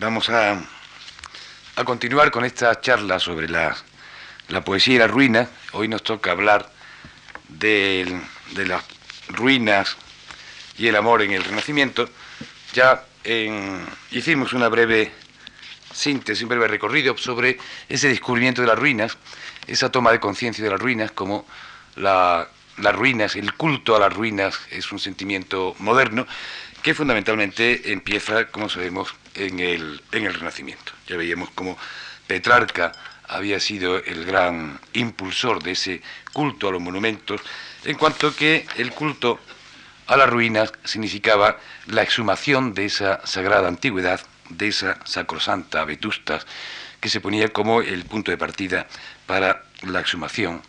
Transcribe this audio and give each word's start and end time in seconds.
Vamos 0.00 0.30
a, 0.30 0.58
a 1.76 1.84
continuar 1.84 2.30
con 2.30 2.44
esta 2.44 2.80
charla 2.80 3.18
sobre 3.18 3.48
la, 3.48 3.76
la 4.48 4.64
poesía 4.64 4.94
y 4.94 4.98
la 4.98 5.06
ruina. 5.06 5.48
Hoy 5.72 5.88
nos 5.88 6.02
toca 6.02 6.30
hablar 6.30 6.70
de, 7.48 8.18
de 8.52 8.66
las 8.66 8.82
ruinas 9.28 9.96
y 10.78 10.86
el 10.88 10.96
amor 10.96 11.20
en 11.22 11.32
el 11.32 11.44
Renacimiento. 11.44 12.08
Ya 12.72 13.04
hicimos 14.10 14.54
una 14.54 14.68
breve 14.68 15.12
síntesis, 15.92 16.42
un 16.44 16.48
breve 16.48 16.68
recorrido 16.68 17.18
sobre 17.18 17.58
ese 17.88 18.08
descubrimiento 18.08 18.62
de 18.62 18.68
las 18.68 18.78
ruinas, 18.78 19.18
esa 19.66 19.92
toma 19.92 20.12
de 20.12 20.20
conciencia 20.20 20.64
de 20.64 20.70
las 20.70 20.80
ruinas, 20.80 21.10
como 21.12 21.46
la- 21.96 22.48
las 22.78 22.94
ruinas, 22.94 23.36
el 23.36 23.52
culto 23.54 23.94
a 23.94 23.98
las 24.00 24.14
ruinas 24.14 24.58
es 24.70 24.90
un 24.92 24.98
sentimiento 24.98 25.76
moderno 25.80 26.26
que 26.82 26.94
fundamentalmente 26.94 27.92
empieza, 27.92 28.46
como 28.46 28.70
sabemos, 28.70 29.14
en 29.34 29.60
el, 29.60 30.02
en 30.12 30.26
el 30.26 30.34
Renacimiento. 30.34 30.92
Ya 31.06 31.16
veíamos 31.16 31.50
cómo 31.50 31.76
Petrarca 32.26 32.92
había 33.28 33.60
sido 33.60 33.98
el 33.98 34.24
gran 34.24 34.80
impulsor 34.92 35.62
de 35.62 35.72
ese 35.72 36.02
culto 36.32 36.68
a 36.68 36.72
los 36.72 36.80
monumentos, 36.80 37.40
en 37.84 37.96
cuanto 37.96 38.34
que 38.34 38.66
el 38.76 38.92
culto 38.92 39.38
a 40.06 40.16
las 40.16 40.28
ruinas 40.28 40.72
significaba 40.84 41.58
la 41.86 42.02
exhumación 42.02 42.74
de 42.74 42.86
esa 42.86 43.24
sagrada 43.24 43.68
antigüedad, 43.68 44.20
de 44.48 44.68
esa 44.68 44.98
sacrosanta 45.04 45.84
vetustas, 45.84 46.46
que 47.00 47.08
se 47.08 47.20
ponía 47.20 47.50
como 47.50 47.80
el 47.80 48.04
punto 48.04 48.32
de 48.32 48.36
partida 48.36 48.88
para 49.26 49.64
la 49.82 50.00
exhumación 50.00 50.60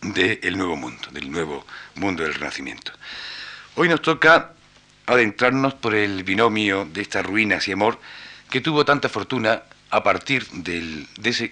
del 0.00 0.56
nuevo 0.56 0.76
mundo, 0.76 1.08
del 1.12 1.30
nuevo 1.30 1.66
mundo 1.94 2.22
del 2.22 2.34
Renacimiento. 2.34 2.92
Hoy 3.76 3.88
nos 3.88 4.02
toca 4.02 4.52
adentrarnos 5.06 5.74
por 5.74 5.94
el 5.94 6.24
binomio 6.24 6.86
de 6.86 7.02
estas 7.02 7.24
ruinas 7.26 7.66
y 7.68 7.72
amor 7.72 8.00
que 8.50 8.60
tuvo 8.60 8.84
tanta 8.84 9.08
fortuna 9.08 9.62
a 9.90 10.02
partir 10.02 10.46
del- 10.48 11.06
de 11.18 11.30
ese 11.30 11.50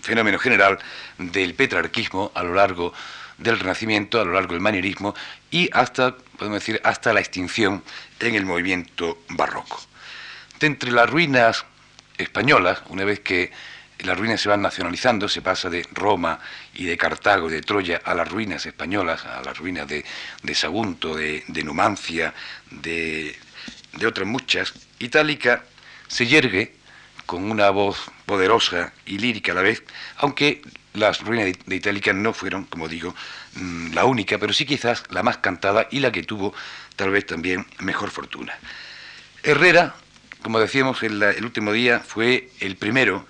fenómeno 0.00 0.38
general 0.38 0.78
del 1.18 1.54
petrarquismo 1.54 2.32
a 2.34 2.42
lo 2.42 2.54
largo 2.54 2.92
del 3.36 3.58
Renacimiento, 3.58 4.20
a 4.20 4.24
lo 4.24 4.32
largo 4.32 4.52
del 4.52 4.60
manierismo 4.60 5.14
y 5.50 5.68
hasta, 5.72 6.16
podemos 6.16 6.60
decir, 6.60 6.80
hasta 6.84 7.12
la 7.12 7.20
extinción 7.20 7.82
en 8.20 8.34
el 8.34 8.44
movimiento 8.44 9.22
barroco. 9.30 9.80
De 10.58 10.66
entre 10.66 10.90
las 10.90 11.08
ruinas 11.08 11.64
españolas, 12.16 12.82
una 12.88 13.04
vez 13.04 13.20
que 13.20 13.52
las 14.00 14.16
ruinas 14.18 14.40
se 14.40 14.48
van 14.48 14.62
nacionalizando, 14.62 15.28
se 15.28 15.42
pasa 15.42 15.68
de 15.70 15.86
Roma 15.92 16.38
y 16.74 16.84
de 16.84 16.96
Cartago 16.96 17.48
de 17.48 17.62
Troya 17.62 18.00
a 18.04 18.14
las 18.14 18.28
ruinas 18.28 18.64
españolas, 18.64 19.24
a 19.24 19.42
las 19.42 19.58
ruinas 19.58 19.86
de, 19.88 20.04
Sagunto, 20.54 21.14
de 21.16 21.62
Numancia, 21.64 22.32
de, 22.70 23.36
de 23.94 24.06
otras 24.06 24.26
muchas, 24.26 24.74
Itálica 24.98 25.64
se 26.08 26.26
yergue 26.26 26.74
con 27.26 27.50
una 27.50 27.70
voz 27.70 28.10
poderosa 28.26 28.92
y 29.06 29.18
lírica 29.18 29.52
a 29.52 29.54
la 29.56 29.62
vez, 29.62 29.82
aunque 30.16 30.62
las 30.94 31.20
ruinas 31.20 31.52
de, 31.66 31.76
Itálica 31.76 32.12
no 32.12 32.32
fueron, 32.32 32.64
como 32.64 32.88
digo, 32.88 33.14
mm, 33.54 33.92
la 33.92 34.04
única, 34.04 34.38
pero 34.38 34.52
sí 34.52 34.64
quizás 34.64 35.04
la 35.10 35.22
más 35.22 35.38
cantada 35.38 35.86
y 35.90 36.00
la 36.00 36.10
que 36.10 36.22
tuvo 36.22 36.54
tal 36.96 37.10
vez 37.10 37.26
también 37.26 37.66
mejor 37.80 38.10
fortuna. 38.10 38.54
Herrera, 39.42 39.94
como 40.42 40.58
decíamos 40.58 41.02
en 41.02 41.18
la- 41.18 41.30
el 41.30 41.44
último 41.44 41.72
día, 41.72 42.00
fue 42.00 42.50
el 42.60 42.76
primero 42.76 43.26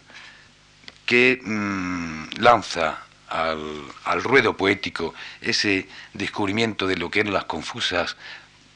que 1.06 1.40
mm, 1.42 2.40
lanza 2.40 2.98
al, 3.28 3.82
al 4.04 4.22
ruedo 4.22 4.56
poético 4.56 5.14
ese 5.40 5.88
descubrimiento 6.14 6.86
de 6.86 6.96
lo 6.96 7.10
que 7.10 7.20
eran 7.20 7.32
las 7.32 7.44
confusas 7.44 8.16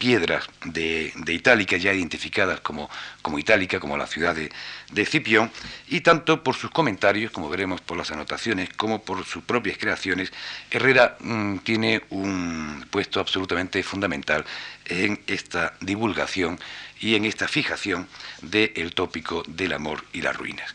piedras 0.02 0.50
de, 0.64 1.12
de 1.14 1.32
Itálica, 1.32 1.76
ya 1.76 1.92
identificadas 1.92 2.60
como, 2.60 2.90
como 3.22 3.38
Itálica, 3.38 3.78
como 3.78 3.96
la 3.96 4.08
ciudad 4.08 4.34
de, 4.34 4.50
de 4.90 5.02
Escipión, 5.02 5.48
y 5.86 6.00
tanto 6.00 6.42
por 6.42 6.56
sus 6.56 6.72
comentarios, 6.72 7.30
como 7.30 7.48
veremos 7.48 7.80
por 7.80 7.96
las 7.96 8.10
anotaciones, 8.10 8.70
como 8.70 9.02
por 9.02 9.24
sus 9.24 9.44
propias 9.44 9.78
creaciones, 9.78 10.32
Herrera 10.72 11.16
mm, 11.20 11.58
tiene 11.58 12.02
un 12.10 12.84
puesto 12.90 13.20
absolutamente 13.20 13.80
fundamental 13.84 14.44
en 14.86 15.20
esta 15.28 15.74
divulgación 15.80 16.58
y 16.98 17.14
en 17.14 17.24
esta 17.24 17.46
fijación 17.46 18.08
del 18.40 18.94
tópico 18.96 19.44
del 19.46 19.72
amor 19.72 20.04
y 20.12 20.22
las 20.22 20.34
ruinas. 20.34 20.74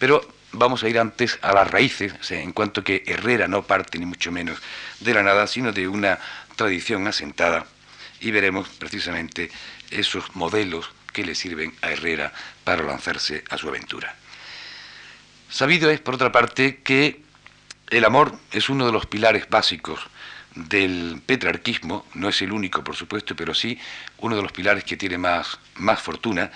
Pero 0.00 0.28
vamos 0.50 0.82
a 0.82 0.88
ir 0.88 0.98
antes 0.98 1.38
a 1.42 1.52
las 1.52 1.70
raíces, 1.70 2.12
en 2.32 2.50
cuanto 2.50 2.82
que 2.82 3.04
Herrera 3.06 3.46
no 3.46 3.62
parte 3.62 4.00
ni 4.00 4.06
mucho 4.06 4.32
menos 4.32 4.58
de 4.98 5.14
la 5.14 5.22
nada, 5.22 5.46
sino 5.46 5.70
de 5.70 5.86
una 5.86 6.18
tradición 6.56 7.06
asentada, 7.06 7.66
y 8.20 8.30
veremos 8.30 8.68
precisamente 8.68 9.50
esos 9.90 10.34
modelos 10.34 10.90
que 11.12 11.24
le 11.24 11.34
sirven 11.34 11.74
a 11.82 11.90
Herrera 11.90 12.32
para 12.64 12.82
lanzarse 12.82 13.44
a 13.50 13.58
su 13.58 13.68
aventura. 13.68 14.16
Sabido 15.48 15.90
es, 15.90 16.00
por 16.00 16.14
otra 16.14 16.32
parte, 16.32 16.80
que 16.82 17.22
el 17.90 18.04
amor 18.04 18.36
es 18.50 18.68
uno 18.68 18.86
de 18.86 18.92
los 18.92 19.06
pilares 19.06 19.48
básicos 19.48 20.00
del 20.54 21.20
petrarquismo, 21.24 22.06
no 22.14 22.28
es 22.28 22.42
el 22.42 22.52
único, 22.52 22.82
por 22.82 22.96
supuesto, 22.96 23.34
pero 23.36 23.54
sí 23.54 23.78
uno 24.18 24.36
de 24.36 24.42
los 24.42 24.52
pilares 24.52 24.84
que 24.84 24.96
tiene 24.96 25.18
más, 25.18 25.58
más 25.76 26.00
fortuna, 26.00 26.50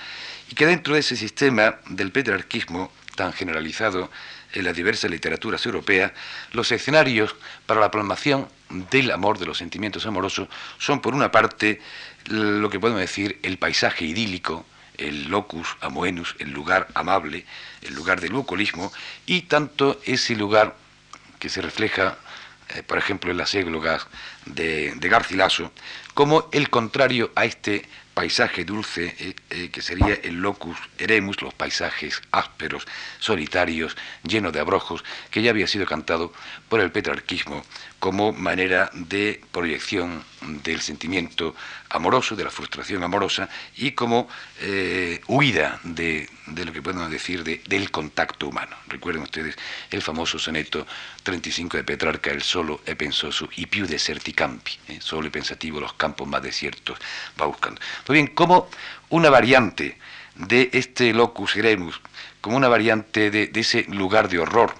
y 0.51 0.55
que 0.55 0.67
dentro 0.67 0.95
de 0.95 1.01
ese 1.01 1.17
sistema 1.17 1.77
del 1.87 2.13
petrarquismo 2.13 2.93
tan 3.15 3.33
generalizado 3.33 4.11
en 4.53 4.65
las 4.65 4.75
diversas 4.75 5.11
literaturas 5.11 5.65
europeas, 5.67 6.13
los 6.53 6.71
escenarios 6.73 7.35
para 7.67 7.81
la 7.81 7.91
plasmación 7.91 8.49
del 8.71 9.11
amor, 9.11 9.39
de 9.39 9.47
los 9.47 9.59
sentimientos 9.59 10.06
amorosos, 10.06 10.49
son 10.79 11.01
por 11.01 11.15
una 11.15 11.31
parte 11.31 11.81
lo 12.27 12.69
que 12.69 12.81
podemos 12.81 13.01
decir 13.01 13.39
el 13.43 13.59
paisaje 13.59 14.05
idílico, 14.05 14.67
el 14.99 15.29
locus 15.29 15.77
amoenus, 15.81 16.34
el 16.39 16.51
lugar 16.51 16.89
amable, 16.95 17.47
el 17.83 17.95
lugar 17.95 18.21
del 18.21 18.33
bucolismo, 18.33 18.93
y 19.27 19.43
tanto 19.43 20.01
ese 20.05 20.37
lugar 20.37 20.77
que 21.39 21.49
se 21.49 21.62
refleja, 21.62 22.19
eh, 22.75 22.83
por 22.83 22.99
ejemplo, 22.99 23.31
en 23.31 23.39
las 23.39 23.55
églogas 23.55 24.07
de, 24.45 24.95
Garcilaso, 25.01 25.73
como 26.15 26.49
el 26.53 26.69
contrario 26.69 27.31
a 27.37 27.45
este 27.45 27.89
paisaje 28.12 28.65
dulce, 28.65 29.15
eh, 29.21 29.37
eh, 29.51 29.71
que 29.71 29.81
sería 29.81 30.15
el 30.15 30.41
locus 30.41 30.77
eremus, 30.99 31.41
los 31.41 31.55
paisajes 31.55 32.21
ásperos, 32.33 32.84
solitarios, 33.21 33.97
llenos 34.25 34.53
de 34.53 34.59
abrojos, 34.59 35.05
que 35.31 35.41
ya 35.41 35.51
había 35.51 35.69
sido 35.69 35.87
cantado 35.87 36.33
por 36.69 36.81
el 36.81 36.91
petrarquismo 36.91 37.62
como 37.98 38.32
manera 38.32 38.91
de 38.94 39.41
proyección 39.50 40.22
del 40.62 40.81
sentimiento 40.81 41.54
amoroso, 41.91 42.36
de 42.36 42.44
la 42.44 42.50
frustración 42.50 43.03
amorosa, 43.03 43.48
y 43.76 43.91
como 43.92 44.28
eh, 44.60 45.20
huida 45.26 45.81
de, 45.82 46.28
de 46.47 46.64
lo 46.64 46.72
que 46.72 46.81
podemos 46.81 47.10
decir 47.10 47.42
de- 47.42 47.60
del 47.66 47.91
contacto 47.91 48.47
humano. 48.48 48.76
Recuerden 48.86 49.22
ustedes 49.22 49.56
el 49.91 50.00
famoso 50.00 50.38
soneto 50.38 50.86
35 51.25 51.76
de 51.76 51.84
Petrarca, 51.84 52.31
el 52.31 52.42
solo 52.42 52.81
e 52.86 52.94
pensoso 52.94 53.48
y 53.56 53.66
più 53.66 53.86
deserti 53.86 54.32
campi, 54.32 54.78
eh, 54.88 54.98
solo 55.00 55.26
y 55.26 55.30
pensativo 55.30 55.80
los 55.80 55.94
campos 55.94 56.28
más 56.28 56.42
desiertos 56.42 56.98
va 57.41 57.47
buscando. 57.47 57.80
Pues 58.06 58.15
bien, 58.15 58.28
como 58.28 58.70
una 59.10 59.28
variante 59.28 59.98
de 60.36 60.70
este 60.72 61.12
locus 61.12 61.56
eremus, 61.56 62.00
como 62.41 62.56
una 62.56 62.69
variante 62.69 63.30
de, 63.32 63.48
de 63.48 63.60
ese 63.60 63.84
lugar 63.88 64.28
de 64.28 64.38
horror, 64.38 64.72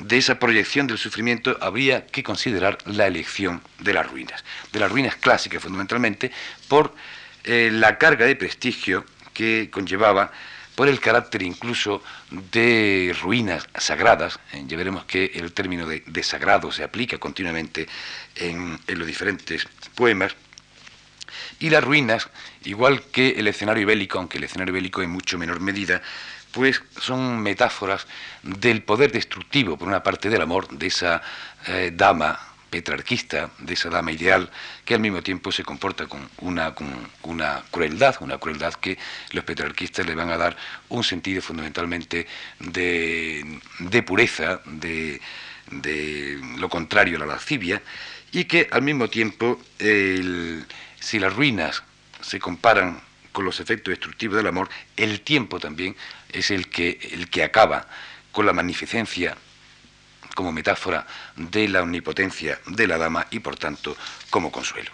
de 0.00 0.16
esa 0.16 0.38
proyección 0.38 0.86
del 0.86 0.98
sufrimiento 0.98 1.56
habría 1.60 2.06
que 2.06 2.22
considerar 2.22 2.78
la 2.86 3.06
elección 3.06 3.62
de 3.78 3.94
las 3.94 4.10
ruinas, 4.10 4.44
de 4.72 4.80
las 4.80 4.90
ruinas 4.90 5.16
clásicas 5.16 5.62
fundamentalmente, 5.62 6.32
por 6.68 6.94
eh, 7.44 7.70
la 7.72 7.98
carga 7.98 8.26
de 8.26 8.36
prestigio 8.36 9.04
que 9.32 9.68
conllevaba, 9.70 10.32
por 10.74 10.88
el 10.88 11.00
carácter 11.00 11.42
incluso 11.42 12.02
de 12.30 13.14
ruinas 13.22 13.68
sagradas, 13.78 14.40
eh, 14.52 14.64
ya 14.66 14.76
veremos 14.76 15.04
que 15.04 15.32
el 15.34 15.52
término 15.52 15.86
de, 15.86 16.22
sagrado 16.22 16.72
se 16.72 16.82
aplica 16.82 17.18
continuamente 17.18 17.86
en, 18.36 18.78
en 18.86 18.98
los 18.98 19.06
diferentes 19.06 19.68
poemas, 19.94 20.34
y 21.58 21.68
las 21.68 21.84
ruinas, 21.84 22.28
igual 22.64 23.02
que 23.12 23.30
el 23.30 23.46
escenario 23.46 23.86
bélico, 23.86 24.18
aunque 24.18 24.38
el 24.38 24.44
escenario 24.44 24.72
bélico 24.72 25.02
en 25.02 25.10
mucho 25.10 25.38
menor 25.38 25.60
medida, 25.60 26.00
pues 26.52 26.82
son 27.00 27.40
metáforas 27.40 28.06
del 28.42 28.82
poder 28.82 29.12
destructivo, 29.12 29.76
por 29.76 29.88
una 29.88 30.02
parte 30.02 30.28
del 30.28 30.42
amor, 30.42 30.68
de 30.68 30.86
esa 30.86 31.22
eh, 31.66 31.92
dama 31.94 32.38
petrarquista, 32.70 33.50
de 33.58 33.74
esa 33.74 33.90
dama 33.90 34.12
ideal, 34.12 34.48
que 34.84 34.94
al 34.94 35.00
mismo 35.00 35.22
tiempo 35.22 35.50
se 35.50 35.64
comporta 35.64 36.06
con 36.06 36.28
una, 36.38 36.72
crueldad, 37.70 38.16
una 38.20 38.38
crueldad 38.38 38.74
que 38.74 38.96
los 39.32 39.44
petrarquistas 39.44 40.06
le 40.06 40.14
van 40.14 40.30
a 40.30 40.36
dar 40.36 40.56
un 40.88 41.02
sentido 41.02 41.42
fundamentalmente 41.42 42.26
de, 42.60 43.60
de 43.80 44.02
pureza, 44.02 44.60
de, 44.64 45.20
de 45.70 46.40
lo 46.58 46.68
contrario 46.68 47.16
a 47.16 47.20
la 47.20 47.26
lascivia, 47.26 47.82
y 48.32 48.44
que 48.44 48.68
al 48.70 48.82
mismo 48.82 49.08
tiempo, 49.08 49.60
si 49.78 51.18
las 51.18 51.34
ruinas 51.34 51.82
se 52.20 52.38
comparan 52.38 53.00
con 53.32 53.44
los 53.44 53.60
efectos 53.60 53.92
destructivos 53.92 54.36
del 54.36 54.46
amor, 54.46 54.68
el 54.96 55.20
tiempo 55.22 55.60
también 55.60 55.96
es 56.30 56.50
el 56.50 56.68
que, 56.68 56.98
el 57.12 57.30
que 57.30 57.44
acaba 57.44 57.86
con 58.32 58.46
la 58.46 58.52
magnificencia 58.52 59.36
como 60.34 60.52
metáfora 60.52 61.06
de 61.36 61.68
la 61.68 61.82
omnipotencia 61.82 62.60
de 62.66 62.86
la 62.86 62.98
dama 62.98 63.26
y 63.30 63.40
por 63.40 63.56
tanto 63.56 63.96
como 64.30 64.50
consuelo. 64.50 64.90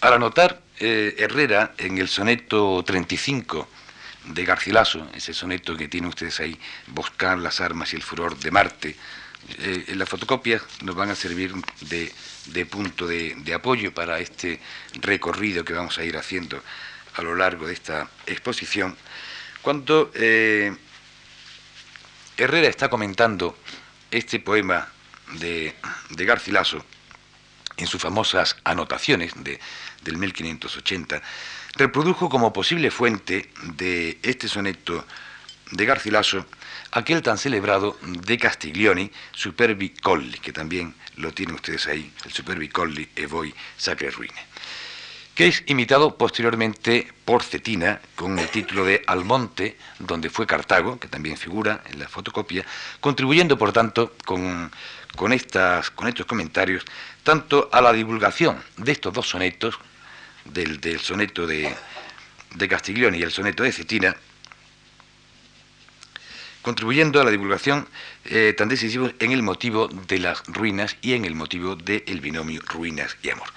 Al 0.00 0.14
anotar 0.14 0.60
eh, 0.78 1.14
Herrera, 1.18 1.74
en 1.78 1.98
el 1.98 2.08
soneto 2.08 2.82
35 2.84 3.68
de 4.26 4.44
Garcilaso, 4.44 5.08
ese 5.14 5.32
soneto 5.32 5.76
que 5.76 5.88
tienen 5.88 6.08
ustedes 6.08 6.40
ahí, 6.40 6.58
Buscar 6.88 7.38
las 7.38 7.60
armas 7.60 7.92
y 7.92 7.96
el 7.96 8.02
furor 8.02 8.36
de 8.38 8.50
Marte, 8.50 8.96
eh, 9.58 9.84
en 9.88 9.98
las 9.98 10.08
fotocopias 10.08 10.62
nos 10.82 10.94
van 10.94 11.10
a 11.10 11.14
servir 11.14 11.52
de, 11.82 12.12
punto 12.70 13.06
de, 13.06 13.54
apoyo 13.54 13.92
para 13.92 14.18
este 14.18 14.60
recorrido 15.00 15.64
que 15.64 15.72
vamos 15.72 15.98
a 15.98 16.04
ir 16.04 16.16
haciendo 16.16 16.62
a 17.14 17.22
lo 17.22 17.34
largo 17.34 17.66
de 17.66 17.74
esta 17.74 18.08
exposición. 18.26 18.96
Cuando 19.60 20.10
eh, 20.14 20.74
Herrera 22.36 22.68
está 22.68 22.88
comentando 22.88 23.56
este 24.10 24.40
poema 24.40 24.88
de, 25.34 25.74
de 26.10 26.24
Garcilaso, 26.24 26.84
en 27.76 27.86
sus 27.86 28.00
famosas 28.00 28.56
anotaciones 28.64 29.32
de, 29.36 29.58
del 30.02 30.16
1580, 30.16 31.22
reprodujo 31.74 32.28
como 32.28 32.52
posible 32.52 32.90
fuente 32.90 33.50
de 33.62 34.18
este 34.22 34.48
soneto 34.48 35.04
de 35.70 35.84
Garcilaso 35.86 36.46
aquel 36.92 37.22
tan 37.22 37.38
celebrado 37.38 37.96
de 38.02 38.38
Castiglioni, 38.38 39.10
Superbi 39.32 39.90
Colli, 39.90 40.38
que 40.38 40.52
también 40.52 40.94
lo 41.16 41.32
tienen 41.32 41.56
ustedes 41.56 41.86
ahí, 41.86 42.12
el 42.24 42.32
Superbi 42.32 42.68
Colli 42.68 43.08
e 43.16 43.26
voi 43.26 43.52
sacre 43.76 44.10
ruine, 44.10 44.46
que 45.34 45.48
es 45.48 45.64
imitado 45.66 46.16
posteriormente 46.16 47.08
por 47.24 47.42
Cetina 47.42 48.00
con 48.14 48.38
el 48.38 48.48
título 48.48 48.84
de 48.84 49.02
Almonte, 49.06 49.76
donde 49.98 50.28
fue 50.28 50.46
Cartago, 50.46 51.00
que 51.00 51.08
también 51.08 51.36
figura 51.36 51.82
en 51.90 51.98
la 51.98 52.08
fotocopia, 52.08 52.64
contribuyendo 53.00 53.56
por 53.56 53.72
tanto 53.72 54.14
con, 54.24 54.70
con, 55.16 55.32
estas, 55.32 55.90
con 55.90 56.08
estos 56.08 56.26
comentarios 56.26 56.84
tanto 57.22 57.70
a 57.72 57.80
la 57.80 57.92
divulgación 57.92 58.62
de 58.76 58.92
estos 58.92 59.14
dos 59.14 59.28
sonetos, 59.28 59.78
del, 60.44 61.00
soneto 61.00 61.46
de, 61.46 61.74
de 62.54 62.68
Castiglioni 62.68 63.18
y 63.18 63.22
el 63.22 63.30
soneto 63.30 63.62
de 63.62 63.72
Cetina, 63.72 64.16
contribuyendo 66.62 67.20
a 67.20 67.24
la 67.24 67.30
divulgación 67.30 67.86
eh, 68.24 68.54
tan 68.56 68.68
decisivo 68.68 69.10
en 69.18 69.32
el 69.32 69.42
motivo 69.42 69.88
de 69.88 70.18
las 70.18 70.42
ruinas 70.46 70.96
y 71.02 71.12
en 71.12 71.24
el 71.24 71.34
motivo 71.34 71.76
del 71.76 72.20
binomio 72.20 72.60
ruinas 72.66 73.16
y 73.22 73.30
amor. 73.30 73.48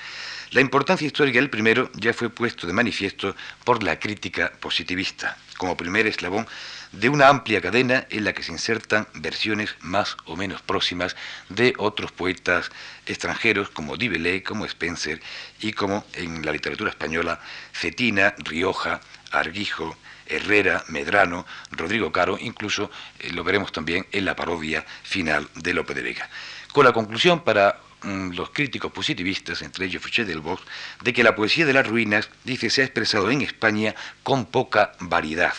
La 0.51 0.61
importancia 0.61 1.05
histórica 1.05 1.39
del 1.39 1.49
primero 1.49 1.89
ya 1.95 2.13
fue 2.13 2.29
puesto 2.29 2.65
de 2.65 2.73
manifiesto 2.73 3.35
por 3.63 3.83
la 3.83 3.99
crítica 3.99 4.53
positivista, 4.59 5.37
como 5.57 5.75
primer 5.75 6.07
eslabón 6.07 6.47
de 6.93 7.09
una 7.09 7.27
amplia 7.27 7.59
cadena 7.61 8.07
en 8.09 8.23
la 8.23 8.33
que 8.33 8.43
se 8.43 8.53
insertan 8.53 9.07
versiones 9.15 9.75
más 9.81 10.15
o 10.25 10.35
menos 10.37 10.61
próximas 10.61 11.15
de 11.49 11.73
otros 11.77 12.11
poetas 12.11 12.71
extranjeros 13.05 13.69
como 13.69 13.97
Dibelé, 13.97 14.43
como 14.43 14.65
Spencer 14.65 15.21
y 15.59 15.73
como 15.73 16.05
en 16.13 16.45
la 16.45 16.53
literatura 16.53 16.89
española 16.89 17.41
Cetina, 17.73 18.33
Rioja, 18.37 19.01
Arguijo, 19.31 19.97
Herrera, 20.27 20.83
Medrano, 20.87 21.45
Rodrigo 21.71 22.11
Caro, 22.11 22.37
incluso 22.39 22.89
eh, 23.19 23.31
lo 23.31 23.43
veremos 23.43 23.71
también 23.71 24.05
en 24.11 24.25
la 24.25 24.35
parodia 24.35 24.85
final 25.03 25.47
de 25.55 25.73
Lope 25.73 25.93
de 25.93 26.01
Vega. 26.01 26.29
Con 26.71 26.85
la 26.85 26.93
conclusión 26.93 27.41
para 27.41 27.79
mm, 28.03 28.31
los 28.31 28.49
críticos 28.49 28.91
positivistas, 28.91 29.61
entre 29.61 29.85
ellos 29.85 30.01
Fouché 30.01 30.25
del 30.25 30.41
Bosch, 30.41 30.61
de 31.01 31.13
que 31.13 31.23
la 31.23 31.35
poesía 31.35 31.65
de 31.65 31.73
las 31.73 31.87
ruinas, 31.87 32.29
dice, 32.43 32.69
se 32.69 32.81
ha 32.81 32.85
expresado 32.85 33.29
en 33.31 33.41
España 33.41 33.95
con 34.23 34.45
poca 34.45 34.93
variedad 34.99 35.53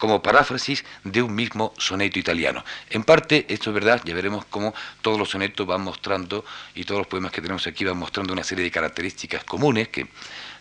como 0.00 0.22
paráfrasis 0.22 0.84
de 1.04 1.22
un 1.22 1.34
mismo 1.34 1.74
soneto 1.76 2.18
italiano. 2.18 2.64
En 2.88 3.04
parte, 3.04 3.44
esto 3.50 3.68
es 3.68 3.74
verdad, 3.74 4.00
ya 4.02 4.14
veremos 4.14 4.46
cómo 4.46 4.74
todos 5.02 5.18
los 5.18 5.28
sonetos 5.28 5.66
van 5.66 5.82
mostrando, 5.82 6.44
y 6.74 6.84
todos 6.84 7.00
los 7.00 7.06
poemas 7.06 7.30
que 7.32 7.42
tenemos 7.42 7.66
aquí 7.66 7.84
van 7.84 7.98
mostrando 7.98 8.32
una 8.32 8.42
serie 8.42 8.64
de 8.64 8.70
características 8.70 9.44
comunes 9.44 9.88
que 9.88 10.08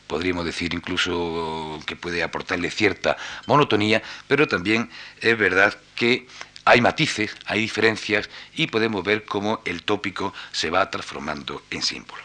podríamos 0.10 0.44
decir 0.44 0.74
incluso 0.74 1.80
que 1.86 1.96
puede 1.96 2.24
aportarle 2.24 2.72
cierta 2.72 3.16
monotonía, 3.46 4.02
pero 4.28 4.48
también 4.48 4.90
es 5.22 5.38
verdad 5.38 5.78
que 5.96 6.26
hay 6.66 6.82
matices, 6.82 7.38
hay 7.46 7.62
diferencias 7.62 8.28
y 8.56 8.68
podemos 8.68 9.04
ver 9.04 9.24
cómo 9.24 9.62
el 9.66 9.84
tópico 9.84 10.34
se 10.52 10.72
va 10.72 10.90
transformando 10.90 11.62
en 11.70 11.84
símbolo. 11.84 12.24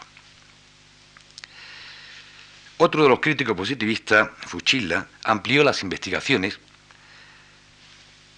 Otro 2.77 3.03
de 3.03 3.09
los 3.09 3.19
críticos 3.19 3.55
positivistas, 3.55 4.29
Fuchilla, 4.47 5.07
amplió 5.23 5.63
las 5.63 5.83
investigaciones 5.83 6.59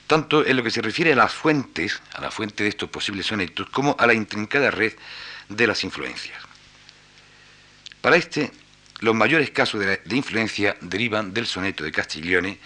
tanto 0.07 0.45
en 0.45 0.57
lo 0.57 0.63
que 0.63 0.71
se 0.71 0.81
refiere 0.81 1.13
a 1.13 1.15
las 1.15 1.33
fuentes, 1.33 2.01
a 2.13 2.21
la 2.21 2.31
fuente 2.31 2.63
de 2.63 2.69
estos 2.69 2.89
posibles 2.89 3.25
sonetos, 3.25 3.69
como 3.69 3.95
a 3.97 4.07
la 4.07 4.13
intrincada 4.13 4.71
red 4.71 4.94
de 5.47 5.67
las 5.67 5.83
influencias. 5.85 6.38
Para 8.01 8.15
este, 8.17 8.51
los 8.99 9.15
mayores 9.15 9.51
casos 9.51 9.81
de, 9.81 10.01
influencia 10.15 10.75
derivan 10.81 11.33
del 11.33 11.45
soneto 11.45 11.83
de 11.83 11.91
Castiglione 11.91 12.57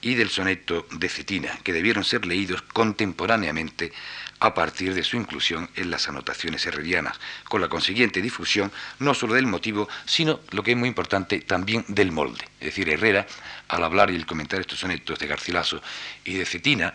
y 0.00 0.14
del 0.14 0.30
soneto 0.30 0.86
de 0.90 1.08
Cetina, 1.08 1.58
que 1.62 1.72
debieron 1.72 2.04
ser 2.04 2.24
leídos 2.26 2.62
contemporáneamente 2.62 3.92
a 4.40 4.54
partir 4.54 4.94
de 4.94 5.04
su 5.04 5.16
inclusión 5.16 5.70
en 5.76 5.90
las 5.90 6.08
anotaciones 6.08 6.66
herrerianas, 6.66 7.20
con 7.48 7.60
la 7.60 7.68
consiguiente 7.68 8.20
difusión 8.20 8.72
no 8.98 9.14
solo 9.14 9.34
del 9.34 9.46
motivo, 9.46 9.88
sino, 10.04 10.40
lo 10.50 10.62
que 10.62 10.72
es 10.72 10.76
muy 10.76 10.88
importante, 10.88 11.40
también 11.40 11.84
del 11.88 12.10
molde. 12.10 12.44
Es 12.58 12.66
decir, 12.66 12.88
Herrera, 12.88 13.26
al 13.68 13.84
hablar 13.84 14.10
y 14.10 14.16
el 14.16 14.26
comentar 14.26 14.60
estos 14.60 14.80
sonetos 14.80 15.18
de 15.18 15.26
Garcilaso 15.28 15.80
y 16.24 16.34
de 16.34 16.44
Cetina, 16.44 16.94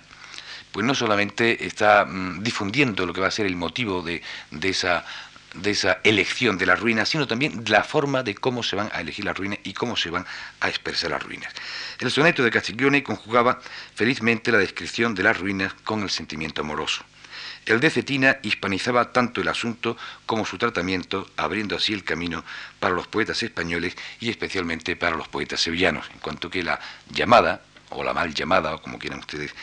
pues 0.72 0.86
no 0.86 0.94
solamente 0.94 1.66
está 1.66 2.06
mm, 2.06 2.44
difundiendo 2.44 3.06
lo 3.06 3.14
que 3.14 3.22
va 3.22 3.28
a 3.28 3.32
ser 3.32 3.46
el 3.46 3.56
motivo 3.56 4.02
de, 4.02 4.22
de 4.52 4.70
esa 4.70 5.06
de 5.62 5.72
esa 5.72 6.00
elección 6.04 6.58
de 6.58 6.66
las 6.66 6.80
ruinas, 6.80 7.10
sino 7.10 7.28
también 7.28 7.64
la 7.68 7.84
forma 7.84 8.24
de 8.24 8.36
cómo 8.36 8.64
se 8.64 8.76
van 8.76 8.90
a 8.94 9.02
elegir 9.02 9.26
las 9.26 9.38
ruinas 9.38 9.60
y 9.64 9.74
cómo 9.74 9.96
se 9.96 10.10
van 10.10 10.26
a 10.60 10.70
expresar 10.70 11.12
las 11.12 11.24
ruinas. 11.24 11.54
El 12.00 12.12
soneto 12.12 12.44
de 12.44 12.52
Castiglione 12.52 13.04
conjugaba 13.04 13.60
felizmente 13.96 14.52
la 14.52 14.58
descripción 14.58 15.16
de 15.16 15.24
las 15.24 15.38
ruinas 15.38 15.74
con 15.84 16.04
el 16.04 16.10
sentimiento 16.10 16.62
amoroso. 16.62 17.04
El 17.66 17.82
de 17.82 17.90
Cetina 17.90 18.38
hispanizaba 18.44 19.12
tanto 19.12 19.42
el 19.42 19.48
asunto 19.50 19.98
como 20.26 20.46
su 20.46 20.58
tratamiento, 20.58 21.30
abriendo 21.36 21.76
así 21.76 21.92
el 21.92 22.06
camino 22.06 22.46
para 22.80 22.96
los 22.96 23.08
poetas 23.08 23.44
españoles 23.44 23.96
y 24.22 24.30
especialmente 24.30 24.96
para 24.96 25.18
los 25.18 25.28
poetas 25.28 25.60
sevillanos, 25.60 26.10
en 26.14 26.20
cuanto 26.20 26.50
que 26.50 26.64
la 26.64 26.80
llamada, 27.10 27.62
o 27.90 28.04
la 28.04 28.14
mal 28.14 28.34
llamada, 28.34 28.74
o 28.74 28.82
como 28.82 28.98
quieran 28.98 29.20
ustedes 29.20 29.54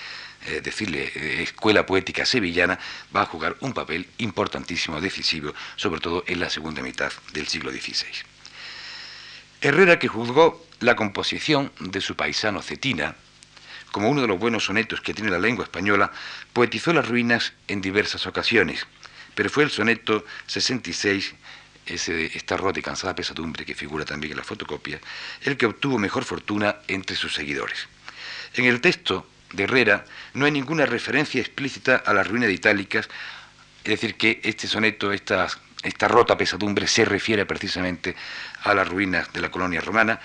eh, 0.47 0.61
decirle, 0.63 1.11
eh, 1.15 1.43
escuela 1.43 1.87
poética 1.87 2.27
sevillana, 2.27 2.79
va 3.15 3.23
a 3.23 3.27
jugar 3.27 3.57
un 3.61 3.73
papel 3.73 4.07
importantísimo, 4.19 5.01
decisivo, 5.01 5.55
sobre 5.77 6.01
todo 6.01 6.25
en 6.27 6.41
la 6.41 6.51
segunda 6.51 6.83
mitad 6.83 7.13
del 7.33 7.49
siglo 7.49 7.71
XVI. 7.71 8.13
Herrera, 9.63 9.99
que 9.99 10.09
juzgó 10.09 10.67
la 10.81 10.97
composición 10.97 11.73
de 11.81 12.03
su 12.03 12.15
paisano 12.15 12.61
Cetina, 12.61 13.17
como 13.91 14.11
uno 14.11 14.21
de 14.21 14.27
los 14.27 14.39
buenos 14.39 14.65
sonetos 14.65 15.01
que 15.01 15.15
tiene 15.15 15.31
la 15.31 15.39
lengua 15.39 15.65
española, 15.65 16.13
poetizó 16.53 16.93
las 16.93 17.09
ruinas 17.09 17.55
en 17.69 17.81
diversas 17.81 18.27
ocasiones, 18.27 18.87
pero 19.35 19.49
fue 19.49 19.65
el 19.65 19.71
soneto 19.71 20.25
66, 20.47 21.35
ese, 21.87 22.27
esta 22.37 22.59
rota 22.59 22.81
y 22.81 22.83
cansada 22.83 23.15
pesadumbre 23.15 23.65
que 23.65 23.75
figura 23.75 24.05
también 24.05 24.33
en 24.33 24.39
la 24.39 24.45
fotocopia, 24.45 25.01
el 25.43 25.57
que 25.57 25.67
obtuvo 25.67 25.97
mejor 25.99 26.25
fortuna 26.25 26.77
entre 26.89 27.17
sus 27.17 27.33
seguidores. 27.33 27.89
En 28.55 28.67
el 28.67 28.83
texto 28.83 29.27
de 29.55 29.65
Herrera 29.65 30.05
no 30.35 30.45
hay 30.45 30.51
ninguna 30.51 30.87
referencia 30.87 31.41
explícita 31.41 31.97
a 31.97 32.13
la 32.13 32.23
ruina 32.23 32.47
de 32.47 32.53
Itálicas, 32.53 33.09
es 33.85 33.91
decir, 33.91 34.17
que 34.17 34.41
este 34.43 34.67
soneto, 34.67 35.13
esta, 35.13 35.49
esta 35.83 36.09
rota 36.09 36.37
pesadumbre, 36.37 36.87
se 36.87 37.05
refiere 37.05 37.47
precisamente 37.47 38.17
a 38.63 38.75
las 38.75 38.89
ruinas 38.89 39.33
de 39.33 39.41
la 39.41 39.51
colonia 39.51 39.81
romana, 39.81 40.21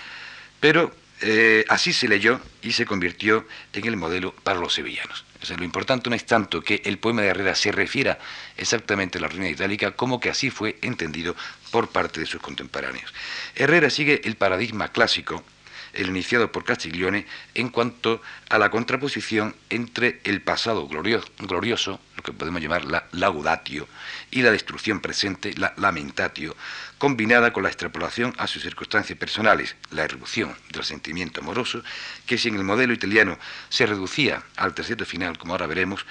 pero 0.60 0.94
eh, 1.22 1.66
así 1.68 1.92
se 1.92 2.08
leyó 2.08 2.40
y 2.62 2.72
se 2.72 2.86
convirtió 2.86 3.46
en 3.74 3.86
el 3.86 3.98
modelo 3.98 4.34
para 4.34 4.60
los 4.60 4.74
sevillanos. 4.74 5.26
lo 5.58 5.64
importante 5.66 6.10
no 6.10 6.16
es 6.16 6.26
tanto 6.26 6.62
que 6.62 6.82
el 6.86 6.98
poema 6.98 7.22
de 7.22 7.30
Herrera 7.30 7.56
se 7.56 7.74
refiera 7.74 8.20
exactamente 8.56 9.18
a 9.18 9.22
la 9.22 9.28
ruina 9.28 9.50
itálica, 9.50 9.92
como 9.92 10.20
que 10.20 10.30
así 10.30 10.50
fue 10.50 10.78
entendido 10.82 11.36
por 11.72 11.90
parte 11.90 12.22
de 12.22 12.26
sus 12.26 12.42
contemporáneos. 12.42 13.14
Herrera 13.56 13.90
sigue 13.90 14.22
el 14.24 14.36
paradigma 14.36 14.94
clásico, 14.94 15.44
el 15.94 16.08
iniciado 16.08 16.52
por 16.52 16.64
Castiglione, 16.64 17.26
en 17.54 17.70
cuanto 17.70 18.22
a 18.50 18.58
la 18.58 18.70
contraposición 18.70 19.56
entre 19.70 20.22
el 20.24 20.42
pasado 20.42 20.88
glorioso, 20.88 22.00
lo 22.16 22.24
que 22.24 22.34
podemos 22.34 22.62
llamar 22.62 22.86
la 22.86 23.08
laudatio, 23.12 23.88
y 24.32 24.42
la 24.42 24.52
destrucción 24.52 25.00
presente, 25.00 25.54
la 25.58 25.74
lamentatio, 25.78 26.56
combinada 26.98 27.54
con 27.54 27.64
la 27.64 27.70
extrapolación 27.70 28.34
a 28.38 28.48
sus 28.48 28.62
circunstancias 28.62 29.18
personales, 29.18 29.76
la 29.92 30.04
erupción 30.04 30.56
del 30.72 30.84
sentimiento 30.84 31.42
amoroso, 31.42 31.84
que 32.26 32.38
si 32.38 32.50
en 32.50 32.56
el 32.56 32.64
modelo 32.64 32.94
italiano 32.94 33.38
se 33.70 33.86
reducía 33.86 34.44
al 34.58 34.74
terceto 34.74 35.06
final, 35.06 35.38
como 35.38 35.54
ahora 35.54 35.68
veremos, 35.68 36.06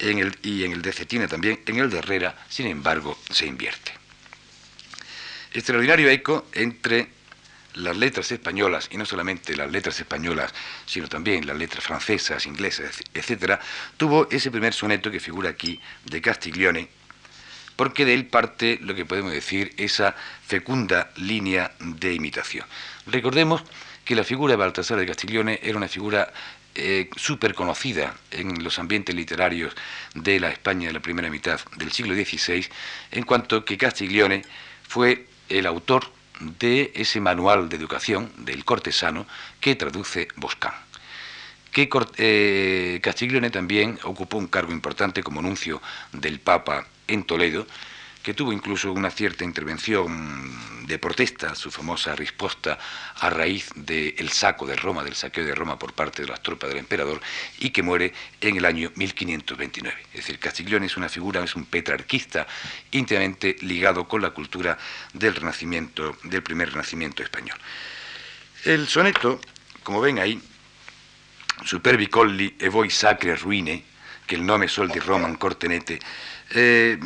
y 0.00 0.64
en 0.64 0.72
el 0.72 0.82
de 0.82 0.92
Cetina 0.92 1.26
también, 1.26 1.60
en 1.66 1.78
el 1.78 1.90
de 1.90 1.98
Herrera, 1.98 2.36
sin 2.48 2.68
embargo, 2.68 3.18
se 3.30 3.46
invierte. 3.46 3.92
Extraordinario 5.52 6.08
eco 6.08 6.46
entre 6.52 7.08
las 7.78 7.96
letras 7.96 8.30
españolas, 8.32 8.88
y 8.90 8.96
no 8.96 9.04
solamente 9.04 9.56
las 9.56 9.70
letras 9.70 9.98
españolas, 9.98 10.52
sino 10.86 11.08
también 11.08 11.46
las 11.46 11.56
letras 11.56 11.84
francesas, 11.84 12.46
inglesas, 12.46 13.00
etc., 13.14 13.58
tuvo 13.96 14.28
ese 14.30 14.50
primer 14.50 14.72
soneto 14.72 15.10
que 15.10 15.20
figura 15.20 15.50
aquí 15.50 15.80
de 16.04 16.20
Castiglione, 16.20 16.88
porque 17.76 18.04
de 18.04 18.14
él 18.14 18.26
parte 18.26 18.78
lo 18.82 18.94
que 18.94 19.04
podemos 19.04 19.32
decir 19.32 19.72
esa 19.76 20.14
fecunda 20.46 21.10
línea 21.16 21.72
de 21.78 22.14
imitación. 22.14 22.66
Recordemos 23.06 23.62
que 24.04 24.16
la 24.16 24.24
figura 24.24 24.52
de 24.52 24.56
Baltasar 24.56 24.98
de 24.98 25.06
Castiglione 25.06 25.60
era 25.62 25.76
una 25.76 25.88
figura 25.88 26.32
eh, 26.74 27.10
súper 27.16 27.54
conocida 27.54 28.14
en 28.30 28.62
los 28.62 28.78
ambientes 28.78 29.14
literarios 29.14 29.74
de 30.14 30.40
la 30.40 30.50
España 30.50 30.88
de 30.88 30.94
la 30.94 31.00
primera 31.00 31.30
mitad 31.30 31.60
del 31.76 31.92
siglo 31.92 32.14
XVI, 32.14 32.66
en 33.10 33.24
cuanto 33.24 33.64
que 33.64 33.76
Castiglione 33.76 34.44
fue 34.86 35.26
el 35.48 35.66
autor 35.66 36.17
de 36.40 36.92
ese 36.94 37.20
manual 37.20 37.68
de 37.68 37.76
educación 37.76 38.30
del 38.38 38.64
cortesano 38.64 39.26
que 39.60 39.74
traduce 39.74 40.28
Boscán. 40.36 40.74
Que 41.72 41.88
eh, 42.16 43.00
Castiglione 43.02 43.50
también 43.50 43.98
ocupó 44.04 44.38
un 44.38 44.46
cargo 44.46 44.72
importante 44.72 45.22
como 45.22 45.42
nuncio 45.42 45.82
del 46.12 46.40
Papa 46.40 46.86
en 47.06 47.24
Toledo 47.24 47.66
que 48.28 48.34
tuvo 48.34 48.52
incluso 48.52 48.92
una 48.92 49.10
cierta 49.10 49.42
intervención 49.42 50.86
de 50.86 50.98
protesta, 50.98 51.54
su 51.54 51.70
famosa 51.70 52.14
respuesta 52.14 52.78
a 53.14 53.30
raíz 53.30 53.70
del 53.74 54.28
saco 54.28 54.66
de 54.66 54.76
Roma, 54.76 55.02
del 55.02 55.14
saqueo 55.14 55.46
de 55.46 55.54
Roma 55.54 55.78
por 55.78 55.94
parte 55.94 56.20
de 56.20 56.28
las 56.28 56.42
tropas 56.42 56.68
del 56.68 56.80
emperador, 56.80 57.22
y 57.58 57.70
que 57.70 57.82
muere 57.82 58.12
en 58.42 58.58
el 58.58 58.66
año 58.66 58.92
1529. 58.96 59.96
Es 60.12 60.16
decir, 60.16 60.38
Castiglione 60.38 60.84
es 60.84 60.98
una 60.98 61.08
figura, 61.08 61.42
es 61.42 61.56
un 61.56 61.64
petrarquista 61.64 62.46
íntimamente 62.90 63.56
ligado 63.62 64.06
con 64.06 64.20
la 64.20 64.32
cultura 64.32 64.76
del 65.14 65.34
Renacimiento, 65.34 66.18
del 66.24 66.42
primer 66.42 66.70
Renacimiento 66.70 67.22
español. 67.22 67.56
El 68.62 68.88
soneto, 68.88 69.40
como 69.82 70.02
ven 70.02 70.18
ahí, 70.18 70.38
Superbi 71.64 72.08
colli 72.08 72.56
e 72.60 72.68
voi 72.68 72.90
sacre 72.90 73.36
ruine, 73.36 73.82
que 74.26 74.36
el 74.36 74.44
nome 74.44 74.68
sol 74.68 74.90
di 74.90 74.98
Roman 74.98 75.36
cortenete, 75.36 75.98
eh, 76.50 76.98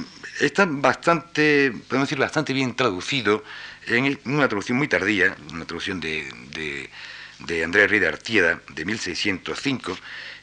está 0.47 0.67
bastante, 0.69 1.73
podemos 1.89 2.09
decir, 2.09 2.19
bastante 2.19 2.53
bien 2.53 2.75
traducido 2.75 3.45
en 3.87 4.19
una 4.25 4.49
traducción 4.49 4.79
muy 4.79 4.89
tardía, 4.89 5.37
una 5.53 5.65
traducción 5.65 6.01
de, 6.01 6.29
de, 6.51 6.91
de 7.41 7.65
Andrea 7.65 7.87
Rida 7.87 8.09
Artieda 8.09 8.61
de 8.75 8.85
1605, 8.85 9.97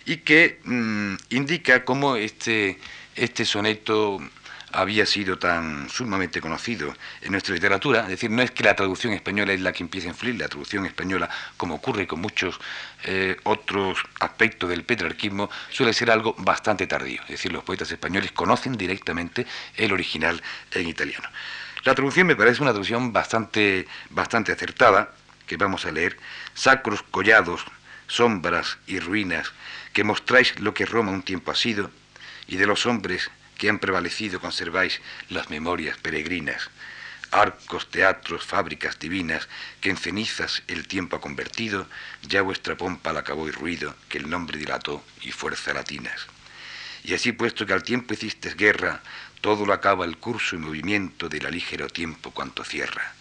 y 0.05 0.17
que 0.17 0.59
mm, 0.63 1.15
indica 1.31 1.83
cómo 1.83 2.15
este, 2.15 2.79
este 3.15 3.45
soneto 3.45 4.19
había 4.71 5.05
sido 5.05 5.37
tan 5.39 5.89
sumamente 5.89 6.41
conocido 6.41 6.93
en 7.21 7.31
nuestra 7.31 7.53
literatura, 7.53 8.01
es 8.01 8.09
decir, 8.09 8.29
no 8.29 8.41
es 8.41 8.51
que 8.51 8.63
la 8.63 8.75
traducción 8.75 9.13
española 9.13 9.53
es 9.53 9.61
la 9.61 9.71
que 9.71 9.83
empieza 9.83 10.07
a 10.07 10.11
influir, 10.11 10.35
la 10.35 10.47
traducción 10.47 10.85
española, 10.85 11.29
como 11.57 11.75
ocurre 11.75 12.07
con 12.07 12.21
muchos 12.21 12.59
eh, 13.03 13.37
otros 13.43 13.99
aspectos 14.19 14.69
del 14.69 14.83
petrarquismo, 14.83 15.49
suele 15.69 15.93
ser 15.93 16.11
algo 16.11 16.35
bastante 16.37 16.87
tardío, 16.87 17.21
es 17.23 17.29
decir, 17.29 17.51
los 17.51 17.63
poetas 17.63 17.91
españoles 17.91 18.31
conocen 18.31 18.77
directamente 18.77 19.45
el 19.75 19.91
original 19.91 20.41
en 20.71 20.87
italiano. 20.87 21.27
La 21.83 21.95
traducción 21.95 22.27
me 22.27 22.35
parece 22.35 22.61
una 22.61 22.71
traducción 22.71 23.13
bastante, 23.13 23.87
bastante 24.09 24.51
acertada, 24.51 25.13
que 25.47 25.57
vamos 25.57 25.85
a 25.85 25.91
leer, 25.91 26.17
sacros 26.53 27.03
collados, 27.03 27.65
sombras 28.07 28.77
y 28.85 28.99
ruinas, 28.99 29.51
que 29.93 30.03
mostráis 30.03 30.59
lo 30.59 30.73
que 30.73 30.85
Roma 30.85 31.11
un 31.11 31.23
tiempo 31.23 31.51
ha 31.51 31.55
sido, 31.55 31.89
y 32.47 32.57
de 32.57 32.67
los 32.67 32.85
hombres 32.85 33.31
que 33.59 33.69
han 33.69 33.77
prevalecido 33.77 34.39
conserváis 34.39 35.01
las 35.27 35.51
memorias 35.51 35.97
peregrinas, 35.97 36.71
arcos, 37.29 37.91
teatros, 37.91 38.45
fábricas 38.45 38.97
divinas, 38.97 39.47
que 39.81 39.89
en 39.91 39.97
cenizas 39.97 40.63
el 40.67 40.87
tiempo 40.87 41.17
ha 41.17 41.21
convertido, 41.21 41.85
ya 42.23 42.41
vuestra 42.41 42.77
pompa 42.77 43.13
la 43.13 43.19
acabó 43.19 43.47
y 43.47 43.51
ruido, 43.51 43.93
que 44.07 44.17
el 44.17 44.29
nombre 44.29 44.57
dilató 44.57 45.03
y 45.21 45.31
fuerza 45.31 45.73
latinas. 45.73 46.25
Y 47.03 47.13
así 47.13 47.33
puesto 47.33 47.65
que 47.65 47.73
al 47.73 47.83
tiempo 47.83 48.13
hiciste 48.13 48.53
guerra, 48.55 49.01
todo 49.41 49.65
lo 49.65 49.73
acaba 49.73 50.05
el 50.05 50.17
curso 50.17 50.55
y 50.55 50.59
movimiento 50.59 51.27
del 51.27 51.45
alígero 51.45 51.87
tiempo 51.87 52.31
cuanto 52.31 52.63
cierra. 52.63 53.13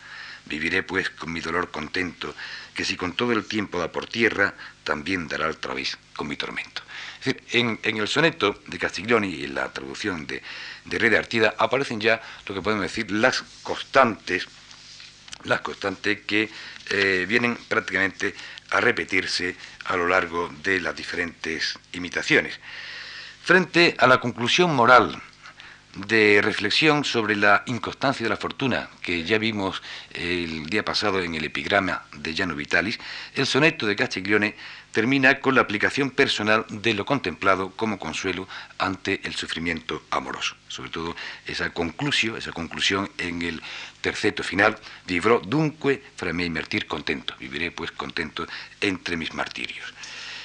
Viviré 0.47 0.85
pues 0.85 1.11
con 1.11 1.33
mi 1.33 1.41
dolor 1.41 1.73
contento, 1.73 2.35
que 2.75 2.85
si 2.85 2.97
con 2.97 3.13
todo 3.13 3.33
el 3.33 3.45
tiempo 3.45 3.79
da 3.81 3.91
por 3.91 4.07
tierra, 4.07 4.55
también 4.85 5.27
dará 5.27 5.49
otra 5.49 5.75
vez 5.75 5.99
con 6.15 6.29
mi 6.29 6.37
tormento 6.37 6.83
en, 7.53 7.79
el 7.83 8.09
soneto 8.09 8.61
de 8.67 8.79
Castiglioni 8.79 9.29
y 9.29 9.45
en 9.45 9.55
la 9.55 9.73
traducción 9.73 10.27
de, 10.27 10.43
de 10.85 10.99
Rey 10.99 11.15
Artida 11.15 11.55
aparecen 11.59 12.01
ya 12.01 12.21
lo 12.47 12.55
que 12.55 12.63
podemos 12.63 12.83
decir 12.83 13.11
las 13.11 13.43
constantes, 13.63 14.47
las 15.45 15.61
constantes 15.61 16.21
que 16.23 16.49
eh, 16.91 17.27
vienen 17.29 17.57
prácticamente 17.69 18.35
a 18.71 18.81
repetirse 18.81 19.57
a 19.87 19.97
lo 19.97 20.07
largo 20.07 20.51
de 20.63 20.81
las 20.81 20.95
diferentes 20.95 21.79
imitaciones. 21.93 22.59
Frente 23.43 23.97
a 23.99 24.07
la 24.07 24.21
conclusión 24.21 24.75
moral 24.75 25.23
de 26.07 26.41
reflexión 26.43 27.05
sobre 27.05 27.35
la 27.35 27.63
inconstancia 27.67 28.25
de 28.25 28.31
la 28.31 28.37
fortuna 28.37 28.89
que 29.03 29.25
ya 29.25 29.39
vimos 29.39 29.83
el 30.13 30.67
día 30.67 30.85
pasado 30.85 31.21
en 31.21 31.35
el 31.35 31.45
epigrama 31.45 32.05
de 32.13 32.35
Llano 32.35 32.55
Vitalis, 32.55 32.99
el 33.35 33.47
soneto 33.47 33.87
de 33.87 33.97
Castiglione 33.97 34.55
termina 34.93 35.41
con 35.41 35.55
la 35.55 35.61
aplicación 35.61 36.11
personal 36.11 36.65
de 36.69 36.95
lo 36.95 37.05
contemplado 37.05 37.71
como 37.71 37.99
consuelo 37.99 38.49
ante 38.79 39.21
el 39.25 39.35
sufrimiento 39.35 40.03
amoroso. 40.11 40.57
Sobre 40.69 40.91
todo 40.91 41.17
esa 41.47 41.71
conclusión, 41.71 42.37
esa 42.37 42.53
conclusión 42.53 43.11
en 43.19 43.43
el 43.43 43.63
terceto 44.01 44.43
final, 44.43 44.79
dunque 45.07 46.03
fra 46.17 46.33
contento, 46.87 47.35
viviré 47.39 47.71
pues 47.71 47.91
contento 47.93 48.47
entre 48.81 49.17
mis 49.17 49.35
martirios. 49.35 49.93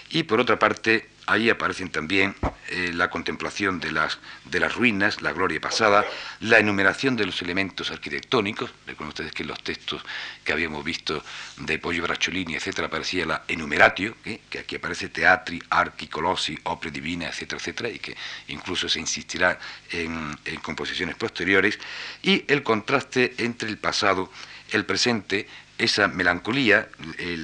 Y 0.10 0.24
por 0.24 0.40
otra 0.40 0.60
parte, 0.60 1.10
Ahí 1.26 1.50
aparecen 1.50 1.90
también 1.90 2.36
eh, 2.68 2.92
la 2.94 3.10
contemplación 3.10 3.80
de 3.80 3.92
las, 3.94 4.20
de 4.44 4.60
las 4.60 4.76
ruinas, 4.76 5.22
la 5.22 5.32
gloria 5.32 5.62
pasada, 5.62 6.06
la 6.42 6.60
enumeración 6.60 7.16
de 7.16 7.26
los 7.26 7.42
elementos 7.42 7.92
arquitectónicos. 7.92 8.72
Recuerden 8.86 9.08
ustedes 9.08 9.32
que 9.32 9.44
en 9.44 9.50
los 9.50 9.64
textos 9.64 10.04
que 10.44 10.52
habíamos 10.52 10.84
visto 10.84 11.24
de 11.58 11.80
Pollo 11.80 12.04
Bracciolini, 12.04 12.56
etcétera, 12.56 12.88
aparecía 12.88 13.26
la 13.26 13.44
enumeratio, 13.48 14.18
que 14.22 14.60
aquí 14.60 14.76
aparece 14.76 15.10
teatri, 15.10 15.64
archi, 15.70 16.08
colossi, 16.08 16.60
opere 16.64 16.92
divina, 16.92 17.28
etcétera, 17.30 17.60
etcétera, 17.60 17.90
y 17.90 18.00
que 18.00 18.18
incluso 18.50 18.90
se 18.90 19.00
insistirá 19.00 19.58
en, 19.92 20.38
en 20.44 20.60
composiciones 20.60 21.16
posteriores. 21.16 21.80
Y 22.22 22.44
el 22.52 22.64
contraste 22.64 23.34
entre 23.38 23.70
el 23.70 23.78
pasado, 23.78 24.30
el 24.72 24.86
presente, 24.86 25.48
esa 25.78 26.08
melancolía, 26.08 26.90
eh, 27.18 27.38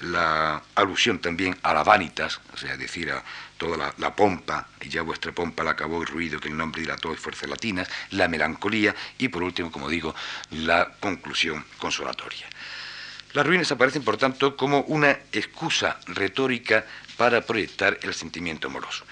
la 0.00 0.62
alusión 0.74 1.18
también 1.18 1.56
a 1.62 1.72
la 1.72 1.82
vanitas, 1.82 2.40
o 2.52 2.56
sea, 2.56 2.76
decir 2.76 3.10
a 3.10 3.22
toda 3.56 3.94
la, 3.96 4.14
pompa, 4.14 4.68
y 4.80 4.88
ya 4.88 5.02
vuestra 5.02 5.32
pompa 5.32 5.64
la 5.64 5.72
acabó 5.72 6.02
y 6.02 6.06
ruido 6.06 6.38
que 6.38 6.48
el 6.48 6.56
nombre 6.56 6.82
dilató 6.82 7.12
y 7.12 7.16
fuerzas 7.16 7.48
latinas, 7.48 7.88
la 8.10 8.28
melancolía 8.28 8.94
y 9.18 9.28
por 9.28 9.42
último, 9.42 9.72
como 9.72 9.88
digo, 9.88 10.14
la 10.50 10.92
conclusión 11.00 11.64
consolatoria. 11.78 12.46
Las 13.32 13.46
ruinas 13.46 13.70
aparecen, 13.72 14.04
por 14.04 14.16
tanto, 14.16 14.56
como 14.56 14.80
una 14.82 15.10
excusa 15.32 15.98
retórica 16.06 16.84
para 17.16 17.40
proyectar 17.42 17.98
el 18.02 18.14
sentimiento 18.14 18.68
amoroso. 18.68 19.04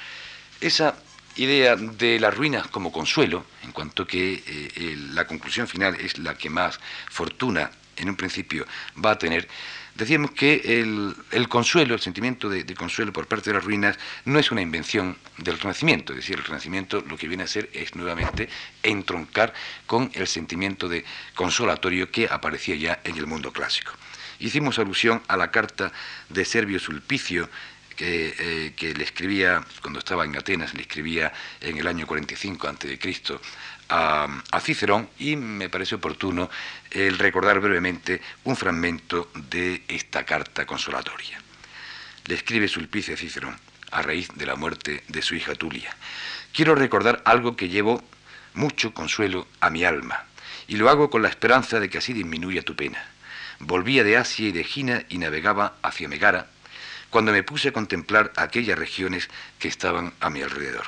Esa 0.60 0.94
idea 1.36 1.76
de 1.76 2.20
las 2.20 2.34
ruinas 2.34 2.66
como 2.68 2.92
consuelo, 2.92 3.44
en 3.62 3.72
cuanto 3.72 4.06
que 4.06 4.42
eh, 4.46 4.96
la 5.12 5.26
conclusión 5.26 5.66
final 5.66 5.96
es 5.96 6.18
la 6.18 6.36
que 6.36 6.48
más 6.48 6.78
fortuna 7.10 7.70
en 7.96 8.08
un 8.08 8.16
principio 8.16 8.66
va 9.04 9.12
a 9.12 9.18
tener, 9.18 9.48
decíamos 9.94 10.32
que 10.32 10.80
el, 10.80 11.48
consuelo, 11.48 11.94
el 11.94 12.00
sentimiento 12.00 12.48
de, 12.48 12.64
consuelo 12.74 13.12
por 13.12 13.26
parte 13.26 13.50
de 13.50 13.54
las 13.54 13.64
ruinas, 13.64 13.98
no 14.24 14.38
es 14.38 14.50
una 14.50 14.60
invención 14.60 15.16
del 15.38 15.58
Renacimiento, 15.58 16.12
es 16.12 16.18
decir, 16.18 16.38
el 16.38 16.44
Renacimiento 16.44 17.02
lo 17.08 17.16
que 17.16 17.28
viene 17.28 17.42
a 17.42 17.46
hacer 17.46 17.70
es 17.72 17.94
nuevamente 17.94 18.48
entroncar 18.82 19.52
con 19.86 20.10
el 20.14 20.26
sentimiento 20.26 20.88
de 20.88 21.04
consolatorio 21.34 22.10
que 22.10 22.28
aparecía 22.30 22.76
ya 22.76 23.00
en 23.04 23.16
el 23.16 23.26
mundo 23.26 23.52
clásico. 23.52 23.92
Hicimos 24.40 24.78
alusión 24.78 25.22
a 25.28 25.36
la 25.36 25.50
carta 25.50 25.92
de 26.28 26.44
Servio 26.44 26.78
Sulpicio, 26.78 27.48
que, 27.94 28.74
eh, 28.76 28.94
le 28.94 29.04
escribía, 29.04 29.64
cuando 29.80 30.00
estaba 30.00 30.24
en 30.24 30.36
Atenas, 30.36 30.74
le 30.74 30.82
escribía 30.82 31.32
en 31.60 31.78
el 31.78 31.86
año 31.86 32.06
45 32.06 32.68
a.C. 32.68 32.98
A, 33.88 34.42
a 34.50 34.60
Cicerón 34.60 35.10
y 35.18 35.36
me 35.36 35.68
parece 35.68 35.96
oportuno 35.96 36.48
el 36.94 37.18
recordar 37.18 37.60
brevemente 37.60 38.22
un 38.44 38.56
fragmento 38.56 39.30
de 39.34 39.82
esta 39.88 40.24
carta 40.24 40.64
consolatoria. 40.64 41.40
Le 42.26 42.36
escribe 42.36 42.68
Sulpicio 42.68 43.14
a 43.14 43.16
Cicerón 43.16 43.56
a 43.90 44.02
raíz 44.02 44.28
de 44.34 44.46
la 44.46 44.56
muerte 44.56 45.04
de 45.08 45.22
su 45.22 45.34
hija 45.34 45.54
Tulia. 45.54 45.94
Quiero 46.52 46.74
recordar 46.74 47.22
algo 47.24 47.56
que 47.56 47.68
llevo 47.68 48.02
mucho 48.54 48.94
consuelo 48.94 49.46
a 49.60 49.70
mi 49.70 49.84
alma, 49.84 50.24
y 50.66 50.76
lo 50.76 50.88
hago 50.88 51.10
con 51.10 51.22
la 51.22 51.28
esperanza 51.28 51.80
de 51.80 51.90
que 51.90 51.98
así 51.98 52.12
disminuya 52.12 52.62
tu 52.62 52.74
pena. 52.74 53.04
Volvía 53.58 54.02
de 54.02 54.16
Asia 54.16 54.48
y 54.48 54.52
de 54.52 54.64
Gina 54.64 55.04
y 55.08 55.18
navegaba 55.18 55.76
hacia 55.82 56.08
Megara, 56.08 56.48
cuando 57.10 57.32
me 57.32 57.42
puse 57.42 57.68
a 57.68 57.72
contemplar 57.72 58.32
aquellas 58.36 58.78
regiones 58.78 59.28
que 59.58 59.68
estaban 59.68 60.12
a 60.20 60.30
mi 60.30 60.42
alrededor. 60.42 60.86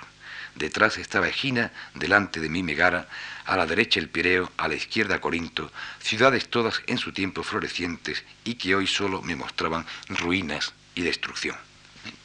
Detrás 0.56 0.96
estaba 0.96 1.28
Egina, 1.28 1.70
delante 1.94 2.40
de 2.40 2.48
mí 2.48 2.62
Megara, 2.62 3.08
a 3.46 3.56
la 3.56 3.66
derecha 3.66 4.00
el 4.00 4.08
Pireo, 4.08 4.50
a 4.56 4.68
la 4.68 4.74
izquierda 4.74 5.20
Corinto, 5.20 5.70
ciudades 6.00 6.48
todas 6.48 6.82
en 6.86 6.98
su 6.98 7.12
tiempo 7.12 7.42
florecientes 7.42 8.24
y 8.44 8.54
que 8.54 8.74
hoy 8.74 8.86
solo 8.86 9.22
me 9.22 9.36
mostraban 9.36 9.86
ruinas 10.08 10.72
y 10.94 11.02
destrucción. 11.02 11.56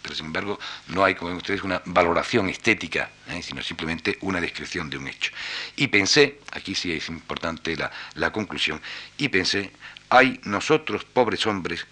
pero 0.02 0.16
sin 0.16 0.28
embargo 0.28 0.60
no 0.88 1.04
hay, 1.04 1.16
como 1.16 1.30
ven 1.30 1.38
ustedes, 1.38 1.64
una 1.64 1.82
valoración 1.86 2.50
estética, 2.50 3.10
sino 3.42 3.62
simplemente 3.62 4.18
una 4.22 4.42
descripción 4.42 4.90
de 4.90 4.98
un 4.98 5.08
hecho. 5.08 5.32
Y 5.76 5.88
pensé, 5.88 6.40
aquí 6.52 6.76
sí 6.76 6.92
es 6.92 7.10
importante 7.10 7.76
la, 7.76 7.92
la 8.16 8.32
conclusión, 8.32 8.82
y 9.18 9.30
pensé, 9.30 9.72
hay 10.10 10.40
nosotros, 10.44 11.06
pobres 11.06 11.46
hombres, 11.46 11.86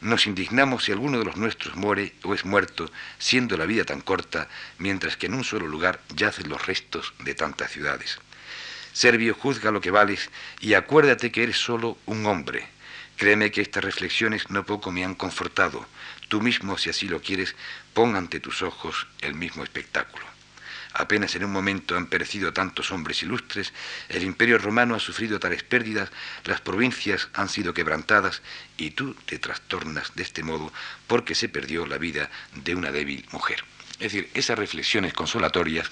nos 0.00 0.26
indignamos 0.26 0.84
si 0.84 0.92
alguno 0.92 1.18
de 1.18 1.24
los 1.24 1.36
nuestros 1.36 1.74
muere 1.74 2.14
o 2.22 2.34
es 2.34 2.44
muerto, 2.44 2.90
siendo 3.18 3.56
la 3.56 3.66
vida 3.66 3.84
tan 3.84 4.00
corta, 4.00 4.48
mientras 4.78 5.16
que 5.16 5.26
en 5.26 5.34
un 5.34 5.44
solo 5.44 5.66
lugar 5.66 6.00
yacen 6.14 6.48
los 6.48 6.66
restos 6.66 7.14
de 7.18 7.34
tantas 7.34 7.72
ciudades. 7.72 8.20
Servio, 8.92 9.34
juzga 9.34 9.70
lo 9.70 9.80
que 9.80 9.90
vales 9.90 10.30
y 10.60 10.74
acuérdate 10.74 11.30
que 11.30 11.42
eres 11.42 11.58
solo 11.58 11.98
un 12.06 12.26
hombre. 12.26 12.66
Créeme 13.16 13.50
que 13.50 13.60
estas 13.60 13.84
reflexiones 13.84 14.50
no 14.50 14.64
poco 14.64 14.92
me 14.92 15.04
han 15.04 15.14
confortado. 15.14 15.86
Tú 16.28 16.40
mismo, 16.40 16.78
si 16.78 16.90
así 16.90 17.08
lo 17.08 17.20
quieres, 17.20 17.56
pon 17.94 18.16
ante 18.16 18.38
tus 18.38 18.62
ojos 18.62 19.06
el 19.20 19.34
mismo 19.34 19.64
espectáculo. 19.64 20.24
Apenas 20.94 21.34
en 21.36 21.44
un 21.44 21.52
momento 21.52 21.96
han 21.96 22.06
perecido 22.06 22.52
tantos 22.52 22.90
hombres 22.90 23.22
ilustres, 23.22 23.72
el 24.08 24.24
imperio 24.24 24.58
romano 24.58 24.94
ha 24.94 25.00
sufrido 25.00 25.38
tales 25.38 25.62
pérdidas, 25.62 26.10
las 26.44 26.60
provincias 26.60 27.28
han 27.34 27.48
sido 27.48 27.74
quebrantadas 27.74 28.42
y 28.76 28.90
tú 28.92 29.14
te 29.26 29.38
trastornas 29.38 30.14
de 30.14 30.22
este 30.22 30.42
modo 30.42 30.72
porque 31.06 31.34
se 31.34 31.48
perdió 31.48 31.86
la 31.86 31.98
vida 31.98 32.30
de 32.54 32.74
una 32.74 32.90
débil 32.90 33.26
mujer. 33.32 33.64
Es 33.98 34.12
decir, 34.12 34.30
esas 34.34 34.58
reflexiones 34.58 35.12
consolatorias 35.12 35.88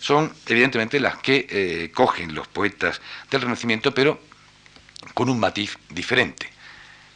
son 0.00 0.34
evidentemente 0.46 0.98
las 1.00 1.18
que 1.18 1.46
eh, 1.48 1.90
cogen 1.92 2.34
los 2.34 2.48
poetas 2.48 3.00
del 3.30 3.42
Renacimiento, 3.42 3.94
pero 3.94 4.20
con 5.14 5.28
un 5.28 5.38
matiz 5.38 5.78
diferente 5.90 6.54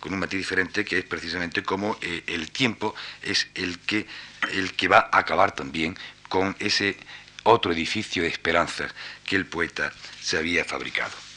con 0.00 0.12
un 0.12 0.20
matiz 0.20 0.38
diferente 0.38 0.84
que 0.84 0.98
es 0.98 1.04
precisamente 1.04 1.62
como 1.62 1.98
eh, 2.00 2.22
el 2.26 2.50
tiempo 2.50 2.94
es 3.22 3.48
el 3.54 3.78
que, 3.80 4.06
el 4.52 4.74
que 4.74 4.88
va 4.88 5.08
a 5.10 5.18
acabar 5.18 5.52
también 5.52 5.96
con 6.28 6.54
ese 6.58 6.96
otro 7.42 7.72
edificio 7.72 8.22
de 8.22 8.28
esperanzas 8.28 8.94
que 9.24 9.36
el 9.36 9.46
poeta 9.46 9.92
se 10.20 10.36
había 10.36 10.64
fabricado. 10.64 11.27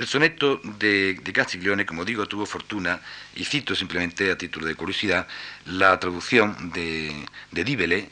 El 0.00 0.06
soneto 0.06 0.62
de, 0.64 1.20
Castiglione, 1.34 1.84
como 1.84 2.06
digo, 2.06 2.24
tuvo 2.24 2.46
fortuna, 2.46 3.02
y 3.34 3.44
cito 3.44 3.74
simplemente 3.74 4.30
a 4.30 4.38
título 4.38 4.64
de 4.64 4.74
curiosidad, 4.74 5.28
la 5.66 6.00
traducción 6.00 6.72
de, 6.72 7.26
de 7.50 8.08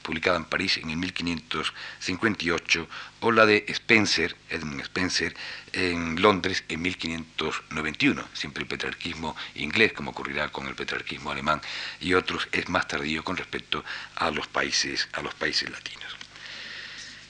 publicada 0.00 0.38
en 0.38 0.46
París 0.46 0.78
en 0.78 0.88
el 0.88 0.96
1558, 0.96 2.88
o 3.20 3.32
la 3.32 3.44
de 3.44 3.66
Spencer, 3.68 4.34
Edmund 4.48 4.80
Spencer, 4.80 5.36
en 5.74 6.22
Londres 6.22 6.64
en 6.70 6.80
1591. 6.80 8.24
Siempre 8.32 8.62
el 8.62 8.68
petrarquismo 8.68 9.36
inglés, 9.56 9.92
como 9.92 10.12
ocurrirá 10.12 10.48
con 10.48 10.68
el 10.68 10.74
petrarquismo 10.74 11.30
alemán 11.30 11.60
y 12.00 12.14
otros, 12.14 12.48
es 12.50 12.66
más 12.70 12.88
tardío 12.88 13.22
con 13.22 13.36
respecto 13.36 13.84
a 14.16 14.30
los 14.30 14.46
países, 14.46 15.06
a 15.12 15.20
los 15.20 15.34
países 15.34 15.68
latinos. 15.68 16.16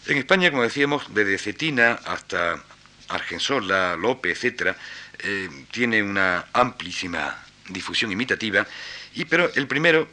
En 0.07 0.17
España, 0.17 0.53
como 0.53 0.63
decíamos, 0.63 1.13
desde 1.13 1.39
Cetina 1.39 1.99
hasta 2.05 2.63
Argensola, 3.09 3.97
López, 3.97 4.45
etc., 4.45 4.77
eh, 5.21 5.49
tiene 5.71 6.03
una 6.03 6.47
amplísima 6.53 7.45
difusión 7.69 8.13
imitativa, 8.13 8.67
y, 9.15 9.25
pero 9.25 9.51
el 9.55 9.67
primero 9.67 10.09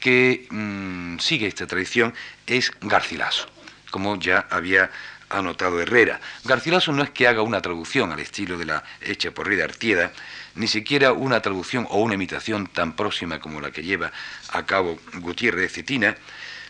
que 0.00 0.46
mm, 0.50 1.18
sigue 1.18 1.46
esta 1.46 1.66
tradición 1.66 2.12
es 2.46 2.70
Garcilaso, 2.80 3.48
como 3.90 4.18
ya 4.18 4.46
había 4.50 4.90
anotado 5.30 5.80
Herrera. 5.80 6.20
Garcilaso 6.44 6.92
no 6.92 7.02
es 7.02 7.10
que 7.10 7.26
haga 7.26 7.42
una 7.42 7.62
traducción 7.62 8.12
al 8.12 8.20
estilo 8.20 8.58
de 8.58 8.66
la 8.66 8.84
hecha 9.00 9.30
por 9.30 9.48
Rida 9.48 9.64
Artieda, 9.64 10.12
ni 10.54 10.68
siquiera 10.68 11.12
una 11.12 11.40
traducción 11.40 11.86
o 11.90 12.02
una 12.02 12.14
imitación 12.14 12.66
tan 12.66 12.94
próxima 12.94 13.40
como 13.40 13.60
la 13.60 13.70
que 13.70 13.82
lleva 13.82 14.12
a 14.50 14.66
cabo 14.66 14.98
Gutiérrez 15.14 15.62
de 15.62 15.68
Cetina, 15.68 16.16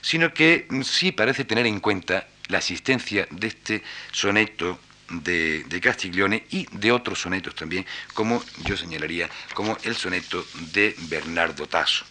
sino 0.00 0.32
que 0.32 0.66
mm, 0.68 0.82
sí 0.82 1.12
parece 1.12 1.44
tener 1.44 1.66
en 1.66 1.80
cuenta 1.80 2.26
la 2.48 2.58
existencia 2.58 3.26
de 3.30 3.48
este 3.48 3.82
soneto 4.12 4.78
de, 5.08 5.80
Castiglione 5.82 6.44
y 6.50 6.66
de 6.72 6.92
otros 6.92 7.20
sonetos 7.20 7.54
también, 7.54 7.86
como 8.12 8.42
yo 8.64 8.76
señalaría, 8.76 9.28
como 9.54 9.76
el 9.84 9.96
soneto 9.96 10.44
de 10.72 10.94
Bernardo 11.08 11.66
Tasso. 11.66 12.04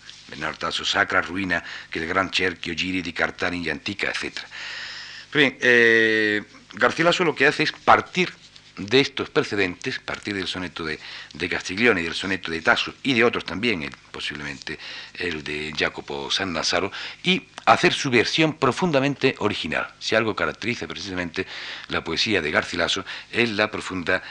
Tasso, 0.57 0.83
Sacra 0.83 1.21
Ruina, 1.21 1.63
que 1.91 1.99
el 1.99 2.07
gran 2.07 2.33
cerchio 2.33 2.73
giri 2.75 3.01
di 3.01 3.13
Cartani 3.13 3.61
y 3.61 3.69
Antica, 3.69 4.09
etc. 4.09 4.39
Bien, 5.31 5.57
eh, 5.61 6.43
Garcilaso 6.73 7.23
lo 7.23 7.35
que 7.35 7.45
hace 7.45 7.63
es 7.63 7.71
partir 7.71 8.33
de 8.77 8.99
estos 8.99 9.29
precedentes, 9.29 9.99
partir 9.99 10.33
del 10.33 10.47
soneto 10.47 10.83
de, 10.83 10.99
de 11.33 11.49
Castiglione 11.49 12.01
y 12.01 12.05
del 12.05 12.13
soneto 12.13 12.51
de 12.51 12.61
Tasso 12.61 12.93
y 13.03 13.13
de 13.13 13.23
otros 13.23 13.45
también, 13.45 13.89
posiblemente 14.11 14.79
el 15.15 15.43
de 15.43 15.73
Jacopo 15.77 16.31
San 16.31 16.53
Nazaro, 16.53 16.91
y 17.23 17.43
hacer 17.65 17.93
su 17.93 18.09
versión 18.09 18.53
profundamente 18.53 19.35
original. 19.39 19.93
Si 19.99 20.15
algo 20.15 20.35
caracteriza 20.35 20.87
precisamente 20.87 21.45
la 21.89 22.03
poesía 22.03 22.41
de 22.41 22.51
Garcilaso 22.51 23.05
es 23.31 23.49
la 23.51 23.69
profunda 23.69 24.23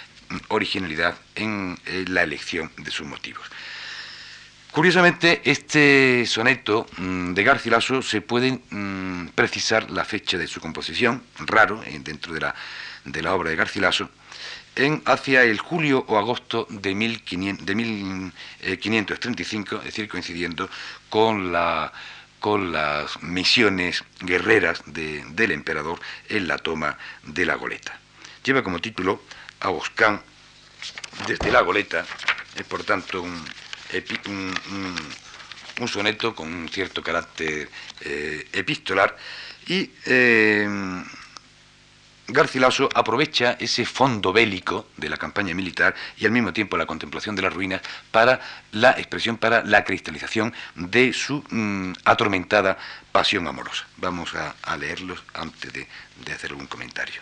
originalidad 0.48 1.16
en 1.34 1.78
la 2.08 2.22
elección 2.22 2.70
de 2.78 2.90
sus 2.90 3.06
motivos. 3.06 3.46
Curiosamente, 4.72 5.42
este 5.44 6.24
soneto 6.24 6.86
mm, 6.96 7.34
de 7.34 7.44
Garcilaso 7.44 8.00
se 8.00 8.22
puede 8.22 8.58
mm, 8.70 9.28
precisar 9.34 9.90
la 9.90 10.02
fecha 10.02 10.38
de 10.38 10.48
su 10.48 10.60
composición, 10.60 11.22
raro 11.40 11.82
eh, 11.84 12.00
dentro 12.02 12.32
de 12.32 12.40
la, 12.40 12.54
de 13.04 13.22
la 13.22 13.34
obra 13.34 13.50
de 13.50 13.56
Garcilaso, 13.56 14.08
en 14.76 15.02
hacia 15.04 15.42
el 15.42 15.58
julio 15.58 16.06
o 16.08 16.16
agosto 16.18 16.66
de, 16.70 16.94
1535, 16.94 19.76
es 19.76 19.84
decir, 19.84 20.08
coincidiendo 20.08 20.70
con, 21.08 21.52
la, 21.52 21.92
con 22.40 22.72
las 22.72 23.22
misiones 23.22 24.02
guerreras 24.20 24.82
del 24.86 25.52
emperador 25.52 26.00
en 26.28 26.48
la 26.48 26.56
toma 26.58 26.96
de 27.24 27.44
la 27.44 27.56
goleta. 27.56 27.98
Lleva 28.44 28.62
como 28.62 28.78
título 28.80 29.22
a 29.60 29.68
Boscán 29.68 30.22
desde 31.26 31.52
la 31.52 31.60
goleta, 31.60 32.06
es 32.56 32.64
por 32.64 32.84
tanto 32.84 33.20
un 33.22 33.44
un, 35.80 35.88
soneto 35.88 36.34
con 36.34 36.52
un 36.52 36.68
cierto 36.68 37.02
carácter 37.02 37.68
eh, 38.00 38.46
epistolar 38.52 39.16
y 39.66 39.90
eh, 40.06 40.66
Garcilaso 42.28 42.88
aprovecha 42.94 43.56
ese 43.58 43.84
fondo 43.84 44.32
bélico 44.32 44.86
de 44.96 45.08
la 45.08 45.16
campaña 45.16 45.54
militar 45.54 45.94
y 46.16 46.24
al 46.24 46.30
mismo 46.30 46.52
tiempo 46.52 46.76
la 46.76 46.86
contemplación 46.86 47.34
de 47.34 47.42
las 47.42 47.52
ruinas 47.52 47.82
para 48.10 48.40
la 48.70 48.92
expresión, 48.92 49.36
para 49.36 49.64
la 49.64 49.84
cristalización 49.84 50.54
de 50.76 51.12
su 51.12 51.44
mm, 51.50 51.92
atormentada 52.04 52.78
pasión 53.10 53.46
amorosa. 53.48 53.86
Vamos 53.96 54.34
a, 54.34 54.76
leerlos 54.76 55.22
antes 55.34 55.72
de, 55.72 55.88
de 56.24 56.32
hacer 56.32 56.50
algún 56.50 56.68
comentario. 56.68 57.20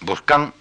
Boscán 0.00 0.52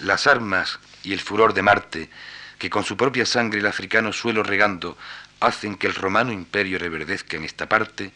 las 0.00 0.26
armas 0.26 0.78
y 1.02 1.14
el 1.14 1.20
furor 1.20 1.54
de 1.54 1.62
Marte, 1.62 2.10
que 2.58 2.68
con 2.68 2.84
su 2.84 2.96
propia 2.96 3.24
sangre 3.24 3.60
el 3.60 3.66
africano 3.66 4.12
suelo 4.12 4.42
regando, 4.42 4.98
hacen 5.40 5.76
que 5.76 5.86
el 5.86 5.94
romano 5.94 6.32
imperio 6.32 6.78
reverdezca 6.78 7.36
en 7.36 7.44
esta 7.44 7.68
parte, 7.68 8.12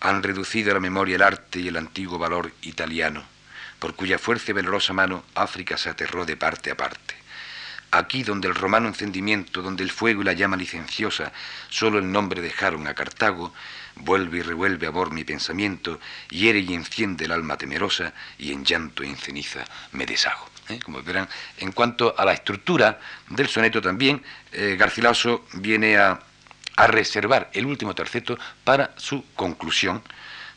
han 0.00 0.22
reducido 0.22 0.70
a 0.70 0.74
la 0.74 0.80
memoria 0.80 1.16
el 1.16 1.22
arte 1.22 1.60
y 1.60 1.68
el 1.68 1.76
antiguo 1.76 2.18
valor 2.18 2.52
italiano, 2.62 3.22
por 3.78 3.94
cuya 3.94 4.18
fuerza 4.18 4.50
y 4.50 4.54
valorosa 4.54 4.92
mano 4.92 5.24
África 5.34 5.76
se 5.76 5.90
aterró 5.90 6.24
de 6.24 6.36
parte 6.36 6.70
a 6.70 6.76
parte. 6.76 7.14
Aquí 7.92 8.22
donde 8.22 8.48
el 8.48 8.54
romano 8.54 8.88
encendimiento, 8.88 9.62
donde 9.62 9.82
el 9.82 9.90
fuego 9.90 10.22
y 10.22 10.24
la 10.24 10.32
llama 10.32 10.56
licenciosa 10.56 11.32
solo 11.68 11.98
el 11.98 12.10
nombre 12.10 12.40
dejaron 12.40 12.86
a 12.86 12.94
Cartago, 12.94 13.52
vuelve 13.96 14.38
y 14.38 14.42
revuelve 14.42 14.86
a 14.86 14.90
bor 14.90 15.12
mi 15.12 15.24
pensamiento, 15.24 15.98
hiere 16.30 16.60
y 16.60 16.72
enciende 16.72 17.24
el 17.24 17.32
alma 17.32 17.58
temerosa, 17.58 18.12
y 18.38 18.52
en 18.52 18.64
llanto 18.64 19.02
y 19.02 19.08
en 19.08 19.16
ceniza 19.16 19.64
me 19.92 20.06
deshago. 20.06 20.50
¿eh? 20.70 20.78
como 20.82 21.02
verán. 21.02 21.28
En 21.58 21.72
cuanto 21.72 22.14
a 22.16 22.24
la 22.24 22.32
estructura 22.32 23.00
del 23.28 23.48
soneto 23.48 23.82
también, 23.82 24.22
eh, 24.52 24.76
Garcilaso 24.78 25.46
viene 25.54 25.98
a, 25.98 26.20
a 26.80 26.86
reservar 26.86 27.50
el 27.52 27.66
último 27.66 27.94
terceto 27.94 28.38
para 28.64 28.92
su 28.96 29.22
conclusión, 29.36 30.02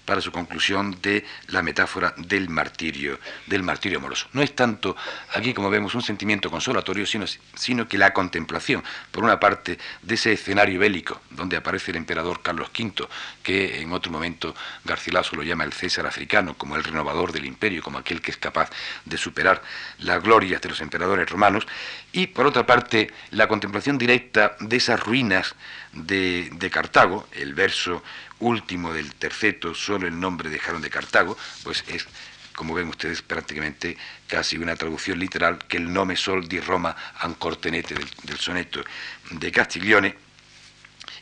para 0.06 0.22
su 0.22 0.32
conclusión 0.32 0.98
de 1.02 1.26
la 1.48 1.62
metáfora 1.62 2.14
del 2.18 2.50
martirio, 2.50 3.20
del 3.48 3.64
martirio 3.64 4.00
amoroso. 4.00 4.28
No 4.34 4.42
es 4.42 4.56
tanto 4.56 4.96
aquí, 5.34 5.54
como 5.54 5.70
vemos, 5.70 5.96
un 5.96 6.02
sentimiento 6.02 6.50
consolatorio, 6.52 7.06
sino, 7.06 7.26
sino 7.56 7.88
que 7.88 7.98
la 7.98 8.14
contemplación, 8.14 8.84
por 9.12 9.24
una 9.24 9.40
parte, 9.40 9.78
de 10.02 10.16
ese 10.16 10.34
escenario 10.34 10.80
bélico, 10.80 11.22
donde 11.30 11.58
aparece 11.58 11.92
el 11.92 11.98
emperador 11.98 12.42
Carlos 12.42 12.70
V, 12.78 13.08
que 13.42 13.82
en 13.82 13.92
otro 13.94 14.12
momento 14.12 14.56
Garcilaso 14.84 15.36
lo 15.36 15.44
llama 15.44 15.64
el 15.64 15.74
César 15.74 16.06
africano, 16.06 16.56
como 16.56 16.76
el 16.76 16.84
renovador 16.84 17.32
del 17.32 17.46
imperio, 17.46 17.82
como 17.82 17.98
aquel 17.98 18.22
que 18.22 18.32
es 18.32 18.38
capaz 18.38 18.70
de 19.06 19.18
superar 19.18 19.62
las 20.00 20.22
glorias 20.22 20.62
de 20.62 20.70
los 20.70 20.82
emperadores 20.82 21.30
romanos, 21.30 21.66
y 22.12 22.28
por 22.28 22.46
otra 22.46 22.66
parte, 22.66 23.12
la 23.32 23.48
contemplación 23.48 23.98
directa 23.98 24.56
de 24.60 24.78
esas 24.78 25.00
ruinas 25.00 25.56
de, 25.94 26.50
de 26.52 26.70
Cartago, 26.70 27.28
el 27.32 27.54
verso 27.54 28.04
último 28.48 28.94
del 28.94 29.14
terceto, 29.16 29.74
solo 29.74 30.08
el 30.08 30.20
nombre 30.20 30.50
dejaron 30.50 30.82
de 30.82 30.90
Cartago, 30.90 31.38
pues 31.64 31.84
es 31.88 32.08
como 32.56 32.76
ven 32.76 32.88
ustedes, 32.88 33.24
prácticamente 33.24 33.98
casi 34.28 34.58
una 34.58 34.76
traducción 34.76 35.18
literal, 35.18 35.58
que 35.68 35.78
el 35.78 35.92
nome 35.92 36.16
sol 36.16 36.48
di 36.48 36.60
Roma 36.60 36.96
ancortenete 37.20 37.96
del, 37.96 38.08
del 38.24 38.38
soneto 38.38 38.84
de 39.32 39.52
Castiglione, 39.52 40.16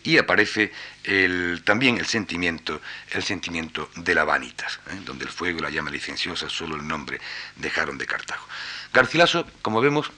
y 0.03 0.17
aparece 0.17 0.71
también 1.63 1.97
el 1.97 2.05
sentimiento, 2.05 2.81
el 3.11 3.23
sentimiento 3.23 3.89
de 3.95 4.15
la 4.15 4.23
vanitas, 4.23 4.79
¿eh? 4.89 4.99
donde 5.05 5.25
el 5.25 5.31
fuego 5.31 5.59
y 5.59 5.61
la 5.61 5.69
llama 5.69 5.91
licenciosa 5.91 6.49
solo 6.49 6.75
el 6.75 6.87
nombre 6.87 7.19
dejaron 7.55 7.97
de 7.97 8.05
Cartago. 8.05 8.43
Garcilaso, 8.93 9.45
como 9.61 9.79
vemos, 9.79 10.11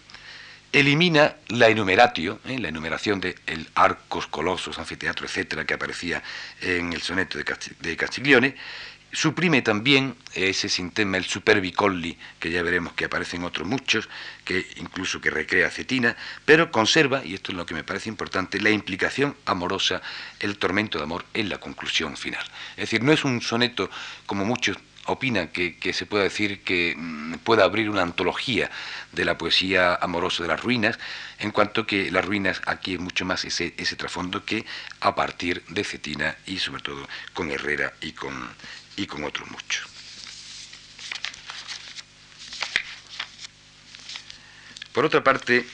elimina 0.73 1.35
la 1.49 1.69
enumeratio, 1.69 2.39
¿eh? 2.45 2.57
la 2.59 2.69
enumeración 2.69 3.21
de 3.21 3.35
el 3.45 3.69
arcos, 3.75 4.27
colosos, 4.27 4.79
anfiteatro, 4.79 5.25
etcétera, 5.25 5.65
que 5.65 5.75
aparecía 5.75 6.21
en 6.61 6.91
el 6.91 7.01
soneto 7.01 7.37
de, 7.37 7.95
Castiglione, 7.95 8.55
Suprime 9.15 9.61
también 9.61 10.15
ese 10.33 10.67
sintema, 10.69 11.17
el 11.17 11.25
superbicolli, 11.25 12.17
que 12.39 12.49
ya 12.49 12.63
veremos 12.63 12.93
que 12.93 13.05
aparecen 13.05 13.43
otros 13.43 13.67
muchos, 13.67 14.09
que 14.43 14.65
incluso 14.77 15.21
que 15.21 15.29
recrea 15.29 15.69
Cetina, 15.69 16.17
pero 16.45 16.71
conserva, 16.71 17.23
y 17.23 17.35
esto 17.35 17.51
es 17.51 17.57
lo 17.59 17.67
que 17.67 17.75
me 17.75 17.83
parece 17.83 18.09
importante, 18.09 18.59
la 18.59 18.71
implicación 18.71 19.35
amorosa, 19.45 20.01
el 20.39 20.57
tormento 20.57 20.97
de 20.97 21.03
amor 21.03 21.25
en 21.35 21.49
la 21.49 21.59
conclusión 21.59 22.17
final. 22.17 22.43
Es 22.71 22.89
decir, 22.89 23.03
no 23.03 23.11
es 23.11 23.23
un 23.23 23.39
soneto 23.41 23.87
como 24.25 24.45
muchos 24.45 24.77
opinan 25.05 25.49
que, 25.49 25.93
se 25.93 26.05
pueda 26.05 26.23
decir 26.23 26.61
que 26.63 26.95
mm, 26.97 27.35
pueda 27.43 27.63
abrir 27.63 27.89
una 27.89 28.01
antología 28.01 28.71
de 29.11 29.25
la 29.25 29.37
poesía 29.37 29.95
amorosa 29.95 30.43
de 30.43 30.49
las 30.49 30.61
ruinas, 30.61 30.97
en 31.39 31.51
cuanto 31.51 31.85
que 31.85 32.11
las 32.11 32.25
ruinas 32.25 32.61
aquí 32.65 32.93
es 32.93 32.99
mucho 32.99 33.25
más 33.25 33.43
ese, 33.45 33.73
ese 33.77 33.95
trasfondo 33.95 34.45
que 34.45 34.65
a 35.01 35.15
partir 35.15 35.63
de 35.67 35.83
Cetina 35.83 36.35
y 36.45 36.59
sobre 36.59 36.81
todo 36.81 37.07
con 37.33 37.51
Herrera 37.51 37.93
y 38.01 38.13
con, 38.13 38.49
y 38.95 39.05
con 39.05 39.23
otros 39.23 39.49
muchos. 39.51 39.87
Por 44.93 45.05
otra 45.05 45.23
parte, 45.23 45.65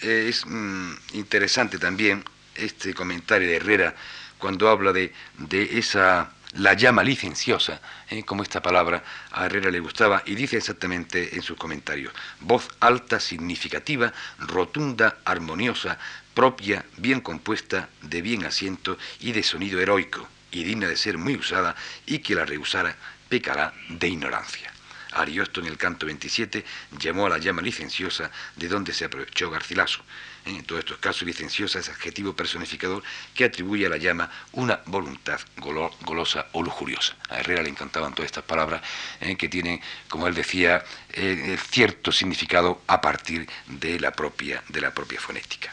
eh, 0.00 0.26
es 0.28 0.46
mm, 0.46 0.92
interesante 1.12 1.78
también 1.78 2.24
este 2.54 2.94
comentario 2.94 3.48
de 3.48 3.56
Herrera 3.56 3.94
cuando 4.38 4.68
habla 4.68 4.92
de, 4.92 5.12
de 5.38 5.78
esa 5.78 6.32
la 6.54 6.74
llama 6.74 7.02
licenciosa, 7.02 7.80
eh, 8.10 8.24
como 8.24 8.42
esta 8.42 8.60
palabra 8.60 9.02
a 9.30 9.46
Herrera 9.46 9.70
le 9.70 9.80
gustaba, 9.80 10.22
y 10.26 10.34
dice 10.34 10.58
exactamente 10.58 11.34
en 11.34 11.42
sus 11.42 11.56
comentarios, 11.56 12.12
voz 12.40 12.68
alta, 12.80 13.20
significativa, 13.20 14.12
rotunda, 14.38 15.18
armoniosa, 15.24 15.98
propia, 16.34 16.84
bien 16.98 17.20
compuesta, 17.20 17.88
de 18.02 18.20
bien 18.22 18.44
asiento 18.44 18.98
y 19.20 19.32
de 19.32 19.42
sonido 19.42 19.80
heroico, 19.80 20.28
y 20.50 20.64
digna 20.64 20.88
de 20.88 20.96
ser 20.96 21.16
muy 21.16 21.36
usada, 21.36 21.74
y 22.06 22.18
que 22.18 22.34
la 22.34 22.44
rehusara 22.44 22.96
pecará 23.28 23.72
de 23.88 24.08
ignorancia. 24.08 24.70
Ariosto 25.12 25.60
en 25.60 25.66
el 25.66 25.76
canto 25.76 26.06
27 26.06 26.64
llamó 26.98 27.26
a 27.26 27.30
la 27.30 27.38
llama 27.38 27.62
licenciosa 27.62 28.30
de 28.56 28.68
donde 28.68 28.92
se 28.92 29.04
aprovechó 29.04 29.50
Garcilaso. 29.50 30.02
En 30.44 30.64
todos 30.64 30.80
estos 30.80 30.98
casos, 30.98 31.22
licenciosa 31.22 31.78
es 31.78 31.88
adjetivo 31.88 32.34
personificador 32.34 33.02
que 33.34 33.44
atribuye 33.44 33.86
a 33.86 33.88
la 33.88 33.96
llama 33.96 34.28
una 34.52 34.80
voluntad 34.86 35.40
golosa 35.56 36.46
o 36.52 36.62
lujuriosa. 36.62 37.14
A 37.28 37.38
Herrera 37.38 37.62
le 37.62 37.68
encantaban 37.68 38.12
todas 38.12 38.26
estas 38.26 38.42
palabras 38.42 38.82
eh, 39.20 39.36
que 39.36 39.48
tienen, 39.48 39.80
como 40.08 40.26
él 40.26 40.34
decía, 40.34 40.84
eh, 41.12 41.56
cierto 41.70 42.10
significado 42.10 42.82
a 42.88 43.00
partir 43.00 43.48
de 43.66 44.00
la 44.00 44.10
propia, 44.10 44.64
de 44.68 44.80
la 44.80 44.92
propia 44.92 45.20
fonética. 45.20 45.72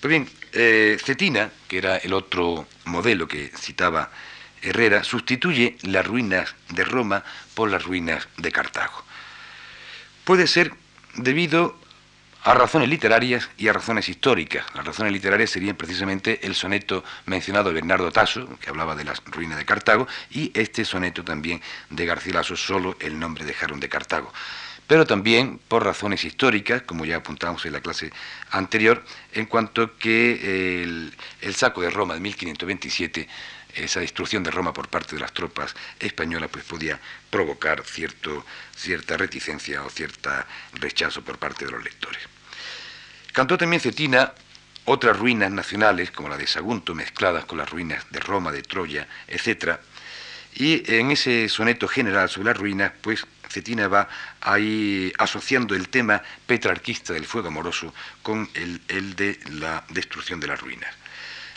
Pues 0.00 0.08
bien, 0.08 0.30
eh, 0.52 0.96
Cetina, 1.02 1.50
que 1.66 1.78
era 1.78 1.96
el 1.96 2.12
otro 2.12 2.68
modelo 2.84 3.26
que 3.26 3.50
citaba 3.56 4.12
Herrera, 4.62 5.02
sustituye 5.02 5.76
las 5.82 6.06
ruinas 6.06 6.54
de 6.68 6.84
Roma 6.84 7.24
por 7.54 7.68
las 7.68 7.84
ruinas 7.84 8.28
de 8.36 8.52
Cartago. 8.52 9.04
Puede 10.24 10.46
ser 10.46 10.72
debido 11.14 11.78
a 12.46 12.54
razones 12.54 12.88
literarias 12.88 13.50
y 13.58 13.66
a 13.66 13.72
razones 13.72 14.08
históricas. 14.08 14.64
Las 14.76 14.86
razones 14.86 15.12
literarias 15.12 15.50
serían 15.50 15.74
precisamente 15.74 16.46
el 16.46 16.54
soneto 16.54 17.02
mencionado 17.26 17.70
de 17.70 17.74
Bernardo 17.74 18.12
Tasso, 18.12 18.48
que 18.60 18.70
hablaba 18.70 18.94
de 18.94 19.02
las 19.02 19.20
ruinas 19.24 19.58
de 19.58 19.64
Cartago, 19.64 20.06
y 20.30 20.52
este 20.54 20.84
soneto 20.84 21.24
también 21.24 21.60
de 21.90 22.06
Garcilaso, 22.06 22.54
solo 22.54 22.96
el 23.00 23.18
nombre 23.18 23.44
dejaron 23.44 23.80
de 23.80 23.88
Cartago. 23.88 24.32
Pero 24.86 25.04
también 25.04 25.58
por 25.66 25.84
razones 25.84 26.24
históricas, 26.24 26.82
como 26.82 27.04
ya 27.04 27.16
apuntamos 27.16 27.66
en 27.66 27.72
la 27.72 27.80
clase 27.80 28.12
anterior, 28.52 29.04
en 29.32 29.46
cuanto 29.46 29.96
que 29.96 30.84
el, 30.84 31.16
el 31.40 31.54
saco 31.56 31.80
de 31.80 31.90
Roma 31.90 32.14
de 32.14 32.20
1527 32.20 33.28
esa 33.74 34.00
destrucción 34.00 34.44
de 34.44 34.52
Roma 34.52 34.72
por 34.72 34.88
parte 34.88 35.16
de 35.16 35.20
las 35.20 35.32
tropas 35.32 35.74
españolas 35.98 36.48
pues 36.50 36.64
podía 36.64 36.98
provocar 37.28 37.84
cierto, 37.84 38.46
cierta 38.74 39.18
reticencia 39.18 39.82
o 39.84 39.90
cierto 39.90 40.30
rechazo 40.72 41.22
por 41.22 41.36
parte 41.36 41.66
de 41.66 41.72
los 41.72 41.84
lectores. 41.84 42.35
Cantó 43.36 43.58
también 43.58 43.82
Cetina 43.82 44.32
otras 44.86 45.18
ruinas 45.18 45.50
nacionales, 45.50 46.10
como 46.10 46.30
la 46.30 46.38
de 46.38 46.46
Sagunto, 46.46 46.94
mezcladas 46.94 47.44
con 47.44 47.58
las 47.58 47.68
ruinas 47.68 48.06
de 48.10 48.18
Roma, 48.18 48.50
de 48.50 48.62
Troya, 48.62 49.06
etc. 49.28 49.76
Y 50.54 50.90
en 50.90 51.10
ese 51.10 51.50
soneto 51.50 51.86
general 51.86 52.30
sobre 52.30 52.46
las 52.46 52.56
ruinas, 52.56 52.92
pues 53.02 53.26
Cetina 53.50 53.88
va 53.88 54.08
ahí 54.40 55.12
asociando 55.18 55.74
el 55.74 55.90
tema 55.90 56.22
petrarquista 56.46 57.12
del 57.12 57.26
fuego 57.26 57.48
amoroso 57.48 57.92
con 58.22 58.48
el, 58.54 58.80
el 58.88 59.14
de 59.16 59.38
la 59.50 59.84
destrucción 59.90 60.40
de 60.40 60.46
las 60.46 60.58
ruinas. 60.58 60.94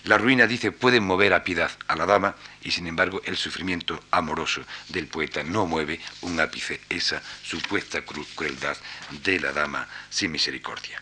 Las 0.03 0.19
ruinas, 0.19 0.49
dice, 0.49 0.73
pueden 0.73 1.05
mover 1.05 1.33
a 1.33 1.45
piedad 1.45 1.71
a 1.87 1.95
la 1.95 2.05
dama 2.05 2.35
y 2.61 2.71
sin 2.71 2.87
embargo 2.87 3.21
el 3.23 3.37
sufrimiento 3.37 4.03
amoroso 4.11 4.63
del 4.89 5.07
poeta 5.07 5.43
no 5.43 5.65
mueve 5.65 6.01
un 6.19 6.41
ápice 6.41 6.81
esa 6.89 7.21
supuesta 7.41 8.01
crueldad 8.01 8.75
de 9.23 9.39
la 9.39 9.53
dama 9.53 9.87
sin 10.09 10.33
misericordia. 10.33 11.01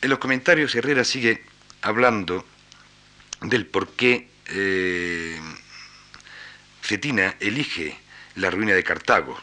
En 0.00 0.10
los 0.10 0.20
comentarios 0.20 0.76
Herrera 0.76 1.02
sigue 1.02 1.42
hablando 1.82 2.46
del 3.40 3.66
por 3.66 3.90
qué 3.94 4.28
eh, 4.46 5.40
Cetina 6.82 7.34
elige 7.40 7.98
la 8.36 8.48
ruina 8.48 8.74
de 8.74 8.84
Cartago 8.84 9.36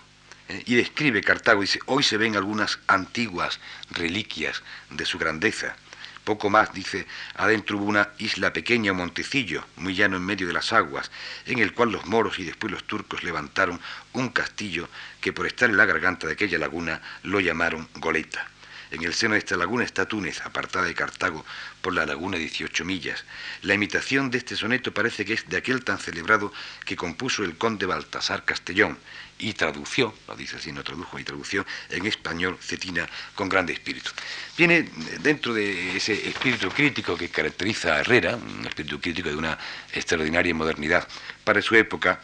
eh, 0.48 0.64
y 0.66 0.76
describe 0.76 1.22
Cartago, 1.22 1.60
dice, 1.60 1.80
hoy 1.88 2.04
se 2.04 2.16
ven 2.16 2.38
algunas 2.38 2.80
antiguas 2.88 3.60
reliquias 3.92 4.64
de 4.92 5.06
su 5.06 5.20
grandeza. 5.20 5.76
Poco 6.24 6.50
más, 6.50 6.74
dice, 6.74 7.06
adentro 7.36 7.78
hubo 7.78 7.86
una 7.86 8.12
isla 8.18 8.54
pequeña, 8.54 8.94
un 8.94 9.00
montecillo, 9.00 9.66
muy 9.76 9.94
llano 9.94 10.16
en 10.16 10.26
medio 10.26 10.48
de 10.48 10.54
las 10.54 10.72
aguas, 10.72 11.12
en 11.46 11.60
el 11.60 11.74
cual 11.74 11.92
los 11.92 12.06
moros 12.06 12.40
y 12.40 12.46
después 12.46 12.72
los 12.72 12.86
turcos 12.86 13.24
levantaron 13.24 13.82
un 14.14 14.30
castillo 14.30 14.88
que 15.20 15.34
por 15.34 15.48
estar 15.48 15.70
en 15.70 15.76
la 15.76 15.86
garganta 15.86 16.28
de 16.28 16.34
aquella 16.34 16.58
laguna 16.58 17.02
lo 17.24 17.42
llamaron 17.42 17.90
Goleta. 17.96 18.55
En 18.96 19.04
el 19.04 19.14
seno 19.14 19.34
de 19.34 19.40
esta 19.40 19.58
laguna 19.58 19.84
está 19.84 20.06
Túnez, 20.06 20.40
apartada 20.46 20.86
de 20.86 20.94
Cartago 20.94 21.46
por 21.82 21.94
la 21.94 22.06
laguna 22.06 22.38
18 22.38 22.86
millas. 22.86 23.26
La 23.62 23.74
imitación 23.74 24.32
de 24.32 24.38
este 24.38 24.56
soneto 24.56 24.94
parece 24.94 25.26
que 25.26 25.34
es 25.34 25.50
de 25.50 25.58
aquel 25.58 25.84
tan 25.84 26.00
celebrado 26.00 26.54
que 26.86 26.96
compuso 26.96 27.44
el 27.44 27.58
conde 27.58 27.86
Baltasar 27.86 28.46
Castellón 28.46 28.98
y 29.38 29.52
tradució, 29.52 30.16
lo 30.30 30.38
dice 30.38 30.56
así, 30.56 30.72
no 30.72 30.82
tradujo 30.82 31.20
y 31.20 31.26
tradució 31.26 31.66
en 31.90 32.06
español 32.06 32.58
Cetina 32.62 33.06
con 33.36 33.50
grande 33.50 33.74
espíritu. 33.74 34.12
Viene 34.58 34.90
dentro 35.20 35.54
de 35.54 35.98
ese 35.98 36.30
espíritu 36.30 36.70
crítico 36.70 37.18
que 37.18 37.28
caracteriza 37.28 37.96
a 37.96 38.00
Herrera, 38.00 38.38
un 38.38 38.66
espíritu 38.66 39.02
crítico 39.02 39.28
de 39.28 39.36
una 39.36 39.60
extraordinaria 39.92 40.56
modernidad 40.56 41.06
para 41.44 41.62
su 41.62 41.76
época, 41.76 42.22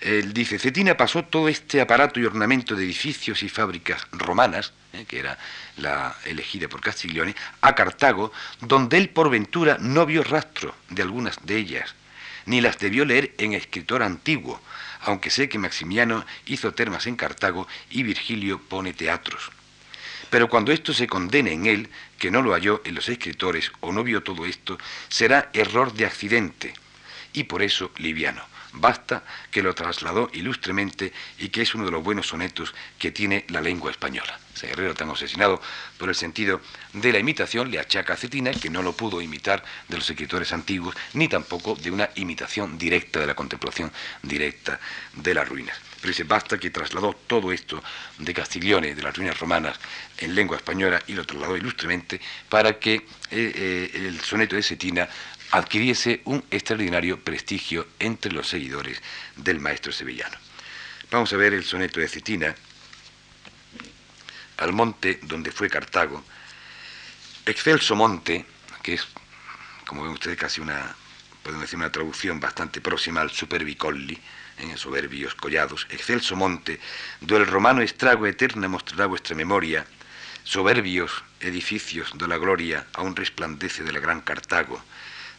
él 0.00 0.32
dice, 0.32 0.58
Cetina 0.58 0.96
pasó 0.96 1.24
todo 1.24 1.48
este 1.48 1.80
aparato 1.80 2.18
y 2.18 2.24
ornamento 2.24 2.74
de 2.74 2.84
edificios 2.84 3.42
y 3.42 3.48
fábricas 3.48 4.06
romanas, 4.12 4.72
eh, 4.94 5.04
que 5.06 5.18
era 5.18 5.38
la 5.76 6.16
elegida 6.24 6.68
por 6.68 6.80
Castiglione, 6.80 7.36
a 7.60 7.74
Cartago, 7.74 8.32
donde 8.60 8.96
él 8.96 9.10
por 9.10 9.28
ventura 9.28 9.76
no 9.78 10.06
vio 10.06 10.24
rastro 10.24 10.74
de 10.88 11.02
algunas 11.02 11.44
de 11.44 11.56
ellas, 11.56 11.94
ni 12.46 12.62
las 12.62 12.78
debió 12.78 13.04
leer 13.04 13.34
en 13.36 13.52
escritor 13.52 14.02
antiguo, 14.02 14.60
aunque 15.02 15.30
sé 15.30 15.48
que 15.48 15.58
Maximiano 15.58 16.24
hizo 16.46 16.72
termas 16.72 17.06
en 17.06 17.16
Cartago 17.16 17.68
y 17.90 18.02
Virgilio 18.02 18.58
pone 18.58 18.94
teatros. 18.94 19.50
Pero 20.30 20.48
cuando 20.48 20.72
esto 20.72 20.94
se 20.94 21.08
condene 21.08 21.52
en 21.52 21.66
él, 21.66 21.90
que 22.18 22.30
no 22.30 22.40
lo 22.40 22.52
halló 22.52 22.80
en 22.84 22.94
los 22.94 23.08
escritores 23.08 23.72
o 23.80 23.92
no 23.92 24.02
vio 24.02 24.22
todo 24.22 24.46
esto, 24.46 24.78
será 25.08 25.50
error 25.52 25.92
de 25.92 26.06
accidente, 26.06 26.72
y 27.32 27.44
por 27.44 27.62
eso 27.62 27.90
liviano. 27.98 28.49
Basta 28.72 29.24
que 29.50 29.62
lo 29.62 29.74
trasladó 29.74 30.30
ilustremente 30.32 31.12
y 31.38 31.48
que 31.48 31.62
es 31.62 31.74
uno 31.74 31.84
de 31.84 31.90
los 31.90 32.04
buenos 32.04 32.28
sonetos 32.28 32.72
que 32.98 33.10
tiene 33.10 33.44
la 33.48 33.60
lengua 33.60 33.90
española. 33.90 34.38
Ese 34.54 34.68
guerrero 34.68 34.94
tan 34.94 35.08
obsesionado 35.08 35.60
por 35.98 36.08
el 36.08 36.14
sentido 36.14 36.60
de 36.92 37.12
la 37.12 37.18
imitación 37.18 37.70
le 37.70 37.80
achaca 37.80 38.14
a 38.14 38.16
Cetina 38.16 38.52
que 38.52 38.70
no 38.70 38.82
lo 38.82 38.92
pudo 38.92 39.20
imitar 39.20 39.64
de 39.88 39.96
los 39.96 40.08
escritores 40.08 40.52
antiguos, 40.52 40.94
ni 41.14 41.26
tampoco 41.28 41.74
de 41.74 41.90
una 41.90 42.10
imitación 42.14 42.78
directa 42.78 43.20
de 43.20 43.26
la 43.26 43.34
contemplación 43.34 43.90
directa 44.22 44.78
de 45.14 45.34
las 45.34 45.48
ruinas. 45.48 45.76
Pero 46.00 46.08
dice, 46.08 46.24
basta 46.24 46.58
que 46.58 46.70
trasladó 46.70 47.12
todo 47.26 47.52
esto 47.52 47.82
de 48.18 48.32
Castiglione, 48.32 48.94
de 48.94 49.02
las 49.02 49.16
ruinas 49.16 49.38
romanas, 49.38 49.78
en 50.18 50.34
lengua 50.34 50.56
española 50.56 51.02
y 51.06 51.14
lo 51.14 51.26
trasladó 51.26 51.56
ilustremente 51.56 52.20
para 52.48 52.78
que 52.78 52.94
eh, 52.94 53.02
eh, 53.30 53.90
el 53.94 54.20
soneto 54.20 54.56
de 54.56 54.62
Cetina 54.62 55.08
adquiriese 55.50 56.22
un 56.24 56.44
extraordinario 56.50 57.18
prestigio 57.20 57.86
entre 57.98 58.32
los 58.32 58.48
seguidores 58.48 59.00
del 59.36 59.60
maestro 59.60 59.92
sevillano. 59.92 60.36
Vamos 61.10 61.32
a 61.32 61.36
ver 61.36 61.54
el 61.54 61.64
soneto 61.64 61.98
de 61.98 62.08
Cetina, 62.08 62.54
al 64.58 64.72
monte 64.72 65.18
donde 65.22 65.50
fue 65.50 65.68
Cartago, 65.68 66.22
excelso 67.46 67.96
monte, 67.96 68.44
que 68.82 68.94
es, 68.94 69.06
como 69.86 70.04
ven 70.04 70.12
ustedes, 70.12 70.38
casi 70.38 70.60
una, 70.60 70.94
podemos 71.42 71.62
decir, 71.62 71.78
una 71.78 71.90
traducción 71.90 72.38
bastante 72.38 72.80
próxima 72.80 73.20
al 73.20 73.30
superbicolli, 73.30 74.18
en 74.58 74.76
soberbios 74.76 75.34
collados, 75.34 75.86
excelso 75.90 76.36
monte, 76.36 76.78
do 77.20 77.36
el 77.36 77.46
romano 77.46 77.80
estrago 77.80 78.26
eterna 78.26 78.68
mostrará 78.68 79.06
vuestra 79.06 79.34
memoria, 79.34 79.86
soberbios 80.44 81.24
edificios 81.40 82.12
de 82.14 82.28
la 82.28 82.36
gloria 82.36 82.86
aún 82.92 83.16
resplandece 83.16 83.82
de 83.82 83.92
la 83.92 84.00
gran 84.00 84.20
Cartago, 84.20 84.82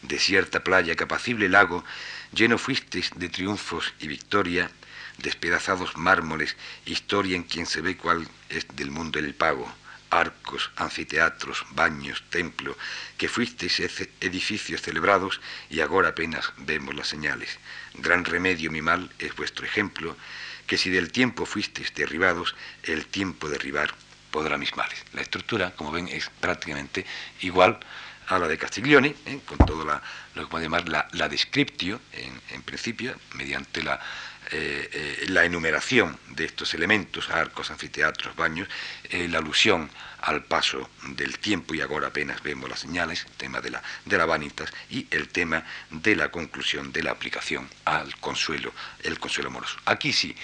desierta 0.02 0.62
playa, 0.64 0.96
capacible 0.96 1.48
lago, 1.48 1.84
lleno 2.32 2.58
fuisteis 2.58 3.10
de 3.16 3.28
triunfos 3.28 3.94
y 4.00 4.08
victoria, 4.08 4.70
despedazados 5.18 5.96
mármoles, 5.96 6.56
historia 6.84 7.36
en 7.36 7.44
quien 7.44 7.66
se 7.66 7.80
ve 7.80 7.96
cuál 7.96 8.26
es 8.48 8.66
del 8.74 8.90
mundo 8.90 9.18
el 9.18 9.34
pago, 9.34 9.72
arcos, 10.10 10.70
anfiteatros, 10.76 11.64
baños, 11.70 12.22
templo, 12.28 12.76
que 13.16 13.28
fuisteis 13.28 13.80
edificios 14.20 14.82
celebrados 14.82 15.40
y 15.70 15.80
ahora 15.80 16.10
apenas 16.10 16.52
vemos 16.58 16.94
las 16.94 17.08
señales. 17.08 17.58
Gran 17.94 18.24
remedio 18.24 18.70
mi 18.70 18.82
mal 18.82 19.10
es 19.18 19.34
vuestro 19.36 19.64
ejemplo, 19.64 20.16
que 20.66 20.78
si 20.78 20.90
del 20.90 21.10
tiempo 21.10 21.46
fuisteis 21.46 21.94
derribados, 21.94 22.54
el 22.82 23.06
tiempo 23.06 23.48
derribar 23.48 23.94
podrá 24.30 24.58
mis 24.58 24.76
males. 24.76 25.04
La 25.12 25.22
estructura, 25.22 25.72
como 25.72 25.92
ven, 25.92 26.08
es 26.08 26.30
prácticamente 26.40 27.06
igual 27.40 27.78
a 28.34 28.38
la 28.38 28.48
de 28.48 28.56
Castiglione, 28.56 29.14
¿eh? 29.26 29.40
con 29.44 29.58
todo 29.58 29.84
la, 29.84 30.02
lo 30.34 30.42
que 30.42 30.48
podemos 30.48 30.62
llamar 30.62 30.88
la, 30.88 31.08
la 31.12 31.28
descriptio, 31.28 32.00
en, 32.12 32.62
principio, 32.62 33.14
mediante 33.34 33.82
la, 33.82 34.00
eh, 34.50 34.88
eh, 34.92 35.24
la 35.28 35.44
enumeración 35.44 36.18
de 36.30 36.46
estos 36.46 36.72
elementos, 36.74 37.28
arcos, 37.28 37.70
anfiteatros, 37.70 38.34
baños, 38.34 38.68
la 39.10 39.38
alusión 39.38 39.90
al 40.22 40.44
paso 40.44 40.88
del 41.08 41.38
tiempo, 41.38 41.74
y 41.74 41.80
ahora 41.80 42.08
apenas 42.08 42.42
vemos 42.42 42.70
las 42.70 42.80
señales, 42.80 43.26
el 43.26 43.32
tema 43.32 43.60
de 43.60 43.70
la, 43.70 43.82
de 44.06 44.16
la 44.16 44.24
vanitas, 44.24 44.72
y 44.88 45.06
el 45.10 45.28
tema 45.28 45.64
de 45.90 46.16
la 46.16 46.30
conclusión 46.30 46.92
de 46.92 47.02
la 47.02 47.10
aplicación 47.10 47.68
al 47.84 48.16
consuelo, 48.16 48.72
el 49.02 49.18
consuelo 49.18 49.50
amoroso. 49.50 49.76
Aquí 49.84 50.12
sí 50.12 50.34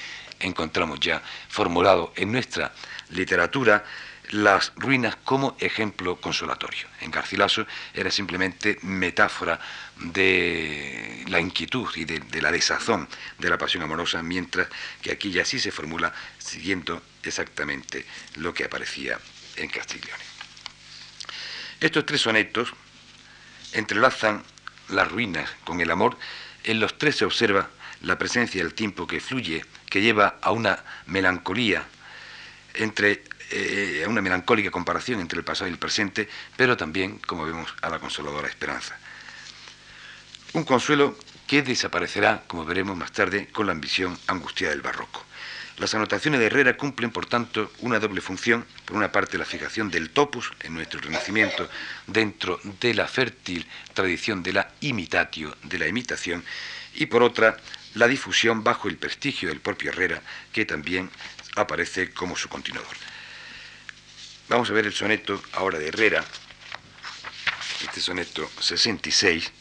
encontramos 0.41 1.01
ya 1.01 1.23
formulado 1.49 2.13
en 2.17 2.33
nuestra 2.33 2.73
literatura 3.11 3.85
las 4.31 4.73
ruinas 4.77 5.17
como 5.17 5.57
ejemplo 5.61 6.17
consolatorio. 6.21 6.87
En 7.01 7.11
Garcilaso 7.11 7.67
era 7.95 8.11
simplemente 8.11 8.79
metáfora 8.83 9.59
de 9.97 11.25
la 11.29 11.41
inquietud 11.41 11.89
y 11.97 12.05
de, 12.05 12.43
la 12.43 12.53
desazón 12.53 13.09
de 13.39 13.49
la 13.49 13.59
pasión 13.59 13.83
amorosa, 13.83 14.23
mientras 14.23 14.69
que 15.03 15.13
aquí 15.13 15.31
ya 15.31 15.45
sí 15.45 15.59
se 15.59 15.73
formula 15.73 16.13
siguiendo 16.39 17.03
exactamente 17.23 18.05
lo 18.37 18.53
que 18.53 18.65
aparecía 18.65 19.19
en 19.57 19.69
Castiglione. 19.69 20.25
Estos 21.81 22.07
tres 22.07 22.21
sonetos 22.21 22.73
entrelazan 23.73 24.43
las 24.89 25.11
ruinas 25.11 25.51
con 25.65 25.81
el 25.81 25.91
amor. 25.91 26.19
En 26.65 26.81
los 26.81 26.99
tres 26.99 27.17
se 27.17 27.25
observa 27.25 27.71
la 28.03 28.19
presencia 28.19 28.63
del 28.63 28.75
tiempo 28.75 29.07
que 29.07 29.21
fluye, 29.21 29.65
que 29.89 30.01
lleva 30.01 30.39
a 30.43 30.51
una 30.53 30.85
melancolía 31.07 31.85
entre 32.75 33.25
eh, 33.51 34.05
una 34.09 34.23
melancólica 34.23 34.71
comparación 34.71 35.21
entre 35.21 35.39
el 35.39 35.45
pasado 35.45 35.69
y 35.69 35.73
el 35.73 35.79
presente, 35.79 36.29
pero 36.57 36.77
también, 36.77 37.19
como 37.19 37.45
vemos, 37.45 37.75
a 37.83 37.89
la 37.89 37.99
consoladora 37.99 38.49
esperanza. 38.49 38.99
Un 40.53 40.65
consuelo 40.65 41.17
que 41.47 41.63
desaparecerá, 41.63 42.45
como 42.47 42.65
veremos 42.65 42.97
más 42.97 43.13
tarde, 43.13 43.49
con 43.49 43.67
la 43.67 43.73
ambición 43.73 44.19
angustiada 44.27 44.73
del 44.73 44.83
barroco. 44.83 45.25
Las 45.79 45.95
anotaciones 45.95 46.41
de 46.41 46.47
Herrera 46.47 46.77
cumplen, 46.77 47.11
por 47.11 47.27
tanto, 47.27 47.71
una 47.79 48.01
doble 48.01 48.21
función. 48.21 48.67
Por 48.85 48.97
una 48.97 49.13
parte, 49.13 49.39
la 49.39 49.45
fijación 49.45 49.91
del 49.91 50.11
topus 50.11 50.51
en 50.61 50.75
nuestro 50.75 51.01
renacimiento 51.01 51.69
dentro 52.07 52.61
de 52.81 52.95
la 52.95 53.07
fértil 53.07 53.65
tradición 53.95 54.43
de 54.43 54.55
la 54.55 54.73
imitatio, 54.81 55.57
de 55.63 55.79
la 55.79 55.87
imitación, 55.87 56.45
y 56.95 57.07
por 57.07 57.23
otra, 57.23 57.57
la 57.95 58.09
difusión 58.09 58.65
bajo 58.65 58.89
el 58.89 58.97
prestigio 58.97 59.49
del 59.49 59.61
propio 59.61 59.91
Herrera, 59.91 60.21
que 60.53 60.65
también 60.65 61.11
aparece 61.55 62.13
como 62.13 62.37
su 62.37 62.49
continuador. 62.49 62.97
Vamos 64.49 64.71
a 64.71 64.73
ver 64.73 64.87
el 64.87 64.95
soneto 64.95 65.43
ahora 65.53 65.79
de 65.79 65.89
Herrera, 65.89 66.25
este 67.83 68.01
soneto 68.01 68.51
66, 68.59 69.53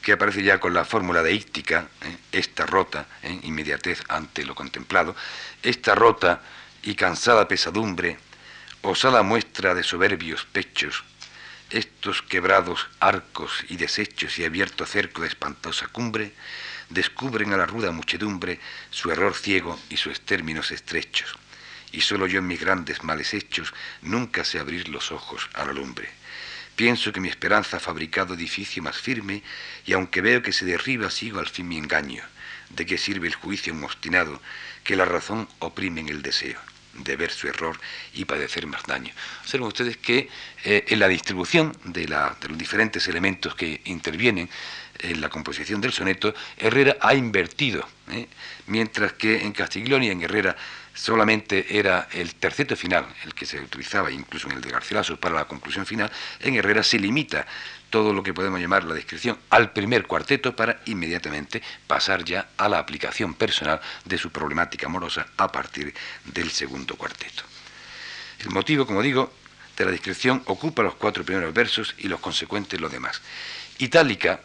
que 0.00 0.12
aparece 0.12 0.44
ya 0.44 0.60
con 0.60 0.72
la 0.72 0.84
fórmula 0.84 1.20
de 1.24 1.32
íctica, 1.32 1.88
¿eh? 2.02 2.16
esta 2.30 2.64
rota, 2.64 3.08
¿eh? 3.24 3.40
inmediatez 3.42 4.04
ante 4.08 4.44
lo 4.44 4.54
contemplado, 4.54 5.16
esta 5.64 5.96
rota 5.96 6.42
y 6.84 6.94
cansada 6.94 7.48
pesadumbre, 7.48 8.18
osada 8.82 9.24
muestra 9.24 9.74
de 9.74 9.82
soberbios 9.82 10.44
pechos, 10.44 11.02
estos 11.70 12.22
quebrados 12.22 12.86
arcos 13.00 13.64
y 13.68 13.76
desechos 13.76 14.38
y 14.38 14.44
abierto 14.44 14.86
cerco 14.86 15.22
de 15.22 15.28
espantosa 15.28 15.88
cumbre, 15.88 16.34
descubren 16.88 17.52
a 17.52 17.56
la 17.56 17.66
ruda 17.66 17.90
muchedumbre 17.90 18.60
su 18.90 19.10
error 19.10 19.34
ciego 19.34 19.76
y 19.88 19.96
sus 19.96 20.20
términos 20.20 20.70
estrechos. 20.70 21.36
Y 21.92 22.00
solo 22.02 22.26
yo 22.26 22.38
en 22.38 22.46
mis 22.46 22.60
grandes 22.60 23.02
males 23.02 23.34
hechos 23.34 23.74
nunca 24.02 24.44
sé 24.44 24.58
abrir 24.58 24.88
los 24.88 25.12
ojos 25.12 25.48
a 25.54 25.64
la 25.64 25.72
lumbre. 25.72 26.08
Pienso 26.76 27.12
que 27.12 27.20
mi 27.20 27.28
esperanza 27.28 27.76
ha 27.76 27.80
fabricado 27.80 28.34
edificio 28.34 28.82
más 28.82 28.96
firme, 28.96 29.42
y 29.84 29.92
aunque 29.92 30.20
veo 30.20 30.42
que 30.42 30.52
se 30.52 30.64
derriba, 30.64 31.10
sigo 31.10 31.40
al 31.40 31.48
fin 31.48 31.68
mi 31.68 31.76
engaño. 31.76 32.22
¿De 32.70 32.86
qué 32.86 32.96
sirve 32.96 33.26
el 33.26 33.34
juicio 33.34 33.74
obstinado 33.84 34.40
que 34.84 34.96
la 34.96 35.04
razón 35.04 35.48
oprime 35.58 36.00
en 36.00 36.08
el 36.08 36.22
deseo? 36.22 36.58
de 36.94 37.16
ver 37.16 37.30
su 37.30 37.48
error 37.48 37.78
y 38.14 38.24
padecer 38.24 38.66
más 38.66 38.82
daño. 38.84 39.12
Observen 39.42 39.68
ustedes 39.68 39.96
que 39.96 40.28
eh, 40.64 40.84
en 40.88 40.98
la 40.98 41.08
distribución 41.08 41.76
de, 41.84 42.06
los 42.08 42.58
diferentes 42.58 43.06
elementos 43.08 43.54
que 43.54 43.80
intervienen 43.84 44.48
en 44.98 45.20
la 45.20 45.28
composición 45.28 45.80
del 45.80 45.92
soneto, 45.92 46.34
Herrera 46.56 46.96
ha 47.00 47.14
invertido, 47.14 47.88
¿eh? 48.12 48.28
mientras 48.66 49.12
que 49.14 49.42
en 49.42 49.52
Castiglione 49.52 50.06
y 50.06 50.10
en 50.10 50.22
Herrera 50.22 50.56
solamente 50.94 51.78
era 51.78 52.08
el 52.12 52.34
terceto 52.34 52.76
final, 52.76 53.06
el 53.24 53.34
que 53.34 53.46
se 53.46 53.60
utilizaba 53.60 54.10
incluso 54.10 54.48
en 54.48 54.56
el 54.56 54.60
de 54.60 54.70
Garcilaso 54.70 55.18
para 55.18 55.34
la 55.34 55.44
conclusión 55.46 55.86
final, 55.86 56.10
en 56.40 56.54
Herrera 56.56 56.82
se 56.82 56.98
limita 56.98 57.46
todo 57.90 58.12
lo 58.12 58.22
que 58.22 58.32
podemos 58.32 58.60
llamar 58.60 58.84
la 58.84 58.94
descripción 58.94 59.38
al 59.50 59.72
primer 59.72 60.06
cuarteto 60.06 60.54
para 60.54 60.80
inmediatamente 60.86 61.62
pasar 61.86 62.24
ya 62.24 62.48
a 62.56 62.68
la 62.68 62.78
aplicación 62.78 63.34
personal 63.34 63.80
de 64.04 64.18
su 64.18 64.30
problemática 64.30 64.86
amorosa 64.86 65.26
a 65.36 65.50
partir 65.50 65.92
del 66.24 66.50
segundo 66.50 66.96
cuarteto. 66.96 67.42
El 68.38 68.50
motivo, 68.50 68.86
como 68.86 69.02
digo, 69.02 69.32
de 69.76 69.84
la 69.84 69.90
descripción 69.90 70.42
ocupa 70.46 70.82
los 70.82 70.94
cuatro 70.94 71.24
primeros 71.24 71.52
versos 71.52 71.94
y 71.98 72.08
los 72.08 72.20
consecuentes 72.20 72.80
los 72.80 72.92
demás. 72.92 73.20
Itálica 73.78 74.40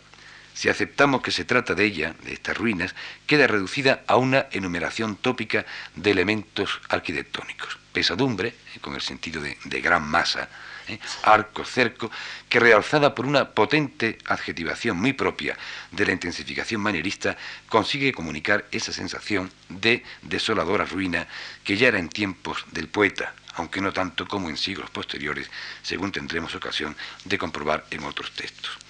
si 0.55 0.69
aceptamos 0.69 1.21
que 1.21 1.31
se 1.31 1.43
trata 1.43 1.75
de 1.75 1.83
ella, 1.83 2.15
de 2.23 2.33
estas 2.33 2.57
ruinas, 2.57 2.95
queda 3.27 3.45
reducida 3.45 4.03
a 4.07 4.15
una 4.15 4.47
enumeración 4.51 5.17
tópica 5.17 5.65
de 5.95 6.11
elementos 6.11 6.79
arquitectónicos. 6.87 7.77
Pesadumbre, 7.91 8.55
con 8.79 8.95
el 8.95 9.01
sentido 9.01 9.41
de, 9.41 9.81
gran 9.81 10.07
masa, 10.07 10.47
eh, 10.87 10.97
arco, 11.23 11.65
cerco, 11.65 12.09
que 12.47 12.61
realzada 12.61 13.13
por 13.13 13.25
una 13.25 13.51
potente 13.51 14.17
adjetivación 14.27 14.97
muy 14.97 15.11
propia 15.11 15.57
de 15.91 16.05
la 16.05 16.13
intensificación 16.13 16.79
manierista, 16.79 17.35
consigue 17.67 18.13
comunicar 18.13 18.65
esa 18.71 18.93
sensación 18.93 19.51
de 19.67 20.03
desoladora 20.21 20.85
ruina 20.85 21.27
que 21.65 21.75
ya 21.75 21.89
era 21.89 21.99
en 21.99 22.07
tiempos 22.07 22.65
del 22.71 22.87
poeta, 22.87 23.33
aunque 23.55 23.81
no 23.81 23.91
tanto 23.91 24.25
como 24.25 24.49
en 24.49 24.55
siglos 24.55 24.89
posteriores, 24.89 25.49
según 25.83 26.13
tendremos 26.13 26.55
ocasión 26.55 26.95
de 27.25 27.37
comprobar 27.37 27.85
en 27.91 28.05
otros 28.05 28.31
textos. 28.31 28.84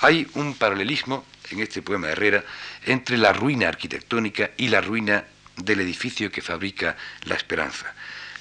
Hay 0.00 0.26
un 0.34 0.54
paralelismo 0.54 1.24
en 1.50 1.60
este 1.60 1.82
poema 1.82 2.08
de 2.08 2.12
Herrera 2.12 2.44
entre 2.84 3.16
la 3.16 3.32
ruina 3.32 3.68
arquitectónica 3.68 4.50
y 4.56 4.68
la 4.68 4.80
ruina 4.80 5.24
del 5.56 5.80
edificio 5.80 6.30
que 6.30 6.42
fabrica 6.42 6.96
la 7.24 7.34
esperanza. 7.34 7.94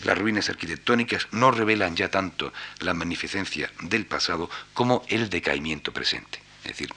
Las 0.03 0.17
ruinas 0.17 0.49
arquitectónicas 0.49 1.27
no 1.31 1.51
revelan 1.51 1.95
ya 1.95 2.09
tanto 2.09 2.51
la 2.79 2.93
magnificencia 2.93 3.71
del 3.81 4.05
pasado 4.05 4.49
como 4.73 5.03
el 5.07 5.29
decaimiento 5.29 5.93
presente. 5.93 6.39
Es 6.63 6.71
decir, 6.71 6.89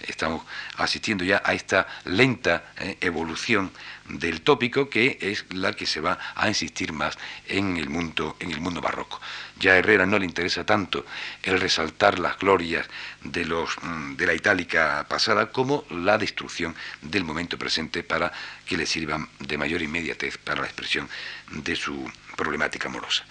estamos 0.00 0.44
asistiendo 0.76 1.24
ya 1.24 1.42
a 1.44 1.54
esta 1.54 1.88
lenta 2.04 2.72
eh, 2.78 2.98
evolución 3.00 3.72
del 4.08 4.42
tópico 4.42 4.88
que 4.88 5.18
es 5.20 5.46
la 5.50 5.72
que 5.72 5.86
se 5.86 6.00
va 6.00 6.18
a 6.34 6.48
insistir 6.48 6.92
más 6.92 7.18
en 7.46 7.76
el 7.78 7.88
mundo 7.88 8.36
en 8.38 8.52
el 8.52 8.60
mundo 8.60 8.80
barroco. 8.80 9.20
Ya 9.64 9.72
a 9.72 9.78
Herrera 9.78 10.04
no 10.04 10.18
le 10.18 10.26
interesa 10.26 10.66
tanto 10.66 11.06
el 11.42 11.58
resaltar 11.58 12.18
las 12.18 12.38
glorias 12.38 12.86
de 13.22 13.46
los 13.46 13.70
mm, 13.80 14.14
de 14.14 14.26
la 14.26 14.34
itálica 14.34 15.06
pasada 15.08 15.50
como 15.50 15.86
la 15.88 16.18
destrucción 16.18 16.76
del 17.00 17.24
momento 17.24 17.56
presente 17.56 18.02
para 18.02 18.30
que 18.66 18.76
le 18.76 18.84
sirvan 18.84 19.26
de 19.38 19.56
mayor 19.56 19.80
inmediatez 19.80 20.36
para 20.36 20.60
la 20.60 20.66
expresión 20.66 21.08
de 21.50 21.76
su 21.76 22.12
problemática 22.36 22.88
amorosa. 22.88 23.24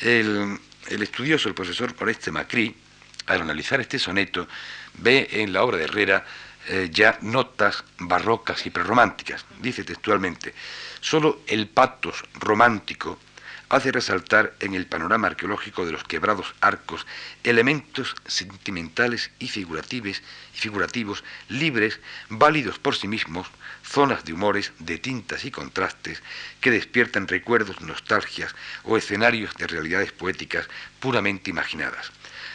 El, 0.00 0.58
el 0.88 1.00
estudioso, 1.00 1.48
el 1.48 1.54
profesor 1.54 1.94
Oreste 2.00 2.32
Macri, 2.32 2.74
al 3.26 3.42
analizar 3.42 3.80
este 3.80 4.00
soneto, 4.00 4.48
ve 4.94 5.28
en 5.30 5.52
la 5.52 5.62
obra 5.62 5.76
de 5.76 5.84
Herrera 5.84 6.24
eh, 6.66 6.88
ya 6.90 7.18
notas 7.22 7.84
barrocas 8.00 8.66
y 8.66 8.70
prerrománticas. 8.70 9.46
Dice 9.60 9.84
textualmente, 9.84 10.52
solo 11.00 11.42
el 11.46 11.68
patos 11.68 12.24
romántico 12.34 13.20
hace 13.68 13.92
resaltar 13.92 14.54
en 14.60 14.74
el 14.74 14.86
panorama 14.86 15.28
arqueológico 15.28 15.84
de 15.84 15.92
los 15.92 16.04
quebrados 16.04 16.54
arcos 16.60 17.06
elementos 17.44 18.14
sentimentales 18.26 19.30
y 19.38 19.48
figurativos, 19.48 20.22
y 20.54 20.58
figurativos 20.58 21.24
libres, 21.48 22.00
válidos 22.28 22.78
por 22.78 22.96
sí 22.96 23.08
mismos, 23.08 23.46
zonas 23.82 24.24
de 24.24 24.32
humores, 24.32 24.72
de 24.78 24.98
tintas 24.98 25.44
y 25.44 25.50
contrastes 25.50 26.22
que 26.60 26.70
despiertan 26.70 27.28
recuerdos, 27.28 27.80
nostalgias 27.80 28.54
o 28.84 28.96
escenarios 28.96 29.54
de 29.56 29.66
realidades 29.66 30.12
poéticas 30.12 30.68
puramente 31.00 31.50
imaginadas. 31.50 32.10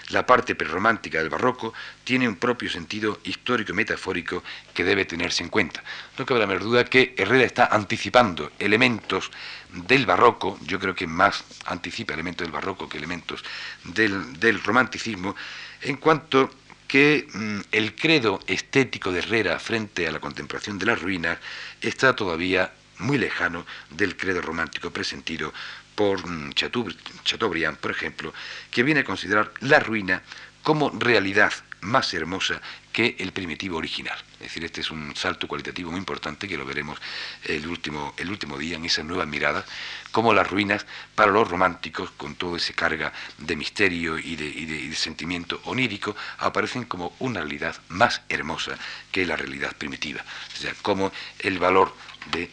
La 0.10 0.26
parte 0.26 0.56
prerromántica 0.56 1.20
del 1.20 1.30
barroco 1.30 1.74
tiene 2.04 2.28
un 2.28 2.36
propio 2.36 2.70
sentido 2.70 3.20
histórico 3.24 3.72
y 3.72 3.76
metafórico 3.76 4.44
que 4.74 4.84
debe 4.84 5.06
tenerse 5.06 5.44
en 5.44 5.50
cuenta. 5.50 5.84
No 6.18 6.26
cabe 6.26 6.42
la 6.42 6.48
menor 6.48 6.64
duda 6.64 6.86
que 6.86 7.14
Herrera 7.18 7.46
está 7.46 7.66
anticipando 7.68 8.52
elementos 8.60 9.32
del 9.70 10.06
barroco, 10.06 10.60
yo 10.66 10.80
creo 10.80 10.94
que 10.94 11.08
más 11.08 11.44
anticipa 11.66 12.14
elementos 12.14 12.46
del 12.46 12.52
barroco 12.54 12.88
que 12.88 12.98
elementos 12.98 13.44
del, 13.86 14.62
romanticismo, 14.64 15.36
en 15.82 15.98
cuanto 15.98 16.52
que 16.88 17.28
mm, 17.34 17.60
el 17.72 17.96
credo 17.96 18.40
estético 18.46 19.12
de 19.12 19.20
Herrera 19.20 19.60
frente 19.60 20.08
a 20.08 20.12
la 20.12 20.20
contemplación 20.20 20.78
de 20.78 20.86
las 20.86 21.02
ruinas 21.02 21.40
está 21.82 22.16
todavía 22.16 22.72
muy 23.00 23.18
lejano 23.18 23.66
del 23.90 24.16
credo 24.16 24.42
romántico 24.42 24.92
presentido 24.92 25.54
por 25.96 26.22
Chateaubriand, 26.54 27.78
por 27.78 27.92
ejemplo, 27.92 28.34
que 28.72 28.84
viene 28.84 29.02
a 29.02 29.06
considerar 29.06 29.52
la 29.62 29.80
ruina 29.80 30.24
como 30.64 30.90
realidad 30.90 31.52
más 31.82 32.14
hermosa 32.14 32.62
que 32.94 33.16
el 33.20 33.32
primitivo 33.34 33.78
original. 33.78 34.18
Es 34.36 34.48
decir, 34.48 34.64
este 34.64 34.82
es 34.82 34.92
un 34.92 35.16
salto 35.16 35.48
cualitativo 35.48 35.92
muy 35.92 36.00
importante 36.00 36.48
que 36.48 36.58
lo 36.58 36.66
veremos 36.66 37.00
el 37.44 37.68
último, 37.68 38.14
el 38.18 38.30
último 38.30 38.58
día 38.58 38.78
en 38.78 38.86
esas 38.86 39.04
nuevas 39.04 39.28
miradas, 39.28 39.66
como 40.12 40.34
las 40.34 40.50
ruinas 40.50 40.86
para 41.16 41.32
los 41.32 41.50
románticos, 41.50 42.12
con 42.12 42.36
todo 42.36 42.56
ese 42.56 42.74
carga 42.74 43.12
de 43.40 43.56
misterio 43.56 44.18
y 44.18 44.36
de, 44.36 44.46
y 44.46 44.66
de 44.66 44.96
sentimiento 44.96 45.60
onírico, 45.66 46.16
aparecen 46.38 46.86
como 46.86 47.16
una 47.20 47.42
realidad 47.42 47.76
más 47.90 48.22
hermosa 48.30 48.78
que 49.12 49.26
la 49.26 49.36
realidad 49.36 49.76
primitiva. 49.76 50.24
O 50.56 50.58
sea, 50.58 50.74
como 50.82 51.12
el 51.40 51.60
valor 51.60 51.94
de 52.32 52.50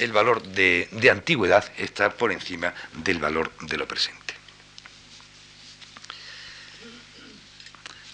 el 0.00 0.12
valor 0.12 0.42
de, 0.42 0.88
antigüedad 1.10 1.64
está 1.76 2.10
por 2.10 2.32
encima 2.32 2.72
del 2.92 3.18
valor 3.18 3.52
de 3.60 3.76
lo 3.76 3.86
presente. 3.86 4.34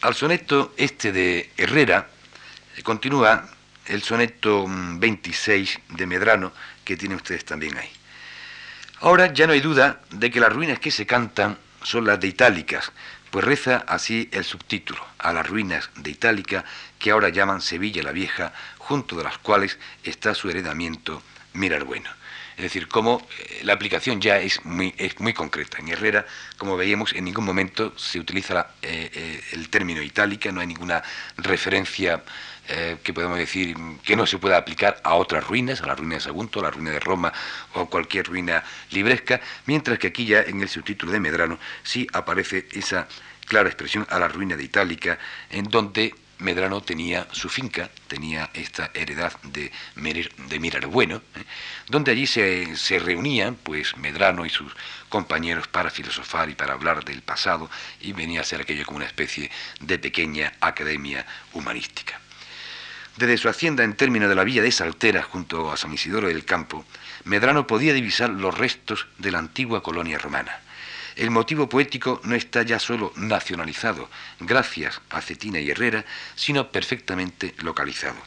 Al 0.03 0.15
soneto 0.15 0.75
este 0.77 1.13
de 1.13 1.51
Herrera 1.57 2.09
eh, 2.77 2.83
continúa 2.83 3.49
el 3.87 4.03
soneto 4.03 4.67
26 4.69 5.79
mm, 5.89 5.97
de 5.97 6.07
Medrano 6.07 6.53
que 6.85 6.97
tienen 6.97 7.17
ustedes 7.17 7.45
también 7.45 7.79
ahí. 7.79 7.91
Ahora 9.01 9.33
ya 9.33 9.47
no 9.47 9.53
hay 9.53 9.61
duda 9.61 10.01
de 10.11 10.31
que 10.31 10.41
las 10.41 10.53
ruinas 10.53 10.81
que 10.81 10.91
se 10.91 11.07
cantan 11.07 11.59
son 11.83 12.05
las 12.05 12.19
de 12.19 12.29
Itálicas, 12.29 12.93
pues 13.31 13.45
reza 13.45 13.85
así 13.87 14.29
el 14.33 14.45
subtítulo, 14.45 15.05
a 15.19 15.33
las 15.33 15.47
ruinas 15.47 15.91
de 15.97 16.11
Itálica 16.11 16.65
que 16.99 17.11
ahora 17.11 17.29
llaman 17.29 17.61
Sevilla 17.61 18.03
la 18.03 18.13
Vieja, 18.13 18.53
junto 18.79 19.17
de 19.17 19.25
las 19.25 19.39
cuales 19.39 19.79
está 20.03 20.35
su 20.35 20.51
heredamiento 20.51 21.23
mirar 21.57 21.85
bueno. 21.85 22.09
Es 22.57 22.63
decir, 22.63 22.89
como 22.89 23.27
eh, 23.39 23.61
la 23.65 23.75
aplicación 23.75 24.21
ya 24.21 24.39
es 24.39 24.65
muy, 24.65 24.95
es 24.97 25.21
muy 25.21 25.35
concreta. 25.35 25.79
En 25.79 25.89
Herrera, 25.89 26.25
como 26.57 26.77
veíamos, 26.77 27.13
en 27.13 27.25
ningún 27.25 27.45
momento 27.45 27.93
se 27.99 28.19
utiliza 28.19 28.71
eh, 28.81 29.11
eh, 29.13 29.41
el 29.53 29.69
término 29.69 30.01
itálica, 30.01 30.51
no 30.53 30.61
hay 30.61 30.67
ninguna 30.67 31.03
referencia 31.37 32.23
que 33.05 33.15
podemos 33.15 33.39
decir 33.39 33.77
que 34.03 34.17
no 34.17 34.27
se 34.27 34.39
pueda 34.39 34.57
aplicar 34.57 35.01
a 35.05 35.15
otras 35.15 35.47
ruinas, 35.47 35.83
a 35.83 35.87
la 35.87 35.95
ruina 35.95 36.17
de 36.17 36.21
Sagunto, 36.21 36.59
a 36.59 36.65
la 36.65 36.71
ruina 36.73 36.91
de 36.91 36.99
Roma 36.99 37.33
o 37.75 37.87
cualquier 37.87 38.27
ruina 38.27 38.65
libresca, 38.91 39.41
mientras 39.67 40.01
que 40.01 40.09
aquí 40.09 40.27
ya 40.27 40.41
en 40.41 40.61
el 40.61 40.69
subtítulo 40.69 41.13
de 41.13 41.21
Medrano 41.21 41.61
sí 41.85 42.09
aparece 42.13 42.67
esa 42.73 43.07
clara 43.47 43.69
expresión 43.69 44.05
a 44.11 44.19
la 44.19 44.27
ruina 44.27 44.57
de 44.57 44.65
Itálica, 44.65 45.17
en 45.51 45.67
donde 45.67 46.13
Medrano 46.39 46.83
tenía 46.83 47.27
su 47.33 47.49
finca, 47.49 47.91
tenía 48.09 48.51
esta 48.53 48.91
heredad 48.93 49.33
de, 49.43 49.73
de 49.95 50.59
Mirar 50.61 50.87
Bueno, 50.87 51.23
¿eh? 51.35 51.45
donde 51.89 52.13
allí 52.13 52.27
se, 52.27 52.99
reunían 52.99 53.55
pues 53.55 53.97
Medrano 53.97 54.45
y 54.45 54.51
sus 54.51 54.73
compañeros 55.09 55.67
para 55.69 55.91
filosofar 55.91 56.51
y 56.51 56.55
para 56.55 56.75
hablar 56.75 57.05
del 57.05 57.23
pasado 57.23 57.71
y 58.01 58.13
venía 58.13 58.43
a 58.43 58.45
ser 58.45 58.61
aquello 58.61 58.85
como 58.85 58.99
una 58.99 59.07
especie 59.07 59.51
de 59.81 59.99
pequeña 59.99 60.53
academia 60.61 61.25
humanística. 61.53 62.21
Desde 63.17 63.39
su 63.39 63.49
hacienda 63.49 63.83
en 63.83 63.97
términos 63.97 64.29
de 64.29 64.35
la 64.35 64.45
villa 64.45 64.63
de 64.63 64.71
Saltera 64.71 65.23
junto 65.23 65.73
a 65.73 65.79
San 65.79 65.95
Isidoro 65.95 66.29
del 66.29 66.45
Campo, 66.45 66.85
Medrano 67.25 67.67
podía 67.67 67.95
divisar 67.95 68.29
los 68.29 68.57
restos 68.57 69.07
de 69.17 69.31
la 69.31 69.39
antigua 69.39 69.83
colonia 69.83 70.19
romana. 70.19 70.61
El 71.17 71.31
motivo 71.31 71.67
poético 71.67 72.21
no 72.25 72.35
está 72.35 72.63
ya 72.63 72.79
solo 72.79 73.11
nacionalizado, 73.17 74.11
gracias 74.39 75.01
a 75.09 75.23
Cetina 75.23 75.59
y 75.59 75.71
Herrera, 75.71 76.05
sino 76.35 76.71
perfectamente 76.71 77.55
localizado. 77.63 78.19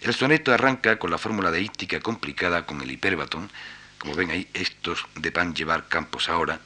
El 0.00 0.12
soneto 0.14 0.52
arranca 0.52 0.98
con 0.98 1.12
la 1.12 1.18
fórmula 1.18 1.52
deística 1.52 2.00
complicada 2.00 2.66
con 2.66 2.82
el 2.82 2.90
hiperbatón, 2.90 3.50
como 3.98 4.16
ven 4.16 4.30
ahí, 4.30 4.48
estos 4.52 5.06
de 5.14 5.30
pan 5.30 5.54
llevar 5.54 5.86
campos 5.86 6.28
ahora, 6.28 6.58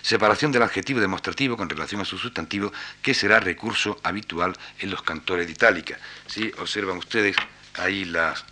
separación 0.00 0.52
del 0.52 0.62
adjetivo 0.62 1.00
demostrativo 1.00 1.56
con 1.56 1.68
relación 1.68 2.00
a 2.00 2.04
su 2.04 2.16
sustantivo, 2.16 2.72
que 3.02 3.14
será 3.14 3.40
recurso 3.40 3.98
habitual 4.04 4.56
en 4.78 4.90
los 4.90 5.02
cantores 5.02 5.48
de 5.48 5.52
itálica. 5.54 5.98
Si 6.28 6.52
observan 6.58 6.98
ustedes 6.98 7.34
ahí 7.74 8.04
las, 8.04 8.44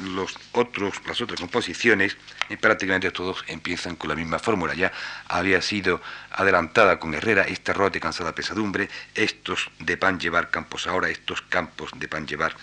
los 0.00 0.38
otros, 0.52 0.94
las 1.06 1.20
otras 1.20 1.40
composiciones, 1.40 2.16
y 2.48 2.56
prácticamente 2.56 3.10
todos 3.10 3.44
empiezan 3.46 3.96
con 3.96 4.08
la 4.08 4.16
misma 4.16 4.38
fórmula. 4.38 4.74
Ya 4.74 4.92
había 5.28 5.62
sido 5.62 6.00
adelantada 6.30 6.98
con 6.98 7.14
Herrera 7.14 7.44
esta 7.44 7.72
rote 7.72 8.00
cansada 8.00 8.34
pesadumbre, 8.34 8.88
estos 9.14 9.70
de 9.78 9.96
pan 9.96 10.18
llevar 10.18 10.50
campos 10.50 10.86
ahora, 10.86 11.08
estos 11.08 11.42
campos 11.42 11.90
de 11.94 12.08
pan 12.08 12.26
llevar, 12.26 12.54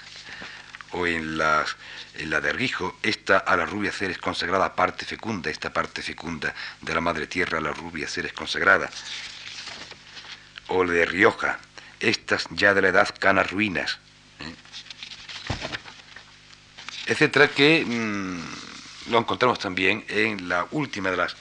o 0.91 1.05
en, 1.05 1.37
las, 1.37 1.75
en 2.15 2.29
la 2.29 2.41
de 2.41 2.49
Erguijo, 2.49 2.97
esta 3.03 3.37
a 3.37 3.55
la 3.57 3.65
rubia 3.65 3.91
Ceres 3.91 4.17
consagrada 4.17 4.75
parte 4.75 5.05
fecunda, 5.05 5.49
esta 5.49 5.71
parte 5.71 6.01
fecunda 6.01 6.53
de 6.81 6.93
la 6.93 7.01
madre 7.01 7.27
tierra 7.27 7.57
a 7.57 7.61
la 7.61 7.71
rubia 7.71 8.07
Ceres 8.07 8.33
consagrada, 8.33 8.89
o 10.67 10.83
la 10.83 10.93
de 10.93 11.05
Rioja, 11.05 11.59
estas 11.99 12.47
ya 12.51 12.73
de 12.73 12.81
la 12.81 12.89
edad 12.89 13.09
canas 13.19 13.51
ruinas, 13.51 13.99
¿eh? 14.39 14.66
Etcétera, 17.07 17.47
que 17.49 17.83
mm, 17.85 19.11
lo 19.11 19.19
encontramos 19.19 19.59
también 19.59 20.05
en 20.09 20.49
la 20.49 20.67
última 20.71 21.09
de 21.11 21.17
las 21.17 21.35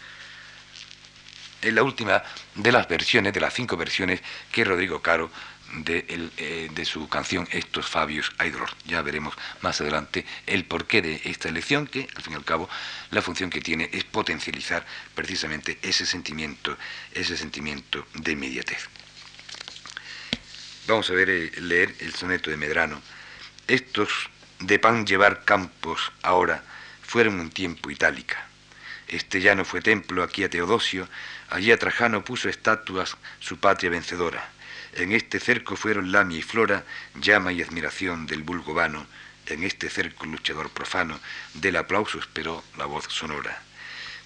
en 1.62 1.74
la 1.74 1.82
última 1.82 2.22
de 2.54 2.70
las 2.70 2.86
versiones, 2.86 3.32
de 3.32 3.40
las 3.40 3.52
cinco 3.52 3.76
versiones 3.76 4.20
que 4.52 4.64
Rodrigo 4.64 5.02
Caro 5.02 5.30
de, 5.72 6.30
eh, 6.36 6.70
de, 6.72 6.84
su 6.84 7.08
canción 7.08 7.48
Estos 7.50 7.86
Fabios 7.86 8.30
hay 8.38 8.50
dolor. 8.50 8.70
Ya 8.86 9.02
veremos 9.02 9.34
más 9.62 9.80
adelante 9.80 10.24
el 10.46 10.64
porqué 10.64 11.02
de 11.02 11.20
esta 11.24 11.48
elección, 11.48 11.86
que 11.86 12.08
al 12.14 12.22
fin 12.22 12.34
y 12.34 12.36
al 12.36 12.44
cabo 12.44 12.68
la 13.10 13.20
función 13.22 13.50
que 13.50 13.60
tiene 13.60 13.90
es 13.92 14.04
potencializar 14.04 14.86
precisamente 15.14 15.78
ese 15.82 16.06
sentimiento, 16.06 16.76
ese 17.12 17.36
sentimiento 17.36 18.06
de 18.14 18.32
inmediatez. 18.32 18.88
Vamos 20.86 21.10
a 21.10 21.14
ver, 21.14 21.30
eh, 21.30 21.50
leer 21.60 21.94
el 21.98 22.14
soneto 22.14 22.50
de 22.50 22.56
Medrano. 22.56 23.02
Estos 23.66 24.30
de 24.60 24.78
pan 24.78 25.06
llevar 25.06 25.44
campos 25.44 26.12
ahora, 26.22 26.62
fueron 27.02 27.40
un 27.40 27.50
tiempo 27.50 27.90
itálica. 27.90 28.46
Este 29.08 29.40
llano 29.40 29.64
fue 29.64 29.82
templo 29.82 30.22
aquí 30.22 30.44
a 30.44 30.50
Teodosio, 30.50 31.08
allí 31.50 31.70
a 31.70 31.78
Trajano 31.78 32.24
puso 32.24 32.48
estatuas 32.48 33.16
su 33.38 33.58
patria 33.58 33.90
vencedora. 33.90 34.48
En 34.94 35.12
este 35.12 35.40
cerco 35.40 35.76
fueron 35.76 36.10
Lamia 36.10 36.38
y 36.38 36.42
Flora, 36.42 36.84
llama 37.14 37.52
y 37.52 37.62
admiración 37.62 38.26
del 38.26 38.42
vulgo 38.42 38.74
vano. 38.74 39.06
En 39.46 39.62
este 39.62 39.90
cerco 39.90 40.26
luchador 40.26 40.70
profano, 40.70 41.20
del 41.54 41.76
aplauso 41.76 42.18
esperó 42.18 42.64
la 42.76 42.86
voz 42.86 43.04
sonora. 43.08 43.62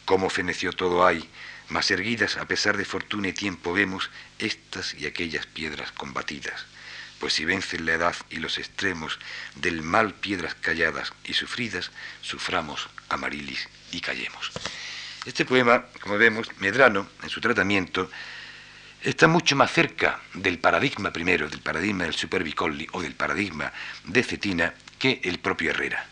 Cómo 0.05 0.31
feneció 0.31 0.73
todo 0.73 1.05
hay, 1.05 1.29
mas 1.69 1.91
erguidas 1.91 2.37
a 2.37 2.47
pesar 2.47 2.77
de 2.77 2.85
fortuna 2.85 3.29
y 3.29 3.33
tiempo 3.33 3.73
vemos 3.73 4.11
estas 4.39 4.95
y 4.95 5.07
aquellas 5.07 5.47
piedras 5.47 5.93
combatidas 5.93 6.67
pues 7.21 7.35
si 7.35 7.45
vencen 7.45 7.87
la 7.87 7.93
edad 7.93 8.17
y 8.31 8.37
los 8.37 8.59
extremos 8.59 9.19
del 9.55 9.83
mal 9.83 10.15
piedras 10.15 10.55
calladas 10.55 11.13
y 11.25 11.35
sufridas, 11.35 11.93
suframos 12.23 12.89
amarilis 13.11 13.69
y 13.93 14.01
callemos. 14.01 14.51
Este 15.27 15.45
poema, 15.45 15.85
como 16.01 16.17
vemos, 16.17 16.49
Medrano, 16.59 17.07
en 17.23 17.29
su 17.29 17.43
tratamiento, 17.43 18.11
está 19.03 19.29
mucho 19.29 19.55
más 19.55 19.71
cerca 19.71 20.21
del 20.33 20.59
paradigma 20.59 21.13
primero, 21.13 21.49
del 21.51 21.61
paradigma 21.61 22.05
del 22.05 22.15
Superbicolli 22.15 22.89
o 22.93 23.03
del 23.03 23.15
paradigma 23.15 23.71
de 24.05 24.23
Cetina, 24.23 24.75
que 24.99 25.21
el 25.23 25.39
propio 25.39 25.71
Herrera. 25.71 26.07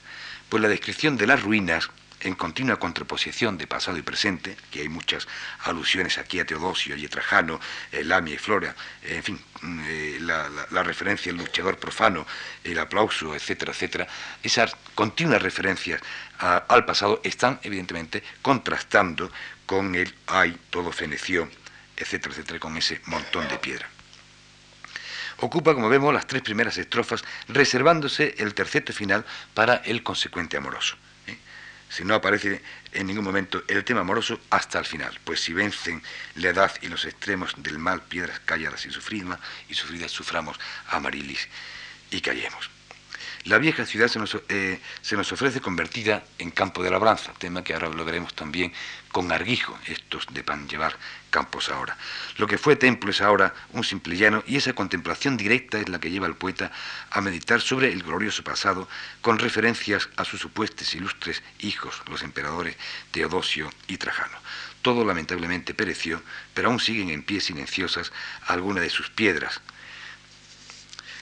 Pues 0.51 0.63
la 0.63 0.69
descripción 0.69 1.17
de 1.17 1.27
las 1.27 1.43
ruinas 1.43 1.91
en 2.21 2.35
continua 2.35 2.79
contraposición 2.79 3.57
de 3.59 3.67
pasado 3.67 3.97
y 3.97 4.03
presente, 4.03 4.57
que 4.71 4.81
hay 4.81 4.89
muchas 4.89 5.29
alusiones 5.65 6.19
aquí 6.19 6.41
a 6.41 6.47
Teodosio 6.47 6.97
y 6.97 7.07
a 7.07 7.09
Trajano, 7.09 7.61
eh, 7.93 8.05
Lamia 8.05 8.35
y 8.35 8.39
Flora, 8.39 8.75
en 9.03 9.23
fin, 9.23 9.41
mm, 9.63 9.81
eh, 9.87 10.19
la, 10.21 10.83
referencia 10.83 11.31
al 11.31 11.39
luchador 11.39 11.79
profano, 11.79 12.27
el 12.65 12.79
aplauso, 12.79 13.35
etcétera, 13.35 13.73
etcétera, 13.73 14.09
esas 14.43 14.77
continuas 14.95 15.43
referencias 15.43 16.01
al 16.39 16.85
pasado 16.85 17.21
están 17.25 17.59
evidentemente 17.63 18.23
contrastando 18.43 19.31
con 19.67 19.95
el 19.97 20.15
ay, 20.29 20.57
todo 20.71 20.93
feneció, 20.93 21.49
etcétera, 21.97 22.33
etcétera, 22.33 22.61
con 22.61 22.77
ese 22.77 23.01
montón 23.07 23.49
de 23.49 23.59
piedra. 23.59 23.89
Ocupa, 25.41 25.75
como 25.75 25.89
vemos, 25.89 26.13
las 26.13 26.27
tres 26.27 26.43
primeras 26.43 26.79
estrofas, 26.79 27.25
reservándose 27.49 28.35
el 28.39 28.55
terceto 28.55 28.93
final 28.93 29.25
para 29.55 29.77
el 29.77 30.03
consecuente 30.03 30.57
amoroso. 30.57 30.97
Si 31.89 32.05
no 32.05 32.15
aparece 32.15 32.63
en 32.93 33.07
ningún 33.07 33.25
momento 33.25 33.63
el 33.67 33.85
tema 33.85 34.01
amoroso 34.01 34.39
hasta 34.51 34.79
el 34.79 34.85
final, 34.85 35.19
pues 35.25 35.41
si 35.41 35.53
vencen 35.53 36.03
la 36.35 36.51
edad 36.51 36.73
y 36.83 36.89
los 36.89 37.05
extremos 37.05 37.55
del 37.57 37.79
mal, 37.79 38.03
piedras 38.03 38.41
calladas 38.41 38.85
y 38.87 38.91
sufridas, 38.91 39.39
y 39.69 39.75
sufridas 39.75 40.11
suframos 40.11 40.59
amarilis 40.89 41.49
y 42.11 42.21
callemos. 42.21 42.71
La 43.45 43.59
vieja 43.59 43.87
ciudad 43.87 44.09
se 44.09 44.19
nos, 44.19 44.37
eh, 44.49 44.81
se 45.01 45.17
nos, 45.17 45.33
ofrece 45.33 45.61
convertida 45.61 46.25
en 46.39 46.51
campo 46.51 46.83
de 46.83 46.91
labranza, 46.91 47.33
tema 47.35 47.65
que 47.65 47.73
ahora 47.73 47.89
lo 47.89 48.05
veremos 48.05 48.35
también 48.35 48.73
con 49.11 49.33
Arguijo, 49.33 49.79
estos 49.87 50.27
de 50.33 50.43
pan 50.45 50.69
llevar 50.69 50.97
campos 51.31 51.69
ahora. 51.69 51.97
Lo 52.37 52.47
que 52.47 52.59
fue 52.59 52.77
templo 52.77 53.11
es 53.11 53.21
ahora 53.21 53.55
un 53.73 53.85
simple 53.85 54.17
llano 54.17 54.43
y 54.47 54.57
esa 54.57 54.73
contemplación 54.73 55.37
directa 55.37 55.79
es 55.79 55.89
la 55.89 56.01
que 56.01 56.11
lleva 56.11 56.27
al 56.27 56.37
poeta 56.37 56.71
a 57.11 57.21
meditar 57.21 57.61
sobre 57.61 57.93
el 57.93 58.03
glorioso 58.03 58.43
pasado 58.45 58.89
con 59.21 59.39
referencias 59.39 60.09
a 60.17 60.25
sus 60.25 60.41
supuestos 60.41 60.95
ilustres 60.95 61.43
hijos, 61.61 62.03
los 62.09 62.23
emperadores 62.23 62.77
Teodosio 63.11 63.71
y 63.87 63.99
Trajano. 63.99 64.39
Todo 64.83 65.05
lamentablemente 65.05 65.75
pereció, 65.75 66.23
pero 66.55 66.69
aún 66.69 66.81
siguen 66.81 67.11
en 67.11 67.23
pie 67.23 67.41
silenciosas 67.41 68.13
algunas 68.47 68.83
de 68.83 68.91
sus 68.91 69.11
piedras. 69.11 69.61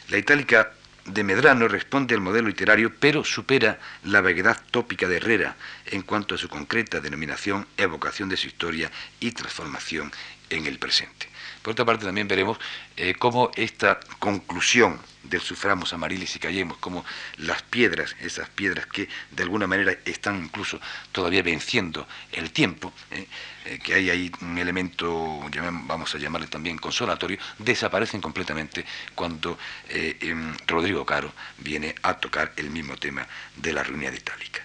La 0.08 0.18
itálica 0.18 0.72
de 1.06 1.24
Medrano 1.24 1.68
responde 1.68 2.14
al 2.14 2.20
modelo 2.20 2.48
literario, 2.48 2.92
pero 2.98 3.24
supera 3.24 3.78
la 4.04 4.20
vaguedad 4.20 4.60
tópica 4.70 5.08
de 5.08 5.16
Herrera 5.16 5.56
en 5.86 6.02
cuanto 6.02 6.34
a 6.34 6.38
su 6.38 6.48
concreta 6.48 7.00
denominación, 7.00 7.66
evocación 7.76 8.28
de 8.28 8.36
su 8.36 8.48
historia 8.48 8.90
y 9.20 9.32
transformación 9.32 10.12
en 10.50 10.66
el 10.66 10.78
presente. 10.78 11.28
Por 11.66 11.72
otra 11.72 11.84
parte, 11.84 12.04
también 12.04 12.28
veremos 12.28 12.58
eh, 12.96 13.16
cómo 13.18 13.50
esta 13.56 13.98
conclusión 14.20 15.00
del 15.24 15.40
suframos 15.40 15.92
amarilis 15.92 16.36
y 16.36 16.38
callemos, 16.38 16.78
como 16.78 17.04
las 17.38 17.60
piedras, 17.62 18.14
esas 18.20 18.48
piedras 18.50 18.86
que 18.86 19.08
de 19.32 19.42
alguna 19.42 19.66
manera 19.66 19.96
están 20.04 20.44
incluso 20.44 20.80
todavía 21.10 21.42
venciendo 21.42 22.06
el 22.30 22.52
tiempo, 22.52 22.92
eh, 23.10 23.26
eh, 23.64 23.80
que 23.82 23.94
hay 23.94 24.10
ahí 24.10 24.32
un 24.42 24.56
elemento, 24.58 25.40
vamos 25.88 26.14
a 26.14 26.18
llamarle 26.18 26.46
también 26.46 26.78
consolatorio, 26.78 27.36
desaparecen 27.58 28.20
completamente 28.20 28.84
cuando 29.16 29.58
em, 29.88 30.56
Rodrigo 30.68 31.04
Caro 31.04 31.32
viene 31.58 31.96
a 32.00 32.14
tocar 32.14 32.52
el 32.54 32.70
mismo 32.70 32.96
tema 32.96 33.26
de 33.56 33.72
la 33.72 33.82
ruina 33.82 34.08
de 34.12 34.18
Itálica. 34.18 34.62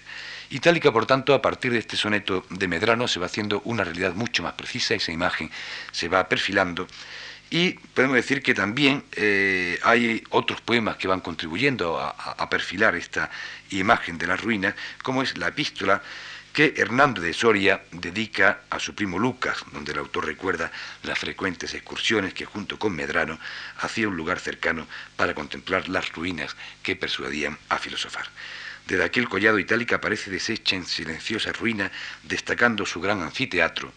Itálica, 0.52 0.92
por 0.92 1.06
tanto, 1.06 1.32
a 1.32 1.40
partir 1.40 1.72
de 1.72 1.78
este 1.78 1.96
soneto 1.96 2.44
de 2.50 2.68
Medrano 2.68 3.08
se 3.08 3.18
va 3.18 3.24
haciendo 3.24 3.62
una 3.64 3.84
realidad 3.84 4.14
mucho 4.14 4.42
más 4.42 4.52
precisa, 4.52 4.94
esa 4.94 5.10
imagen 5.10 5.50
se 5.92 6.08
va 6.08 6.28
perfilando 6.28 6.86
y 7.48 7.72
podemos 7.72 8.16
decir 8.16 8.42
que 8.42 8.52
también 8.52 9.02
eh, 9.12 9.78
hay 9.82 10.22
otros 10.28 10.60
poemas 10.60 10.96
que 10.96 11.08
van 11.08 11.20
contribuyendo 11.20 11.98
a, 11.98 12.48
perfilar 12.50 12.96
esta 12.96 13.30
imagen 13.70 14.18
de 14.18 14.26
las 14.26 14.40
ruinas, 14.40 14.74
como 15.02 15.22
es 15.22 15.36
la 15.38 15.48
epístola 15.48 16.02
que 16.52 16.74
Hernando 16.76 17.22
de 17.22 17.32
Soria 17.32 17.82
dedica 17.90 18.60
a 18.68 18.78
su 18.78 18.94
primo 18.94 19.18
Lucas, 19.18 19.64
donde 19.72 19.92
el 19.92 19.98
autor 19.98 20.26
recuerda 20.26 20.70
las 21.02 21.18
frecuentes 21.18 21.72
excursiones 21.72 22.34
que 22.34 22.44
junto 22.44 22.78
con 22.78 22.94
Medrano 22.94 23.38
hacía 23.78 24.08
un 24.08 24.16
lugar 24.16 24.38
cercano 24.38 24.86
para 25.16 25.34
contemplar 25.34 25.88
las 25.88 26.12
ruinas 26.12 26.56
que 26.82 26.96
persuadían 26.96 27.58
a 27.70 27.78
filosofar. 27.78 28.26
Desde 28.86 29.04
aquel 29.04 29.28
collado 29.28 29.58
itálica 29.58 29.96
aparece 29.96 30.30
deshecha 30.30 30.76
en 30.76 30.86
silenciosa 30.86 31.52
ruina, 31.52 31.90
destacando 32.24 32.84
su 32.84 33.00
gran 33.00 33.22
anfiteatro, 33.22 33.92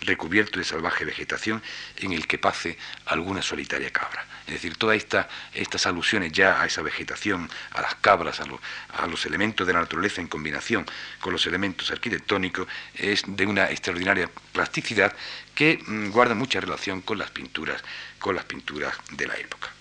recubierto 0.00 0.58
de 0.58 0.64
salvaje 0.64 1.04
vegetación, 1.04 1.62
en 1.96 2.12
el 2.12 2.26
que 2.26 2.38
pase 2.38 2.78
alguna 3.06 3.42
solitaria 3.42 3.90
cabra. 3.90 4.26
Es 4.46 4.54
decir, 4.54 4.76
todas 4.76 4.96
esta, 4.96 5.28
estas 5.52 5.86
alusiones 5.86 6.32
ya 6.32 6.60
a 6.60 6.66
esa 6.66 6.82
vegetación, 6.82 7.50
a 7.72 7.82
las 7.82 7.94
cabras, 7.96 8.40
a, 8.40 9.06
los 9.06 9.26
elementos 9.26 9.66
de 9.66 9.72
la 9.72 9.80
naturaleza 9.80 10.20
en 10.20 10.28
combinación 10.28 10.86
con 11.20 11.32
los 11.32 11.46
elementos 11.46 11.90
arquitectónicos, 11.90 12.68
es 12.94 13.22
de 13.26 13.46
una 13.46 13.70
extraordinaria 13.70 14.30
plasticidad 14.52 15.14
que 15.54 15.82
mm, 15.86 16.10
guarda 16.10 16.34
mucha 16.34 16.60
relación 16.60 17.00
con 17.00 17.18
las 17.18 17.30
pinturas, 17.30 17.82
con 18.18 18.34
las 18.34 18.44
pinturas 18.44 18.94
de 19.12 19.26
la 19.26 19.36
época 19.36 19.73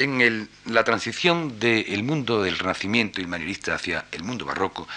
en 0.00 0.48
la 0.64 0.82
transición 0.82 1.60
del 1.60 2.02
mundo 2.02 2.42
del 2.42 2.58
Renacimiento 2.58 3.20
y 3.20 3.26
manierista 3.26 3.74
hacia 3.74 4.06
el 4.12 4.24
mundo 4.24 4.46
barroco, 4.46 4.88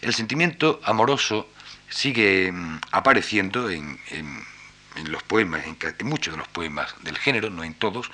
el 0.00 0.14
sentimiento 0.14 0.80
amoroso 0.84 1.48
sigue 1.88 2.52
mm, 2.52 2.80
apareciendo 2.92 3.68
en, 3.68 3.98
los 5.06 5.22
poemas, 5.24 5.64
en, 5.66 6.06
muchos 6.06 6.34
de 6.34 6.38
los 6.38 6.48
poemas 6.48 6.94
del 7.02 7.18
género, 7.18 7.50
no 7.50 7.64
en 7.64 7.74
todos, 7.74 8.10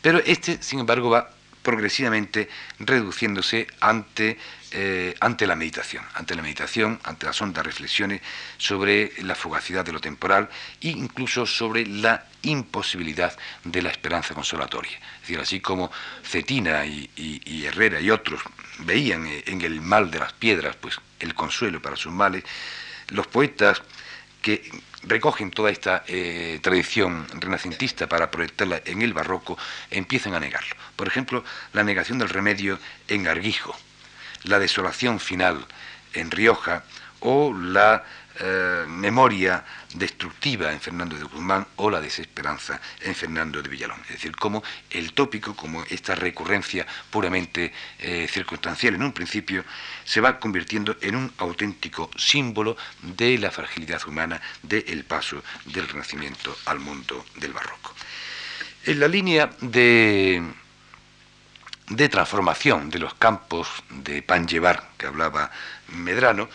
pero 0.00 0.18
este, 0.24 0.62
sin 0.62 0.80
embargo, 0.80 1.10
va 1.10 1.30
progresivamente 1.64 2.48
reduciéndose 2.78 3.66
ante, 3.80 4.38
eh, 4.70 5.14
ante 5.18 5.46
la 5.48 5.56
meditación, 5.56 6.04
ante 6.14 6.36
la 6.36 6.42
meditación, 6.42 7.00
ante 7.02 7.26
las 7.26 7.40
hondas 7.42 7.66
reflexiones 7.66 8.20
sobre 8.58 9.12
la 9.22 9.34
fugacidad 9.34 9.84
de 9.84 9.92
lo 9.92 10.00
temporal 10.00 10.48
e 10.80 10.90
incluso 10.90 11.46
sobre 11.46 11.86
la 11.86 12.26
imposibilidad 12.42 13.36
de 13.64 13.82
la 13.82 13.90
esperanza 13.90 14.34
consolatoria. 14.34 14.96
Es 15.16 15.20
decir, 15.22 15.40
así 15.40 15.60
como 15.60 15.90
Cetina 16.22 16.84
y, 16.84 17.64
Herrera 17.66 17.98
y 17.98 18.10
otros 18.10 18.42
veían 18.80 19.26
en 19.26 19.62
el 19.62 19.80
mal 19.80 20.10
de 20.10 20.18
las 20.18 20.34
piedras 20.34 20.76
pues 20.76 21.00
el 21.18 21.34
consuelo 21.34 21.80
para 21.80 21.96
sus 21.96 22.12
males, 22.12 22.44
los 23.08 23.26
poetas 23.26 23.82
que 24.44 24.60
recogen 25.04 25.50
toda 25.50 25.70
esta 25.70 26.04
eh, 26.06 26.60
tradición 26.60 27.26
renacentista 27.40 28.06
para 28.06 28.30
proyectarla 28.30 28.82
en 28.84 29.00
el 29.00 29.14
barroco 29.14 29.56
empiezan 29.90 30.34
a 30.34 30.40
negarlo. 30.40 30.76
Por 30.96 31.08
ejemplo, 31.08 31.42
la 31.72 31.82
negación 31.82 32.18
del 32.18 32.28
remedio 32.28 32.78
en 33.08 33.26
Arguijo, 33.26 33.74
la 34.42 34.58
desolación 34.58 35.18
final 35.18 35.64
en 36.12 36.30
Rioja 36.30 36.84
o 37.20 37.54
la 37.54 38.04
eh, 38.38 38.84
memoria 38.86 39.64
destructiva 39.94 40.72
en 40.72 40.80
Fernando 40.80 41.16
de 41.16 41.24
Guzmán 41.24 41.66
o 41.76 41.90
la 41.90 42.00
desesperanza 42.00 42.80
en 43.00 43.14
Fernando 43.14 43.62
de 43.62 43.68
Villalón. 43.68 44.00
Es 44.02 44.14
decir, 44.14 44.36
como 44.36 44.62
el 44.90 45.12
tópico, 45.12 45.56
como 45.56 45.82
esta 45.88 46.14
recurrencia 46.14 46.86
puramente 47.10 47.72
eh, 47.98 48.28
circunstancial 48.30 48.94
en 48.94 49.02
un 49.02 49.12
principio, 49.12 49.64
se 50.04 50.20
va 50.20 50.38
convirtiendo 50.38 50.96
en 51.00 51.16
un 51.16 51.32
auténtico 51.38 52.10
símbolo 52.16 52.76
de 53.02 53.38
la 53.38 53.50
fragilidad 53.50 54.06
humana, 54.06 54.40
del 54.62 55.04
paso 55.04 55.42
del 55.66 55.88
Renacimiento 55.88 56.56
al 56.66 56.80
mundo 56.80 57.24
del 57.36 57.52
Barroco. 57.52 57.94
En 58.84 59.00
la 59.00 59.08
línea 59.08 59.50
de 59.60 60.42
de 61.88 62.08
transformación 62.08 62.88
de 62.90 62.98
los 62.98 63.14
campos 63.14 63.68
de 63.90 64.22
pan 64.22 64.48
llevar 64.48 64.90
que 64.96 65.06
hablaba 65.06 65.50
Medrano, 65.88 66.48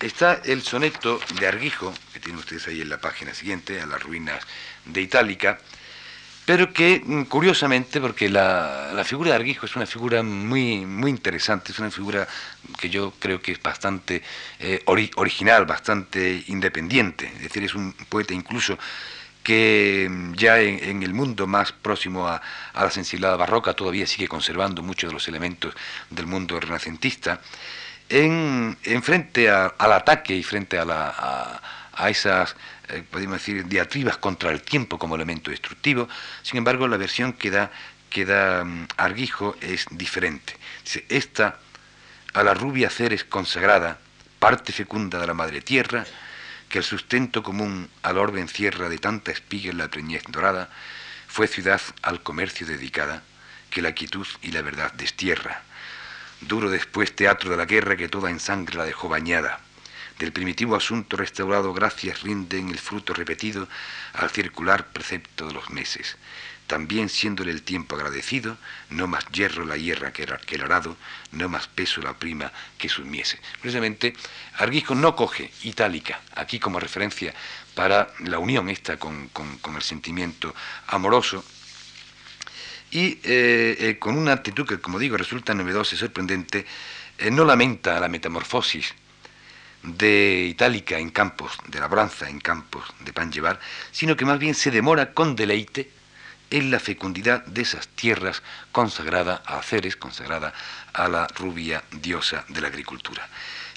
está 0.00 0.40
el 0.44 0.62
soneto 0.62 1.20
de 1.38 1.48
Arguijo, 1.48 1.92
tienen 2.28 2.40
ustedes 2.40 2.68
ahí 2.68 2.82
en 2.82 2.90
la 2.90 3.00
página 3.00 3.32
siguiente, 3.32 3.80
a 3.80 3.86
las 3.86 4.02
ruinas 4.02 4.46
de 4.84 5.00
Itálica, 5.00 5.58
pero 6.44 6.74
que 6.74 7.00
mm, 7.02 7.22
curiosamente, 7.22 8.02
porque 8.02 8.28
la, 8.28 9.02
figura 9.06 9.30
de 9.30 9.36
Arguijo 9.36 9.64
es 9.64 9.74
una 9.76 9.86
figura 9.86 10.22
muy, 10.22 10.84
muy 10.84 11.10
interesante, 11.10 11.72
es 11.72 11.78
una 11.78 11.90
figura 11.90 12.28
que 12.78 12.90
yo 12.90 13.14
creo 13.18 13.40
que 13.40 13.52
es 13.52 13.62
bastante 13.62 14.22
eh, 14.58 14.82
original, 14.84 15.64
bastante 15.64 16.44
independiente, 16.48 17.32
es 17.36 17.44
decir, 17.44 17.64
es 17.64 17.74
un 17.74 17.94
poeta 18.10 18.34
incluso 18.34 18.78
que 19.42 20.06
mm, 20.10 20.34
ya 20.34 20.60
en, 20.60 21.02
el 21.02 21.14
mundo 21.14 21.46
más 21.46 21.72
próximo 21.72 22.28
a, 22.28 22.42
la 22.74 22.90
sensibilidad 22.90 23.38
barroca 23.38 23.72
todavía 23.72 24.06
sigue 24.06 24.28
conservando 24.28 24.82
muchos 24.82 25.08
de 25.08 25.14
los 25.14 25.26
elementos 25.28 25.74
del 26.10 26.26
mundo 26.26 26.60
renacentista, 26.60 27.40
en, 28.10 28.76
frente 29.02 29.50
al 29.50 29.92
ataque 29.92 30.34
y 30.34 30.42
frente 30.42 30.78
a, 30.78 31.60
esas, 32.06 32.54
eh, 32.88 33.02
podemos 33.10 33.38
decir, 33.38 33.66
diatribas 33.66 34.16
contra 34.18 34.50
el 34.50 34.62
tiempo 34.62 34.98
como 34.98 35.16
elemento 35.16 35.50
destructivo, 35.50 36.08
sin 36.42 36.58
embargo 36.58 36.86
la 36.86 36.96
versión 36.96 37.32
que 37.32 37.50
da, 37.50 37.70
que 38.10 38.24
da 38.24 38.64
mm, 38.64 38.88
Arguijo 38.96 39.56
es 39.60 39.86
diferente. 39.90 40.56
Dice, 40.84 41.04
esta 41.08 41.58
a 42.34 42.42
la 42.42 42.54
rubia 42.54 42.90
Ceres 42.90 43.24
consagrada, 43.24 43.98
parte 44.38 44.72
fecunda 44.72 45.18
de 45.18 45.26
la 45.26 45.34
madre 45.34 45.60
tierra, 45.60 46.04
que 46.68 46.78
el 46.78 46.84
sustento 46.84 47.42
común 47.42 47.88
al 48.02 48.18
orbe 48.18 48.40
encierra 48.40 48.88
de 48.88 48.98
tanta 48.98 49.32
espiga 49.32 49.70
en 49.70 49.78
la 49.78 49.88
preñez 49.88 50.22
dorada, 50.28 50.70
fue 51.26 51.46
ciudad 51.46 51.80
al 52.02 52.22
comercio 52.22 52.66
dedicada, 52.66 53.22
que 53.70 53.82
la 53.82 53.92
quietud 53.92 54.26
y 54.42 54.52
la 54.52 54.62
verdad 54.62 54.92
destierra 54.92 55.62
duro 56.40 56.70
después 56.70 57.14
teatro 57.14 57.50
de 57.50 57.56
la 57.56 57.64
guerra 57.64 57.96
que 57.96 58.08
toda 58.08 58.30
en 58.30 58.40
sangre 58.40 58.78
la 58.78 58.84
dejó 58.84 59.08
bañada. 59.08 59.60
Del 60.18 60.32
primitivo 60.32 60.74
asunto 60.74 61.16
restaurado 61.16 61.72
gracias 61.72 62.22
rinden 62.22 62.70
el 62.70 62.78
fruto 62.78 63.14
repetido 63.14 63.68
al 64.14 64.30
circular 64.30 64.88
precepto 64.88 65.46
de 65.46 65.54
los 65.54 65.70
meses. 65.70 66.16
También 66.66 67.08
siéndole 67.08 67.52
el 67.52 67.62
tiempo 67.62 67.94
agradecido, 67.94 68.58
no 68.90 69.06
más 69.06 69.24
hierro 69.28 69.64
la 69.64 69.76
hierra 69.76 70.12
que 70.12 70.24
el 70.24 70.62
arado, 70.62 70.96
no 71.32 71.48
más 71.48 71.68
peso 71.68 72.02
la 72.02 72.18
prima 72.18 72.52
que 72.76 72.88
sus 72.88 73.06
mieses. 73.06 73.40
Precisamente, 73.60 74.14
Arguijo 74.58 74.94
no 74.94 75.14
coge 75.14 75.50
itálica 75.62 76.20
aquí 76.34 76.58
como 76.58 76.80
referencia 76.80 77.32
para 77.74 78.08
la 78.18 78.38
unión 78.38 78.68
esta 78.68 78.98
con, 78.98 79.30
el 79.76 79.82
sentimiento 79.82 80.54
amoroso, 80.88 81.44
y 82.90 83.20
eh, 83.22 83.76
eh, 83.78 83.96
con 83.98 84.18
una 84.18 84.32
actitud 84.32 84.66
que, 84.66 84.80
como 84.80 84.98
digo, 84.98 85.16
resulta 85.16 85.54
novedosa 85.54 85.94
y 85.94 85.98
sorprendente, 85.98 86.66
eh, 87.18 87.30
no 87.30 87.44
lamenta 87.44 88.00
la 88.00 88.08
metamorfosis 88.08 88.94
de 89.82 90.46
Itálica 90.50 90.98
en 90.98 91.10
campos 91.10 91.52
de 91.66 91.80
labranza, 91.80 92.28
en 92.28 92.40
campos 92.40 92.84
de 93.00 93.12
pan 93.12 93.32
llevar, 93.32 93.60
sino 93.92 94.16
que 94.16 94.24
más 94.24 94.38
bien 94.38 94.54
se 94.54 94.70
demora 94.70 95.12
con 95.12 95.36
deleite 95.36 95.90
en 96.50 96.70
la 96.70 96.80
fecundidad 96.80 97.44
de 97.46 97.62
esas 97.62 97.88
tierras 97.88 98.42
consagrada 98.72 99.42
a 99.46 99.62
Ceres, 99.62 99.96
consagrada 99.96 100.54
a 100.92 101.08
la 101.08 101.26
rubia 101.28 101.84
diosa 101.92 102.44
de 102.48 102.60
la 102.60 102.68
agricultura. 102.68 103.28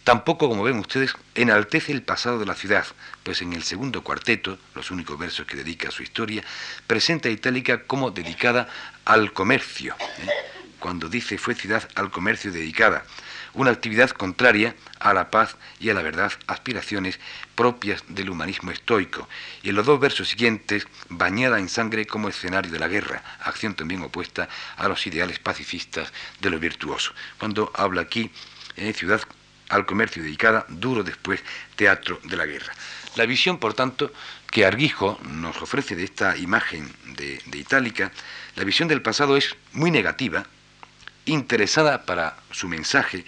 Tampoco, 0.04 0.50
como 0.50 0.64
ven 0.64 0.80
ustedes, 0.80 1.14
enaltece 1.36 1.92
el 1.92 2.02
pasado 2.02 2.40
de 2.40 2.48
la 2.48 2.56
ciudad, 2.56 2.86
pues 3.24 3.42
en 3.44 3.54
el 3.54 3.62
segundo 3.62 4.04
cuarteto, 4.04 4.58
los 4.74 4.90
únicos 4.90 5.20
versos 5.20 5.46
que 5.46 5.56
dedica 5.56 5.90
a 5.90 5.92
su 5.92 6.02
historia, 6.02 6.44
presenta 6.88 7.30
a 7.30 7.32
Itálica 7.32 7.84
como 7.84 8.10
dedicada 8.10 8.68
al 9.06 9.32
comercio. 9.32 9.96
¿eh? 10.00 10.28
Cuando 10.80 11.08
dice 11.08 11.38
fue 11.38 11.54
ciudad 11.54 11.88
al 11.94 12.10
comercio 12.10 12.52
dedicada, 12.52 13.04
una 13.54 13.72
actividad 13.72 14.10
contraria 14.12 14.76
a 15.00 15.14
la 15.14 15.30
paz 15.30 15.56
y 15.80 15.90
a 15.90 15.94
la 15.94 16.02
verdad, 16.02 16.32
aspiraciones 16.48 17.20
propias 17.56 18.04
del 18.08 18.30
humanismo 18.30 18.72
estoico, 18.72 19.28
y 19.64 19.70
en 19.70 19.76
los 19.76 19.86
dos 19.86 20.00
versos 20.00 20.30
siguientes, 20.30 20.88
bañada 21.10 21.60
en 21.60 21.70
sangre 21.70 22.06
como 22.06 22.30
escenario 22.30 22.72
de 22.72 22.80
la 22.80 22.88
guerra, 22.88 23.24
acción 23.42 23.76
también 23.76 24.02
opuesta 24.02 24.48
a 24.78 24.88
los 24.88 25.06
ideales 25.08 25.40
pacifistas 25.40 26.12
de 26.40 26.50
lo 26.50 26.60
virtuoso. 26.60 27.14
Cuando 27.38 27.72
habla 27.76 28.02
aquí, 28.02 28.32
en 28.76 28.94
ciudad 28.94 29.22
al 29.70 29.86
comercio 29.86 30.22
dedicada, 30.22 30.66
duro 30.68 31.04
después 31.04 31.42
teatro 31.76 32.20
de 32.24 32.36
la 32.36 32.46
guerra. 32.46 32.74
La 33.16 33.26
visión, 33.26 33.58
por 33.58 33.74
tanto, 33.74 34.12
que 34.50 34.66
Arguijo 34.66 35.20
nos 35.24 35.62
ofrece 35.62 35.96
de 35.96 36.04
esta 36.04 36.36
imagen 36.38 36.92
de 37.06 37.58
Itálica, 37.58 38.12
la 38.56 38.66
visión 38.66 38.88
del 38.90 39.02
pasado 39.02 39.38
es 39.38 39.56
muy 39.72 39.92
negativa, 39.92 40.46
interesada 41.26 42.06
para 42.06 42.36
su 42.52 42.68
mensaje, 42.68 43.26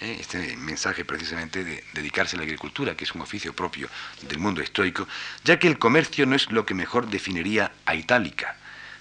eh, 0.00 0.16
este 0.20 0.56
mensaje 0.56 1.04
precisamente 1.04 1.64
de 1.64 1.84
dedicarse 1.92 2.36
a 2.36 2.38
la 2.38 2.44
agricultura, 2.44 2.96
que 2.96 3.04
es 3.04 3.12
un 3.14 3.22
oficio 3.22 3.52
propio 3.54 3.88
del 4.22 4.38
mundo 4.38 4.60
estoico, 4.60 5.08
ya 5.44 5.58
que 5.58 5.68
el 5.68 5.78
comercio 5.78 6.26
no 6.26 6.36
es 6.36 6.50
lo 6.50 6.64
que 6.64 6.74
mejor 6.74 7.08
definiría 7.08 7.72
a 7.86 7.94
Itálica, 7.94 8.56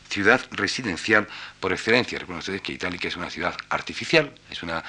ciudad 0.09 0.41
residencial 0.51 1.27
por 1.59 1.73
excelencia. 1.73 2.17
Recuerden 2.17 2.39
ustedes 2.39 2.61
que 2.61 2.73
Itálica 2.73 3.07
es 3.07 3.17
una 3.17 3.29
ciudad 3.29 3.55
artificial, 3.69 4.31
es 4.49 4.63
una 4.63 4.83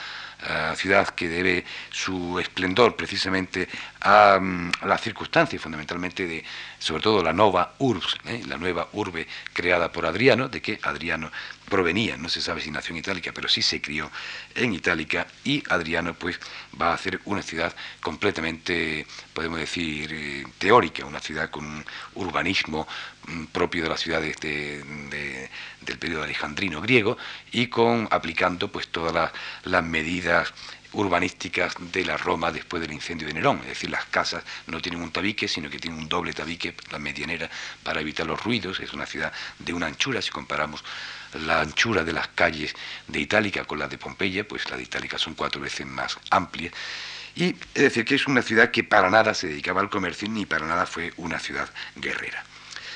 ciudad 0.77 1.09
que 1.09 1.29
debe 1.29 1.65
su 1.91 2.39
esplendor 2.39 2.95
precisamente 2.95 3.69
a, 4.01 4.39
mm, 4.41 4.71
las 4.87 5.01
circunstancias 5.01 5.61
fundamentalmente 5.61 6.27
de, 6.27 6.45
sobre 6.79 7.03
todo 7.03 7.23
la 7.23 7.33
nova 7.33 7.75
urbs, 7.79 8.17
¿eh? 8.25 8.43
la 8.47 8.57
nueva 8.57 8.89
urbe 8.93 9.27
creada 9.53 9.91
por 9.91 10.07
Adriano, 10.07 10.49
de 10.49 10.63
que 10.63 10.79
Adriano 10.83 11.31
provenía, 11.69 12.17
no 12.17 12.29
se 12.29 12.41
sabe 12.41 12.61
si 12.61 12.71
nació 12.71 12.93
en 12.93 12.99
Itálica, 12.99 13.33
pero 13.33 13.49
sí 13.49 13.63
se 13.63 13.81
crió 13.81 14.11
en 14.55 14.73
Itálica 14.75 15.27
y 15.45 15.63
Adriano 15.69 16.15
pues 16.15 16.39
va 16.81 16.91
a 16.91 16.95
hacer 16.95 17.21
una 17.25 17.43
ciudad 17.43 17.75
completamente, 18.01 19.07
podemos 19.33 19.59
decir, 19.59 20.13
eh, 20.13 20.45
teórica, 20.59 21.05
una 21.05 21.21
ciudad 21.21 21.51
con 21.51 21.65
un 21.65 21.85
urbanismo 22.15 22.87
mm, 23.27 23.45
propio 23.47 23.83
de 23.83 23.89
las 23.89 24.01
ciudades 24.01 24.37
del 24.41 25.99
periodo 25.99 26.25
alejandrino 26.25 26.81
griego 26.81 27.17
y 27.53 27.69
con 27.69 28.09
aplicando 28.11 28.71
pues 28.71 28.89
todas 28.89 29.33
las 29.65 29.85
medidas 29.85 30.53
urbanísticas 30.93 31.75
de 31.93 32.05
la 32.05 32.17
Roma 32.17 32.51
después 32.51 32.81
del 32.81 32.93
incendio 32.93 33.29
de 33.29 33.35
Nerón. 33.35 33.59
Es 33.61 33.69
decir, 33.69 33.91
las 33.91 34.07
casas 34.07 34.43
no 34.67 34.81
tienen 34.81 35.03
un 35.03 35.11
tabique, 35.11 35.47
sino 35.49 35.69
que 35.69 35.79
tienen 35.79 36.01
un 36.01 36.09
doble 36.09 36.33
tabique, 36.33 36.75
la 36.91 36.99
medianera, 36.99 37.51
para 37.83 38.01
evitar 38.01 38.27
los 38.27 38.43
ruidos. 38.43 38.81
Es 38.81 38.93
una 38.93 39.07
ciudad 39.07 39.33
de 39.59 39.73
una 39.73 39.87
anchura, 39.87 40.23
si 40.23 40.31
comparamos 40.31 40.83
la 41.35 41.61
anchura 41.61 42.05
de 42.05 42.13
las 42.13 42.29
calles 42.29 42.75
de 43.07 43.21
Itálica 43.21 43.65
con 43.65 43.79
la 43.79 43.89
de 43.89 43.99
Pompeya, 43.99 44.47
pues 44.47 44.69
las 44.69 44.79
de 44.79 44.85
Itálica 44.85 45.19
son 45.19 45.35
cuatro 45.35 45.61
veces 45.61 45.87
más 45.87 46.19
amplias. 46.31 46.73
Y 47.35 47.55
es 47.75 47.83
decir, 47.83 48.05
que 48.05 48.15
es 48.15 48.27
una 48.27 48.43
ciudad 48.43 48.71
que 48.71 48.85
para 48.85 49.11
nada 49.11 49.35
se 49.35 49.47
dedicaba 49.47 49.81
al 49.81 49.91
comercio 49.91 50.29
ni 50.29 50.47
para 50.47 50.67
nada 50.67 50.87
fue 50.87 51.13
una 51.17 51.39
ciudad 51.39 51.69
guerrera. 51.97 52.45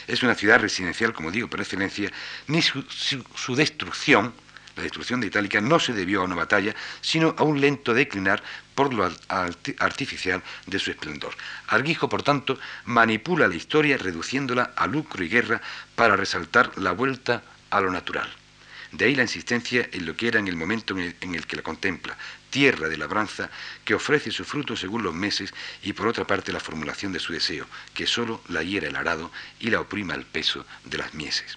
Es 0.08 0.22
una 0.22 0.34
ciudad 0.34 0.60
residencial, 0.60 1.12
como 1.12 1.30
digo, 1.30 1.48
por 1.48 1.60
excelencia, 1.60 2.10
ni 2.48 2.60
su 2.60 3.54
destrucción, 3.54 4.34
la 4.74 4.82
destrucción 4.82 5.20
de 5.20 5.26
Itálica 5.26 5.60
no 5.60 5.78
se 5.78 5.92
debió 5.92 6.22
a 6.22 6.24
una 6.24 6.34
batalla, 6.34 6.74
sino 7.02 7.34
a 7.36 7.42
un 7.42 7.60
lento 7.60 7.92
declinar 7.92 8.42
por 8.74 8.92
lo 8.94 9.04
artificial 9.78 10.42
de 10.66 10.78
su 10.78 10.90
esplendor. 10.90 11.34
Arguijo, 11.68 12.08
por 12.08 12.22
tanto, 12.22 12.58
manipula 12.86 13.48
la 13.48 13.54
historia 13.54 13.98
reduciéndola 13.98 14.72
a 14.74 14.86
lucro 14.86 15.22
y 15.22 15.28
guerra 15.28 15.60
para 15.94 16.16
resaltar 16.16 16.76
la 16.78 16.92
vuelta 16.92 17.42
a 17.72 17.80
lo 17.80 17.90
natural. 17.90 18.28
De 18.92 19.06
ahí 19.06 19.14
la 19.14 19.22
insistencia 19.22 19.88
en 19.90 20.04
lo 20.04 20.14
que 20.14 20.28
era 20.28 20.38
en 20.38 20.46
el 20.46 20.56
momento 20.56 20.94
en 20.96 21.34
el, 21.34 21.46
que 21.46 21.56
la 21.56 21.62
contempla, 21.62 22.16
tierra 22.50 22.90
de 22.90 22.98
labranza 22.98 23.48
que 23.84 23.94
ofrece 23.94 24.30
su 24.30 24.44
fruto 24.44 24.76
según 24.76 25.02
los 25.02 25.14
meses 25.14 25.52
y 25.82 25.94
por 25.94 26.06
otra 26.06 26.26
parte 26.26 26.52
la 26.52 26.60
formulación 26.60 27.10
de 27.12 27.18
su 27.18 27.32
deseo, 27.32 27.66
que 27.94 28.06
sólo 28.06 28.42
la 28.48 28.62
hiera 28.62 28.88
el 28.88 28.96
arado 28.96 29.32
y 29.58 29.70
la 29.70 29.80
oprima 29.80 30.14
el 30.14 30.26
peso 30.26 30.66
de 30.84 30.98
las 30.98 31.14
mieses. 31.14 31.56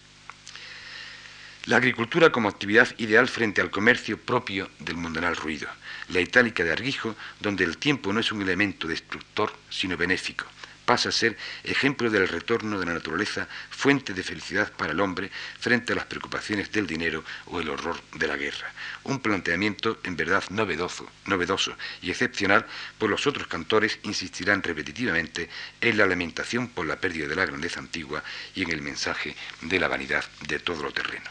La 1.65 1.77
agricultura 1.77 2.31
como 2.31 2.47
actividad 2.47 2.87
ideal 2.99 3.27
frente 3.27 3.59
al 3.59 3.71
comercio 3.71 4.17
propio 4.17 4.69
del 4.79 4.95
mundanal 4.95 5.35
ruido. 5.35 5.67
La 6.09 6.21
itálica 6.21 6.63
de 6.63 6.71
Arguijo, 6.71 7.15
donde 7.41 7.63
el 7.63 7.77
tiempo 7.77 8.13
no 8.13 8.19
es 8.19 8.31
un 8.31 8.41
elemento 8.41 8.87
destructor, 8.87 9.51
sino 9.69 9.97
benéfico. 9.97 10.45
Pasa 10.85 11.09
a 11.09 11.11
ser 11.11 11.35
ejemplo 11.63 12.09
del 12.09 12.27
retorno 12.27 12.79
de 12.79 12.85
la 12.85 12.93
naturaleza, 12.93 13.47
fuente 13.69 14.13
de 14.13 14.21
felicidad 14.21 14.71
para 14.71 14.91
el 14.93 14.99
hombre 14.99 15.31
frente 15.59 15.93
a 15.93 15.95
las 15.95 16.05
preocupaciones 16.05 16.71
del 16.71 16.85
dinero 16.85 17.23
o 17.47 17.59
el 17.59 17.69
horror 17.69 17.99
de 18.13 18.27
la 18.27 18.37
guerra. 18.37 18.71
Un 19.03 19.19
planteamiento 19.19 19.99
en 20.03 20.15
verdad 20.15 20.43
novedoso, 20.49 21.09
novedoso 21.25 21.75
y 22.01 22.11
excepcional, 22.11 22.65
pues 22.99 23.09
los 23.09 23.25
otros 23.25 23.47
cantores 23.47 23.99
insistirán 24.03 24.61
repetitivamente 24.61 25.49
en 25.81 25.97
la 25.97 26.05
lamentación 26.05 26.67
por 26.67 26.85
la 26.85 26.97
pérdida 26.97 27.27
de 27.27 27.35
la 27.35 27.45
grandeza 27.45 27.79
antigua 27.79 28.23
y 28.53 28.61
en 28.61 28.71
el 28.71 28.81
mensaje 28.81 29.35
de 29.61 29.79
la 29.79 29.87
vanidad 29.87 30.23
de 30.47 30.59
todo 30.59 30.83
lo 30.83 30.91
terreno. 30.91 31.29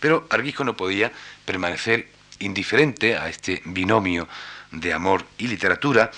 Pero 0.00 0.26
Arguijo 0.30 0.62
no 0.62 0.76
podía 0.76 1.12
permanecer 1.44 2.08
indiferente 2.38 3.16
a 3.16 3.28
este 3.28 3.62
binomio 3.64 4.28
de 4.70 4.92
amor 4.92 5.24
y 5.38 5.48
literatura, 5.48 6.10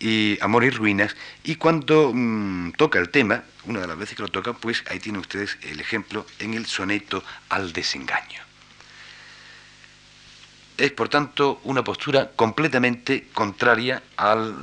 y 0.00 0.38
amor 0.40 0.64
y 0.64 0.70
ruinas, 0.70 1.14
y 1.44 1.56
cuando 1.56 2.12
mm, 2.12 2.72
toca 2.72 2.98
el 2.98 3.10
tema, 3.10 3.44
una 3.66 3.80
de 3.80 3.86
las 3.86 3.98
veces 3.98 4.16
que 4.16 4.22
lo 4.22 4.28
toca, 4.28 4.54
pues 4.54 4.82
ahí 4.88 4.98
tienen 4.98 5.20
ustedes 5.20 5.58
el 5.62 5.78
ejemplo 5.78 6.26
en 6.38 6.54
el 6.54 6.66
soneto 6.66 7.22
al 7.50 7.72
desengaño. 7.72 8.42
Es, 10.78 10.90
por 10.92 11.10
tanto, 11.10 11.60
una 11.64 11.84
postura 11.84 12.30
completamente 12.34 13.28
contraria 13.34 14.02
al, 14.16 14.56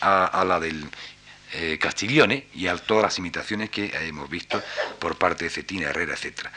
a, 0.00 0.44
la 0.44 0.58
del 0.58 0.84
eh, 1.52 1.78
Castiglione 1.80 2.48
y 2.52 2.66
a 2.66 2.76
todas 2.76 3.04
las 3.04 3.18
imitaciones 3.18 3.70
que 3.70 3.92
hemos 4.08 4.28
visto 4.28 4.60
por 4.98 5.16
parte 5.16 5.44
de 5.44 5.50
Cetina 5.50 5.90
Herrera, 5.90 6.14
etc. 6.14 6.48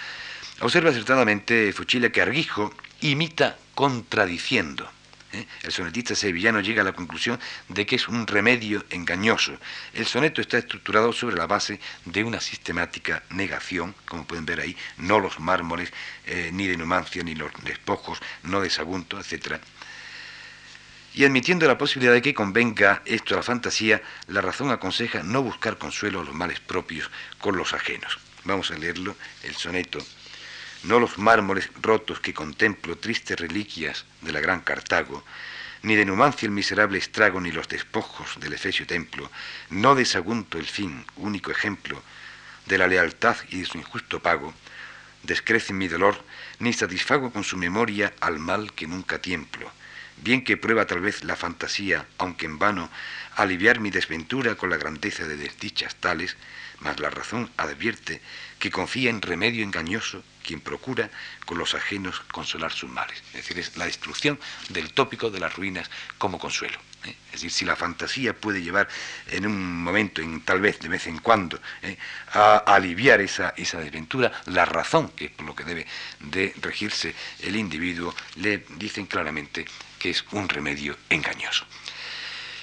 Observa 0.62 0.90
acertadamente 0.90 1.72
Fuchila 1.72 2.10
que 2.10 2.24
Arguijo 2.24 2.74
imita 3.02 3.58
contradiciendo. 3.76 4.90
¿Eh? 5.34 5.46
El 5.64 5.72
sonetista 5.72 6.16
sevillano 6.16 6.60
llega 6.62 6.82
a 6.82 6.86
la 6.86 6.94
conclusión 6.94 7.40
de 7.68 7.86
que 7.86 7.96
es 7.96 8.08
un 8.08 8.28
remedio 8.28 8.86
engañoso. 8.90 9.58
El 9.94 10.06
soneto 10.06 10.42
está 10.42 10.58
estructurado 10.58 11.14
sobre 11.14 11.36
la 11.36 11.48
base 11.48 11.80
de 12.06 12.24
una 12.24 12.40
sistemática 12.40 13.24
negación, 13.32 13.96
como 14.06 14.26
pueden 14.26 14.46
ver 14.46 14.60
ahí, 14.60 14.76
no 14.98 15.20
los 15.20 15.40
mármoles, 15.40 15.92
eh, 16.26 16.50
ni 16.54 16.68
de 16.68 16.78
numancia, 16.78 17.24
ni 17.24 17.36
los 17.36 17.52
despojos, 17.64 18.20
no 18.44 18.62
de 18.62 18.70
sagunto, 18.70 19.20
etc. 19.20 19.56
Y 21.14 21.26
admitiendo 21.26 21.68
la 21.68 21.78
posibilidad 21.78 22.14
de 22.14 22.22
que 22.22 22.34
convenga 22.34 23.02
esto 23.06 23.34
a 23.34 23.38
la 23.38 23.44
fantasía, 23.44 24.02
la 24.28 24.42
razón 24.42 24.72
aconseja 24.72 25.24
no 25.24 25.42
buscar 25.42 25.78
consuelo 25.78 26.22
a 26.22 26.24
los 26.24 26.36
males 26.36 26.60
propios 26.60 27.10
con 27.40 27.58
los 27.58 27.74
ajenos. 27.74 28.20
Vamos 28.46 28.72
a 28.72 28.78
leerlo, 28.78 29.16
el 29.44 29.56
soneto 29.56 30.00
no 30.84 31.00
los 31.00 31.18
mármoles 31.18 31.70
rotos 31.82 32.20
que 32.20 32.34
contemplo, 32.34 32.98
tristes 32.98 33.40
reliquias 33.40 34.06
de 34.22 34.32
la 34.32 34.40
gran 34.40 34.62
Cartago, 34.62 35.24
ni 35.82 35.96
de 35.96 36.06
Numancia 36.06 36.46
el 36.46 36.52
miserable 36.52 36.98
estrago, 36.98 37.40
ni 37.40 37.52
los 37.52 37.68
despojos 37.68 38.40
del 38.40 38.54
Efesio 38.54 38.86
templo, 38.86 39.32
no 39.70 39.96
desagunto 39.96 40.58
el 40.58 40.66
fin, 40.66 41.06
único 41.16 41.52
ejemplo 41.52 42.02
de 42.66 42.78
la 42.78 42.88
lealtad 42.88 43.38
y 43.50 43.60
de 43.60 43.66
su 43.66 43.78
injusto 43.78 44.22
pago, 44.22 44.54
descrece 45.24 45.74
mi 45.74 45.88
dolor, 45.88 46.24
ni 46.60 46.74
satisfago 46.74 47.32
con 47.32 47.44
su 47.44 47.58
memoria 47.58 48.14
al 48.20 48.40
mal 48.40 48.74
que 48.74 48.88
nunca 48.88 49.20
tiemplo. 49.20 49.72
Bien 50.18 50.44
que 50.44 50.58
prueba 50.58 50.86
tal 50.86 51.00
vez 51.00 51.24
la 51.24 51.38
fantasía, 51.38 52.06
aunque 52.18 52.46
en 52.46 52.60
vano, 52.60 52.90
aliviar 53.36 53.80
mi 53.80 53.90
desventura 53.90 54.56
con 54.56 54.70
la 54.70 54.78
grandeza 54.78 55.26
de 55.26 55.38
desdichas 55.38 55.96
tales, 55.96 56.36
mas 56.80 57.00
la 57.00 57.10
razón 57.10 57.50
advierte 57.56 58.22
que 58.60 58.72
confía 58.72 59.10
en 59.10 59.22
remedio 59.22 59.64
engañoso 59.64 60.24
quien 60.50 60.62
procura 60.62 61.12
con 61.46 61.60
los 61.60 61.76
ajenos 61.76 62.22
consolar 62.32 62.72
sus 62.72 62.90
males. 62.90 63.22
Es 63.28 63.34
decir, 63.34 63.60
es 63.60 63.78
la 63.78 63.86
destrucción 63.86 64.40
del 64.70 64.94
tópico 64.94 65.30
de 65.30 65.40
las 65.40 65.56
ruinas 65.56 65.88
como 66.18 66.40
consuelo. 66.40 66.80
¿eh? 67.06 67.16
Es 67.28 67.34
decir, 67.34 67.52
si 67.52 67.66
la 67.66 67.76
fantasía 67.76 68.34
puede 68.34 68.64
llevar 68.64 68.88
en 69.28 69.46
un 69.46 69.84
momento, 69.84 70.24
en, 70.24 70.42
tal 70.42 70.60
vez 70.60 70.80
de 70.80 70.90
vez 70.90 71.06
en 71.06 71.20
cuando, 71.20 71.60
¿eh? 71.84 71.96
a, 72.34 72.58
aliviar 72.58 73.22
esa, 73.22 73.54
esa 73.58 73.80
desventura, 73.80 74.32
la 74.48 74.66
razón, 74.66 75.10
que 75.10 75.26
es 75.26 75.32
por 75.32 75.46
lo 75.46 75.56
que 75.56 75.66
debe 75.66 75.86
de 76.20 76.52
regirse 76.62 77.14
el 77.42 77.56
individuo, 77.56 78.16
le 78.38 78.66
dicen 78.78 79.06
claramente 79.06 79.66
que 80.00 80.10
es 80.10 80.26
un 80.32 80.50
remedio 80.50 80.98
engañoso. 81.12 81.64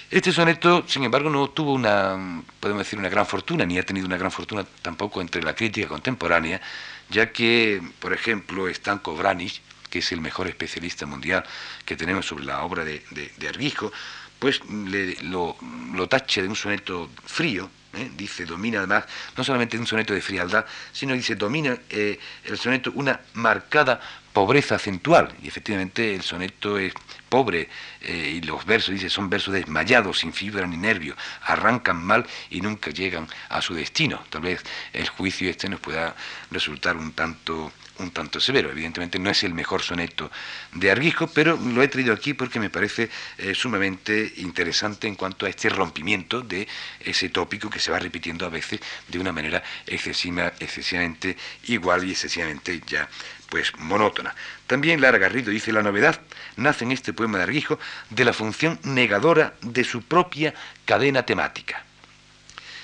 Este 0.09 0.33
soneto, 0.33 0.85
sin 0.87 1.03
embargo, 1.03 1.29
no 1.29 1.49
tuvo 1.49 1.73
una, 1.73 2.41
podemos 2.59 2.83
decir, 2.83 2.99
una 2.99 3.09
gran 3.09 3.25
fortuna, 3.25 3.65
ni 3.65 3.77
ha 3.77 3.83
tenido 3.83 4.07
una 4.07 4.17
gran 4.17 4.31
fortuna 4.31 4.65
tampoco 4.81 5.21
entre 5.21 5.41
la 5.41 5.53
crítica 5.53 5.87
contemporánea, 5.87 6.61
ya 7.09 7.31
que, 7.31 7.81
por 7.99 8.13
ejemplo, 8.13 8.67
Stanko 8.73 9.15
Vranic, 9.15 9.61
que 9.89 9.99
es 9.99 10.11
el 10.11 10.21
mejor 10.21 10.47
especialista 10.47 11.05
mundial 11.05 11.43
que 11.85 11.95
tenemos 11.95 12.25
sobre 12.25 12.43
la 12.43 12.63
obra 12.63 12.83
de, 12.83 13.03
de, 13.11 13.31
pues 14.39 14.61
le, 14.69 15.15
lo, 15.23 15.55
lo 15.93 16.07
tache 16.07 16.41
de 16.41 16.47
un 16.47 16.55
soneto 16.55 17.09
frío, 17.25 17.69
¿eh? 17.97 18.11
dice, 18.15 18.45
domina 18.45 18.79
además, 18.79 19.05
no 19.35 19.43
solamente 19.43 19.77
un 19.77 19.87
soneto 19.87 20.13
de 20.13 20.21
frialdad, 20.21 20.65
sino 20.91 21.13
dice, 21.13 21.35
domina 21.35 21.77
eh, 21.89 22.19
el 22.45 22.57
soneto 22.57 22.91
una 22.95 23.19
marcada 23.33 23.99
pobreza 24.33 24.75
acentual, 24.75 25.33
y 25.41 25.47
efectivamente 25.47 26.13
el 26.13 26.21
soneto 26.21 26.77
es 26.77 26.93
pobre, 27.27 27.69
eh, 28.01 28.33
y 28.35 28.41
los 28.41 28.65
versos, 28.65 28.93
dice, 28.93 29.09
son 29.09 29.29
versos 29.29 29.53
desmayados, 29.53 30.19
sin 30.19 30.31
fibra 30.31 30.67
ni 30.67 30.77
nervio, 30.77 31.15
arrancan 31.41 32.03
mal 32.03 32.25
y 32.49 32.61
nunca 32.61 32.91
llegan 32.91 33.27
a 33.49 33.61
su 33.61 33.73
destino. 33.73 34.23
Tal 34.29 34.41
vez 34.41 34.63
el 34.93 35.07
juicio 35.09 35.49
este 35.49 35.67
nos 35.69 35.79
pueda 35.79 36.15
resultar 36.51 36.97
un 36.97 37.13
tanto 37.13 37.71
un 37.99 38.11
tanto 38.11 38.39
severo. 38.39 38.71
Evidentemente 38.71 39.19
no 39.19 39.29
es 39.29 39.43
el 39.43 39.53
mejor 39.53 39.81
soneto 39.81 40.31
de 40.73 40.91
Arguijo, 40.91 41.27
pero 41.27 41.57
lo 41.57 41.81
he 41.81 41.87
traído 41.87 42.13
aquí 42.13 42.33
porque 42.33 42.59
me 42.59 42.69
parece 42.69 43.09
eh, 43.37 43.53
sumamente 43.53 44.33
interesante 44.37 45.07
en 45.07 45.15
cuanto 45.15 45.45
a 45.45 45.49
este 45.49 45.69
rompimiento 45.69 46.41
de 46.41 46.67
ese 46.99 47.29
tópico 47.29 47.69
que 47.69 47.79
se 47.79 47.91
va 47.91 47.99
repitiendo 47.99 48.45
a 48.45 48.49
veces 48.49 48.79
de 49.07 49.19
una 49.19 49.31
manera 49.31 49.63
excesiva, 49.85 50.53
excesivamente 50.59 51.37
igual 51.65 52.03
y 52.05 52.11
excesivamente 52.11 52.81
ya 52.85 53.09
pues 53.49 53.73
monótona. 53.77 54.35
También 54.67 54.99
Lara 54.99 55.17
Garrido 55.17 55.51
dice 55.51 55.71
la 55.71 55.81
novedad 55.81 56.19
nace 56.57 56.83
en 56.83 56.91
este 56.91 57.13
poema 57.13 57.37
de 57.37 57.45
Arguijo 57.45 57.79
de 58.09 58.25
la 58.25 58.33
función 58.33 58.79
negadora 58.83 59.55
de 59.61 59.83
su 59.83 60.01
propia 60.01 60.53
cadena 60.85 61.23
temática 61.23 61.86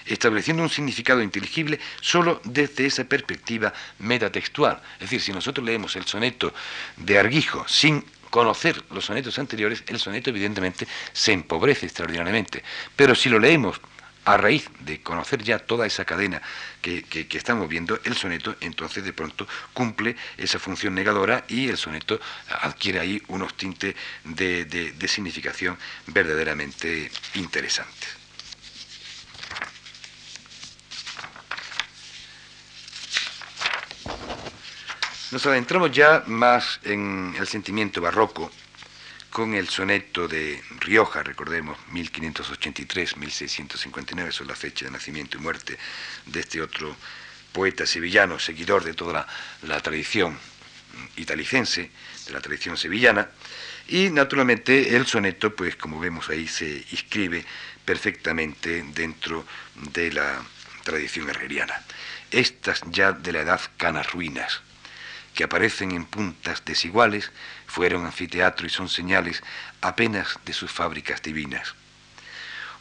estableciendo 0.05 0.63
un 0.63 0.69
significado 0.69 1.21
inteligible 1.21 1.79
solo 2.01 2.41
desde 2.43 2.85
esa 2.85 3.03
perspectiva 3.05 3.73
metatextual. 3.99 4.81
Es 4.95 5.01
decir, 5.01 5.21
si 5.21 5.31
nosotros 5.31 5.65
leemos 5.65 5.95
el 5.95 6.05
soneto 6.05 6.53
de 6.97 7.19
Arguijo 7.19 7.65
sin 7.67 8.03
conocer 8.29 8.83
los 8.89 9.05
sonetos 9.05 9.37
anteriores, 9.37 9.83
el 9.87 9.99
soneto 9.99 10.31
evidentemente 10.31 10.87
se 11.11 11.33
empobrece 11.33 11.85
extraordinariamente. 11.85 12.63
Pero 12.95 13.13
si 13.13 13.29
lo 13.29 13.37
leemos 13.37 13.79
a 14.25 14.37
raíz 14.37 14.69
de 14.79 15.01
conocer 15.01 15.43
ya 15.43 15.59
toda 15.59 15.85
esa 15.85 16.05
cadena 16.05 16.41
que, 16.81 17.05
estamos 17.31 17.67
viendo, 17.69 17.99
el 18.03 18.15
soneto 18.15 18.55
entonces 18.61 19.03
de 19.03 19.13
pronto 19.13 19.47
cumple 19.73 20.15
esa 20.37 20.59
función 20.59 20.95
negadora 20.95 21.43
y 21.47 21.69
el 21.69 21.77
soneto 21.77 22.19
adquiere 22.61 22.99
ahí 22.99 23.21
unos 23.27 23.55
tintes 23.55 23.95
de 24.23 25.07
significación 25.07 25.77
verdaderamente 26.07 27.11
interesantes. 27.35 28.22
Nos 35.33 35.45
adentramos 35.47 35.91
ya 35.91 36.23
más 36.27 36.79
en 36.83 37.33
el 37.39 37.47
sentimiento 37.47 37.99
barroco 37.99 38.51
con 39.31 39.55
el 39.55 39.67
soneto 39.67 40.27
de 40.27 40.61
Rioja, 40.79 41.23
recordemos, 41.23 41.75
1583-1659, 41.91 44.27
es 44.27 44.41
la 44.41 44.55
fecha 44.55 44.85
de 44.85 44.91
nacimiento 44.91 45.39
y 45.39 45.41
muerte 45.41 45.79
de 46.27 46.39
este 46.39 46.61
otro 46.61 46.95
poeta 47.51 47.87
sevillano, 47.87 48.37
seguidor 48.37 48.83
de 48.83 48.93
toda 48.93 49.25
la, 49.63 49.79
tradición 49.79 50.37
italicense, 51.15 51.89
de 52.27 52.31
la 52.31 52.39
tradición 52.39 52.77
sevillana, 52.77 53.27
y 53.87 54.11
naturalmente 54.11 54.95
el 54.95 55.07
soneto, 55.07 55.55
pues 55.55 55.75
como 55.77 55.99
vemos 55.99 56.29
ahí, 56.29 56.47
se 56.47 56.85
inscribe 56.91 57.43
perfectamente 57.83 58.85
dentro 58.93 59.47
de 59.93 60.13
la 60.13 60.43
tradición 60.83 61.27
herreriana. 61.31 61.81
Estas 62.29 62.83
ya 62.91 63.13
de 63.13 63.31
la 63.31 63.41
edad 63.41 63.61
canas 63.77 64.11
ruinas, 64.11 64.61
que 65.33 65.43
aparecen 65.43 65.91
en 65.91 66.05
puntas 66.05 66.63
desiguales, 66.65 67.31
fueron 67.67 68.05
anfiteatro 68.05 68.67
y 68.67 68.69
son 68.69 68.89
señales 68.89 69.43
apenas 69.81 70.39
de 70.45 70.53
sus 70.53 70.71
fábricas 70.71 71.21
divinas. 71.21 71.75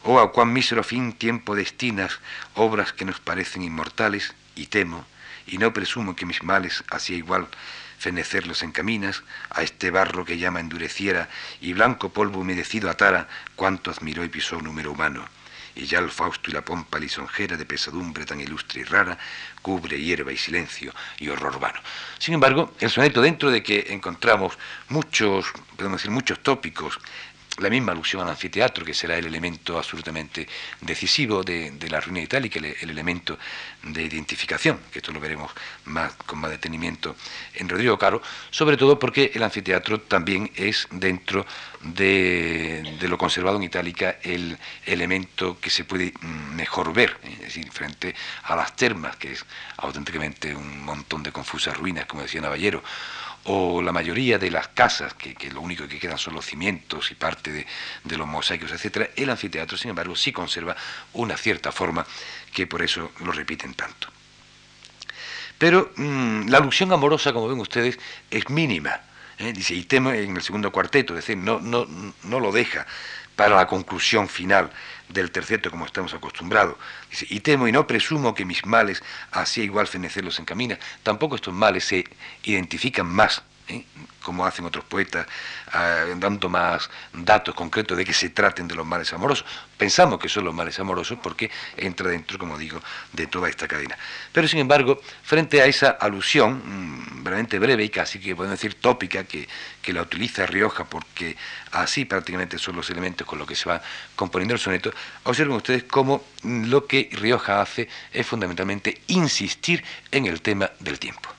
Oh, 0.03 0.19
a 0.19 0.31
cuán 0.31 0.51
mísero 0.51 0.83
fin 0.83 1.13
tiempo 1.13 1.55
destinas 1.55 2.19
obras 2.55 2.93
que 2.93 3.05
nos 3.05 3.19
parecen 3.19 3.63
inmortales, 3.63 4.33
y 4.55 4.67
temo, 4.67 5.05
y 5.47 5.57
no 5.57 5.73
presumo 5.73 6.15
que 6.15 6.25
mis 6.25 6.43
males 6.43 6.83
hacía 6.91 7.17
igual 7.17 7.47
fenecerlos 7.97 8.63
encaminas, 8.63 9.23
a 9.49 9.63
este 9.63 9.89
barro 9.89 10.25
que 10.25 10.37
llama 10.37 10.59
endureciera, 10.59 11.29
y 11.61 11.73
blanco 11.73 12.09
polvo 12.09 12.41
humedecido 12.41 12.89
atara, 12.89 13.29
cuanto 13.55 13.91
admiró 13.91 14.23
y 14.25 14.29
pisó 14.29 14.61
número 14.61 14.91
humano 14.91 15.25
y 15.75 15.85
ya 15.85 15.99
el 15.99 16.09
Fausto 16.09 16.49
y 16.49 16.53
la 16.53 16.63
pompa 16.63 16.99
lisonjera 16.99 17.57
de 17.57 17.65
pesadumbre 17.65 18.25
tan 18.25 18.39
ilustre 18.39 18.81
y 18.81 18.83
rara 18.83 19.17
cubre 19.61 19.99
hierba 19.99 20.31
y 20.31 20.37
silencio 20.37 20.93
y 21.19 21.29
horror 21.29 21.59
vano. 21.59 21.79
Sin 22.19 22.33
embargo, 22.33 22.73
el 22.79 22.89
soneto, 22.89 23.21
dentro 23.21 23.49
de 23.49 23.63
que 23.63 23.87
encontramos 23.89 24.57
muchos, 24.89 25.45
podemos 25.75 25.99
decir, 25.99 26.11
muchos 26.11 26.39
tópicos 26.41 26.99
la 27.59 27.69
misma 27.69 27.91
alusión 27.91 28.23
al 28.23 28.29
anfiteatro, 28.29 28.83
que 28.83 28.93
será 28.93 29.17
el 29.17 29.25
elemento 29.25 29.77
absolutamente 29.77 30.47
decisivo 30.81 31.43
de, 31.43 31.71
la 31.89 31.99
ruina 31.99 32.21
itálica, 32.21 32.59
el, 32.59 32.65
el, 32.65 32.89
elemento 32.89 33.37
de 33.83 34.03
identificación, 34.03 34.79
que 34.91 34.99
esto 34.99 35.11
lo 35.11 35.19
veremos 35.19 35.51
más, 35.85 36.13
con 36.25 36.39
más 36.39 36.51
detenimiento 36.51 37.15
en 37.53 37.69
Rodrigo 37.69 37.97
Caro, 37.97 38.21
sobre 38.49 38.77
todo 38.77 38.97
porque 38.97 39.31
el 39.33 39.43
anfiteatro 39.43 40.01
también 40.01 40.51
es 40.55 40.87
dentro 40.91 41.45
de, 41.83 42.97
lo 43.01 43.17
conservado 43.17 43.57
en 43.57 43.63
Itálica 43.63 44.17
el 44.23 44.57
elemento 44.85 45.59
que 45.59 45.69
se 45.69 45.83
puede 45.83 46.13
mm, 46.21 46.55
mejor 46.55 46.93
ver, 46.93 47.17
¿eh? 47.23 47.33
es 47.33 47.39
decir, 47.41 47.71
frente 47.71 48.15
a 48.43 48.55
las 48.55 48.75
termas, 48.75 49.15
que 49.17 49.33
es 49.33 49.45
auténticamente 49.77 50.55
un 50.55 50.83
montón 50.83 51.23
de 51.23 51.31
confusas 51.31 51.77
ruinas, 51.77 52.05
como 52.05 52.21
decía 52.21 52.41
Navallero, 52.41 52.83
o 53.45 53.81
la 53.81 53.91
mayoría 53.91 54.37
de 54.39 54.49
las 54.49 54.69
casas, 54.69 55.13
que, 55.15 55.35
lo 55.51 55.61
único 55.61 55.87
que 55.87 55.99
quedan 55.99 56.17
son 56.17 56.33
los 56.33 56.45
cimientos 56.45 57.11
y 57.11 57.15
parte 57.15 57.51
de, 57.51 58.17
los 58.17 58.27
mosaicos, 58.27 58.71
etc., 58.71 59.09
el 59.15 59.29
anfiteatro, 59.29 59.77
sin 59.77 59.89
embargo, 59.89 60.15
sí 60.15 60.31
conserva 60.31 60.75
una 61.13 61.35
cierta 61.35 61.71
forma 61.71 62.05
que 62.53 62.67
por 62.67 62.81
eso 62.81 63.11
lo 63.19 63.31
repiten 63.31 63.73
tanto. 63.73 64.07
Pero 65.57 65.91
mm, 65.95 66.47
la 66.47 66.57
alusión 66.57 66.91
amorosa, 66.93 67.33
como 67.33 67.47
ven 67.47 67.59
ustedes, 67.59 67.99
es 68.29 68.49
mínima. 68.49 69.01
¿eh? 69.37 69.51
Dice, 69.53 69.73
y 69.73 69.83
temo 69.83 70.11
en 70.11 70.35
el 70.35 70.41
segundo 70.41 70.71
cuarteto, 70.71 71.13
es 71.13 71.25
decir, 71.25 71.37
no, 71.37 71.59
no, 71.59 71.85
no 72.23 72.39
lo 72.39 72.51
deja 72.51 72.85
para 73.35 73.55
la 73.55 73.67
conclusión 73.67 74.27
final 74.27 74.69
del 75.09 75.31
terceto 75.31 75.69
como 75.71 75.85
estamos 75.85 76.13
acostumbrados. 76.13 76.75
Dice, 77.09 77.27
y 77.29 77.39
temo 77.39 77.67
y 77.67 77.71
no 77.71 77.87
presumo 77.87 78.33
que 78.33 78.45
mis 78.45 78.65
males 78.65 79.03
así 79.31 79.61
igual 79.61 79.87
fenecerlos 79.87 80.39
encamina. 80.39 80.79
Tampoco 81.03 81.35
estos 81.35 81.53
males 81.53 81.85
se 81.85 82.05
identifican 82.43 83.05
más 83.05 83.43
¿eh? 83.67 83.85
como 84.23 84.45
hacen 84.45 84.65
otros 84.65 84.85
poetas, 84.85 85.27
ah, 85.73 86.05
dando 86.15 86.49
más 86.49 86.89
datos 87.13 87.53
concretos 87.53 87.97
de 87.97 88.05
que 88.05 88.13
se 88.13 88.29
traten 88.29 88.67
de 88.67 88.75
los 88.75 88.85
males 88.85 89.11
amorosos. 89.13 89.45
Pensamos 89.77 90.19
que 90.19 90.29
son 90.29 90.45
los 90.45 90.53
males 90.53 90.79
amorosos 90.79 91.19
porque 91.21 91.51
entra 91.75 92.09
dentro, 92.09 92.39
como 92.39 92.57
digo, 92.57 92.81
de 93.11 93.27
toda 93.27 93.49
esta 93.49 93.67
cadena. 93.67 93.97
Pero 94.31 94.47
sin 94.47 94.59
embargo, 94.59 95.01
frente 95.23 95.61
a 95.61 95.65
esa 95.65 95.89
alusión, 95.91 96.61
mm, 96.63 97.25
realmente 97.25 97.59
breve 97.59 97.83
y 97.83 97.89
casi 97.89 98.19
que 98.19 98.35
podemos 98.35 98.57
decir 98.59 98.75
tópica, 98.75 99.25
que, 99.25 99.47
que 99.81 99.93
la 99.93 100.01
utiliza 100.01 100.45
Rioja 100.45 100.85
porque 100.85 101.35
así 101.71 102.05
prácticamente 102.05 102.57
son 102.57 102.75
los 102.75 102.89
elementos 102.89 103.27
con 103.27 103.39
los 103.39 103.47
que 103.47 103.55
se 103.55 103.69
va 103.69 103.81
componiendo 104.15 104.53
el 104.53 104.59
soneto, 104.59 104.93
observen 105.23 105.55
ustedes 105.55 105.83
cómo 105.83 106.23
lo 106.43 106.87
que 106.87 107.09
Rioja 107.11 107.61
hace 107.61 107.89
es 108.11 108.25
fundamentalmente 108.25 109.01
insistir 109.07 109.83
en 110.11 110.25
el 110.25 110.41
tema 110.41 110.71
del 110.79 110.99
tiempo 110.99 111.29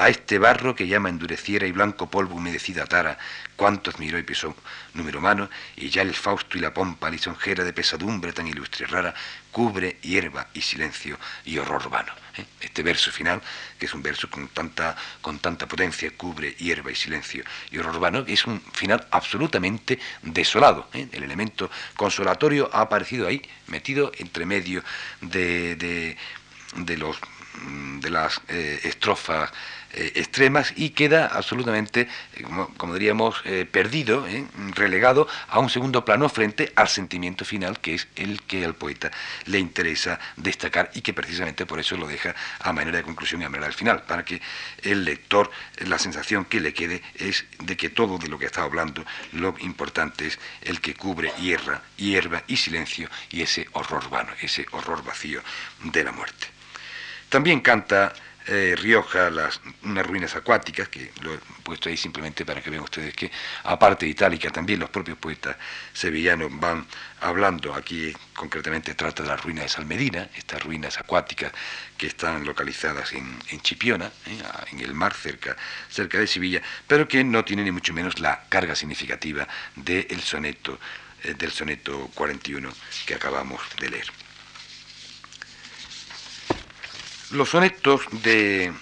a 0.00 0.08
este 0.08 0.38
barro 0.38 0.74
que 0.74 0.88
llama 0.88 1.10
endureciera 1.10 1.66
y 1.66 1.72
blanco 1.72 2.08
polvo 2.10 2.36
humedecida 2.36 2.86
tara, 2.86 3.18
cuántos 3.54 3.98
miró 3.98 4.18
y 4.18 4.22
pisó 4.22 4.56
número 4.94 5.18
humano, 5.18 5.50
y 5.76 5.90
ya 5.90 6.00
el 6.00 6.14
fausto 6.14 6.56
y 6.56 6.62
la 6.62 6.72
pompa 6.72 7.10
lisonjera 7.10 7.64
de 7.64 7.74
pesadumbre 7.74 8.32
tan 8.32 8.46
ilustre 8.46 8.86
y 8.86 8.90
rara, 8.90 9.14
cubre 9.52 9.98
hierba 10.00 10.48
y 10.54 10.62
silencio 10.62 11.18
y 11.44 11.58
horror 11.58 11.90
vano. 11.90 12.14
¿eh? 12.38 12.46
Este 12.62 12.82
verso 12.82 13.12
final, 13.12 13.42
que 13.78 13.84
es 13.84 13.92
un 13.92 14.02
verso 14.02 14.30
con 14.30 14.48
tanta, 14.48 14.96
con 15.20 15.38
tanta 15.38 15.68
potencia, 15.68 16.10
cubre 16.16 16.54
hierba 16.54 16.90
y 16.90 16.94
silencio 16.94 17.44
y 17.70 17.76
horror 17.76 18.00
vano, 18.00 18.24
es 18.26 18.46
un 18.46 18.58
final 18.72 19.06
absolutamente 19.10 19.98
desolado. 20.22 20.88
¿eh? 20.94 21.08
El 21.12 21.24
elemento 21.24 21.70
consolatorio 21.94 22.70
ha 22.72 22.80
aparecido 22.80 23.28
ahí, 23.28 23.42
metido 23.66 24.12
entre 24.16 24.46
medio 24.46 24.82
de, 25.20 25.76
de, 25.76 26.96
los 26.96 27.20
de 28.00 28.10
las 28.10 28.40
eh, 28.48 28.80
estrofas 28.84 29.52
eh, 29.92 30.12
extremas 30.14 30.72
y 30.76 30.90
queda 30.90 31.26
absolutamente, 31.26 32.02
eh, 32.34 32.44
como, 32.76 32.94
diríamos, 32.94 33.42
eh, 33.44 33.66
perdido, 33.70 34.24
relegado 34.74 35.26
a 35.48 35.58
un 35.58 35.68
segundo 35.68 36.04
plano 36.04 36.28
frente 36.28 36.72
al 36.76 36.88
sentimiento 36.88 37.44
final 37.44 37.80
que 37.80 37.94
es 37.94 38.06
el 38.14 38.40
que 38.42 38.64
al 38.64 38.74
poeta 38.74 39.10
le 39.46 39.58
interesa 39.58 40.20
destacar 40.36 40.92
y 40.94 41.00
que 41.00 41.12
precisamente 41.12 41.66
por 41.66 41.80
eso 41.80 41.96
lo 41.96 42.06
deja 42.06 42.36
a 42.60 42.72
manera 42.72 42.98
de 42.98 43.02
conclusión 43.02 43.42
y 43.42 43.44
a 43.44 43.48
manera 43.48 43.66
del 43.66 43.74
final, 43.74 44.02
para 44.02 44.24
que 44.24 44.40
el 44.82 45.04
lector, 45.04 45.50
la 45.78 45.98
sensación 45.98 46.44
que 46.44 46.60
le 46.60 46.72
quede 46.72 47.02
es 47.16 47.44
de 47.58 47.76
que 47.76 47.90
todo 47.90 48.18
de 48.18 48.28
lo 48.28 48.38
que 48.38 48.46
está 48.46 48.62
hablando, 48.62 49.04
lo 49.32 49.56
importante 49.58 50.28
es 50.28 50.38
el 50.62 50.80
que 50.80 50.94
cubre 50.94 51.32
hierba, 51.40 51.82
hierba 51.96 52.44
y 52.46 52.56
silencio 52.56 53.08
y 53.30 53.42
ese 53.42 53.66
horror 53.72 54.08
vano, 54.08 54.32
ese 54.40 54.66
horror 54.70 55.02
vacío 55.02 55.42
de 55.82 56.04
la 56.04 56.12
muerte. 56.12 56.46
También 57.28 57.60
canta 57.60 58.12
eh, 58.50 58.74
Rioja, 58.76 59.30
las, 59.30 59.60
unas 59.84 60.04
ruinas 60.04 60.34
acuáticas, 60.34 60.88
que 60.88 61.12
lo 61.22 61.34
he 61.34 61.38
puesto 61.62 61.88
ahí 61.88 61.96
simplemente 61.96 62.44
para 62.44 62.60
que 62.60 62.68
vean 62.68 62.82
ustedes 62.82 63.14
que, 63.14 63.30
aparte 63.62 64.06
de 64.06 64.10
Itálica, 64.10 64.50
también 64.50 64.80
los 64.80 64.90
propios 64.90 65.16
poetas 65.18 65.56
sevillanos 65.92 66.50
van 66.58 66.84
hablando. 67.20 67.72
Aquí 67.72 68.12
concretamente 68.34 68.94
trata 68.94 69.22
de 69.22 69.28
las 69.28 69.40
ruinas 69.40 69.66
de 69.66 69.68
Salmedina, 69.68 70.28
estas 70.34 70.64
ruinas 70.64 70.98
acuáticas 70.98 71.52
que 71.96 72.08
están 72.08 72.44
localizadas 72.44 73.12
en, 73.12 73.38
Chipiona, 73.60 74.06
¿eh? 74.26 74.42
en 74.72 74.80
el 74.80 74.94
mar 74.94 75.14
cerca, 75.14 75.56
cerca 75.88 76.18
de 76.18 76.26
Sevilla, 76.26 76.60
pero 76.88 77.06
que 77.06 77.22
no 77.22 77.44
tienen 77.44 77.66
ni 77.66 77.70
mucho 77.70 77.92
menos 77.92 78.18
la 78.18 78.44
carga 78.48 78.74
significativa 78.74 79.46
del 79.76 80.20
soneto, 80.22 80.80
eh, 81.22 81.34
del 81.34 81.52
soneto 81.52 82.10
41 82.14 82.68
que 83.06 83.14
acabamos 83.14 83.60
de 83.78 83.90
leer. 83.90 84.29
Los 87.30 87.50
sonetos 87.50 88.02
de, 88.24 88.72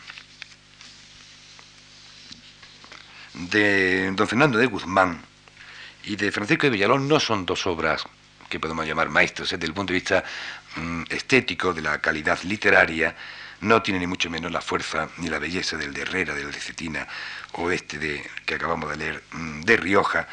de 3.35 4.11
don 4.13 4.27
Fernando 4.27 4.57
de 4.57 4.65
Guzmán 4.65 5.21
y 6.05 6.17
de 6.17 6.33
Francisco 6.33 6.63
de 6.67 6.71
Villalón 6.71 7.09
no 7.09 7.21
son 7.21 7.45
dos 7.45 7.67
obras 7.67 8.07
que 8.49 8.59
podemos 8.59 8.87
llamar 8.87 9.11
maestros, 9.11 9.51
desde 9.51 9.67
el 9.67 9.75
punto 9.75 9.93
de 9.93 9.99
vista 9.99 10.25
mm, 10.77 11.03
estético, 11.11 11.75
de 11.75 11.83
la 11.83 12.01
calidad 12.01 12.43
literaria, 12.45 13.15
no 13.61 13.83
tiene 13.83 14.01
ni 14.01 14.07
mucho 14.07 14.31
menos 14.31 14.51
la 14.51 14.63
fuerza 14.63 15.11
ni 15.19 15.29
la 15.29 15.39
belleza 15.39 15.77
del 15.77 15.93
de 15.93 16.01
Herrera, 16.01 16.35
del 16.35 16.51
de 16.51 16.59
Cetina 16.59 17.07
o 17.53 17.71
este 17.71 17.99
de, 17.99 18.25
que 18.47 18.55
acabamos 18.55 18.89
de 18.89 18.97
leer 18.97 19.23
mm, 19.31 19.61
de 19.61 19.77
Rioja. 19.77 20.27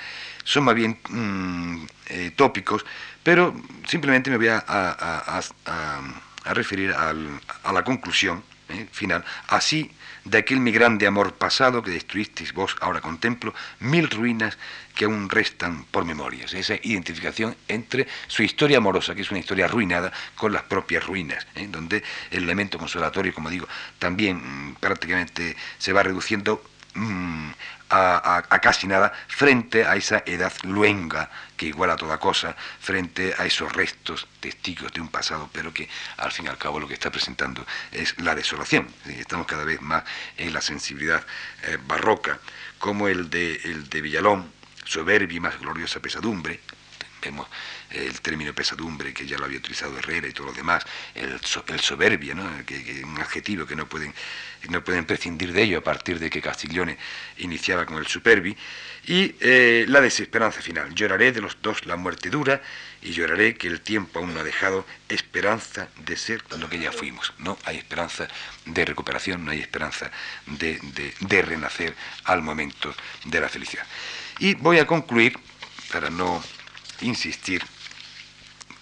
Son 0.46 0.64
más 0.64 0.76
bien 0.76 1.00
mm, 1.10 1.86
eh, 2.08 2.32
tópicos, 2.34 2.86
pero 3.22 3.62
simplemente 3.86 4.30
me 4.30 4.38
voy 4.38 4.48
a 4.48 4.64
referir 6.54 6.94
a 6.94 7.72
la 7.72 7.84
conclusión 7.84 8.44
eh, 8.68 8.88
final, 8.92 9.24
así 9.48 9.92
de 10.24 10.40
aquel 10.40 10.60
mi 10.60 10.72
grande 10.72 11.06
amor 11.06 11.34
pasado 11.36 11.84
que 11.84 11.92
destruisteis 11.92 12.52
vos, 12.52 12.76
ahora 12.82 13.00
contemplo, 13.00 13.54
mil 13.80 14.10
ruinas 14.10 14.58
que 14.96 15.06
aún 15.06 15.30
restan 15.30 15.86
por 15.86 16.04
memorias. 16.04 16.52
Esa 16.56 16.74
identificación 16.82 17.56
entre 17.68 18.08
su 18.26 18.42
historia 18.42 18.78
amorosa, 18.78 19.14
que 19.14 19.22
es 19.22 19.30
una 19.30 19.40
historia 19.40 19.66
arruinada, 19.66 20.12
con 20.36 20.52
las 20.52 20.64
propias 20.64 21.06
ruinas, 21.06 21.46
eh, 21.54 21.68
donde 21.70 22.02
el 22.32 22.44
elemento 22.44 22.80
consolatorio, 22.80 23.36
como 23.36 23.52
digo, 23.52 23.68
también 24.00 24.38
mm, 24.38 24.76
prácticamente 24.80 25.56
se 25.78 25.94
va 25.94 26.02
reduciendo 26.02 26.64
mm, 26.96 27.52
a, 27.90 28.60
casi 28.62 28.88
nada 28.88 29.14
frente 29.28 29.86
a 29.86 29.96
esa 29.96 30.24
edad 30.26 30.54
luenga 30.64 31.30
que 31.56 31.68
iguala 31.68 31.96
toda 31.96 32.18
cosa, 32.18 32.56
frente 32.80 33.34
a 33.38 33.46
esos 33.46 33.72
restos 33.72 34.28
testigos 34.40 34.92
de 34.92 35.02
un 35.02 35.08
pasado, 35.10 35.50
pero 35.54 35.74
que 35.74 35.88
al 36.18 36.32
fin 36.32 36.46
y 36.46 36.50
al 36.50 36.58
cabo 36.58 36.80
lo 36.80 36.88
que 36.88 36.96
está 36.96 37.12
presentando 37.12 37.66
es 37.92 38.20
la 38.22 38.36
desolación. 38.36 38.88
Estamos 39.06 39.48
cada 39.48 39.64
vez 39.64 39.82
más 39.82 40.04
en 40.38 40.54
la 40.54 40.62
sensibilidad 40.62 41.26
eh, 41.64 41.78
barroca, 41.86 42.40
como 42.80 43.08
el 43.08 43.30
de, 43.30 43.56
el 43.64 43.90
de 43.90 44.02
Villalón, 44.02 44.52
soberbia 44.84 45.38
y 45.38 45.40
más 45.40 45.60
gloriosa 45.60 46.00
pesadumbre, 46.00 46.60
vemos 47.22 47.48
el 47.92 48.22
término 48.22 48.54
pesadumbre, 48.54 49.14
que 49.14 49.26
ya 49.26 49.38
lo 49.38 49.46
había 49.46 49.60
utilizado 49.60 49.98
Herrera 49.98 50.28
y 50.28 50.34
todo 50.34 50.48
lo 50.48 50.54
demás, 50.54 50.84
el, 51.14 51.40
el 51.68 51.80
soberbia, 51.80 52.36
¿no? 52.36 52.66
que, 52.66 53.04
un 53.04 53.20
adjetivo 53.20 53.66
que 53.66 53.76
no 53.76 53.88
pueden, 53.88 54.14
no 54.70 54.84
pueden 54.84 55.06
prescindir 55.06 55.54
de 55.54 55.64
ello 55.64 55.80
a 55.80 55.84
partir 55.84 56.20
de 56.20 56.30
que 56.30 56.42
Castiglione 56.42 56.98
iniciaba 57.38 57.86
con 57.86 57.98
el 57.98 58.08
superbi, 58.08 58.56
y 59.08 59.36
eh, 59.40 59.86
la 59.88 60.02
desesperanza 60.02 60.62
final. 60.62 60.94
Lloraré 60.96 61.32
de 61.32 61.42
los 61.42 61.58
dos 61.62 61.86
la 61.86 61.96
muerte 61.96 62.30
dura 62.30 62.62
y 63.02 63.12
lloraré 63.12 63.56
que 63.56 63.68
el 63.68 63.82
tiempo 63.82 64.20
aún 64.20 64.34
no 64.34 64.40
ha 64.40 64.44
dejado 64.44 64.86
esperanza 65.10 65.90
de 66.06 66.18
ser 66.18 66.44
lo 66.58 66.70
que 66.70 66.80
ya 66.80 66.92
fuimos. 66.92 67.34
No 67.38 67.58
hay 67.66 67.78
esperanza 67.78 68.28
de 68.66 68.84
recuperación, 68.86 69.46
no 69.46 69.52
hay 69.52 69.60
esperanza 69.60 70.10
de, 70.48 70.80
de 71.20 71.42
renacer 71.44 71.96
al 72.24 72.42
momento 72.42 72.96
de 73.26 73.40
la 73.40 73.50
felicidad. 73.50 73.86
Y 74.40 74.56
voy 74.56 74.80
a 74.80 74.88
concluir, 74.88 75.38
para 75.92 76.10
no 76.10 76.44
insistir 77.02 77.64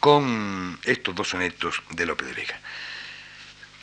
con 0.03 0.77
estos 0.83 1.15
dos 1.15 1.29
sonetos 1.29 1.81
de 1.91 2.05
Lope 2.05 2.25
de 2.25 2.33
Vega. 2.33 2.59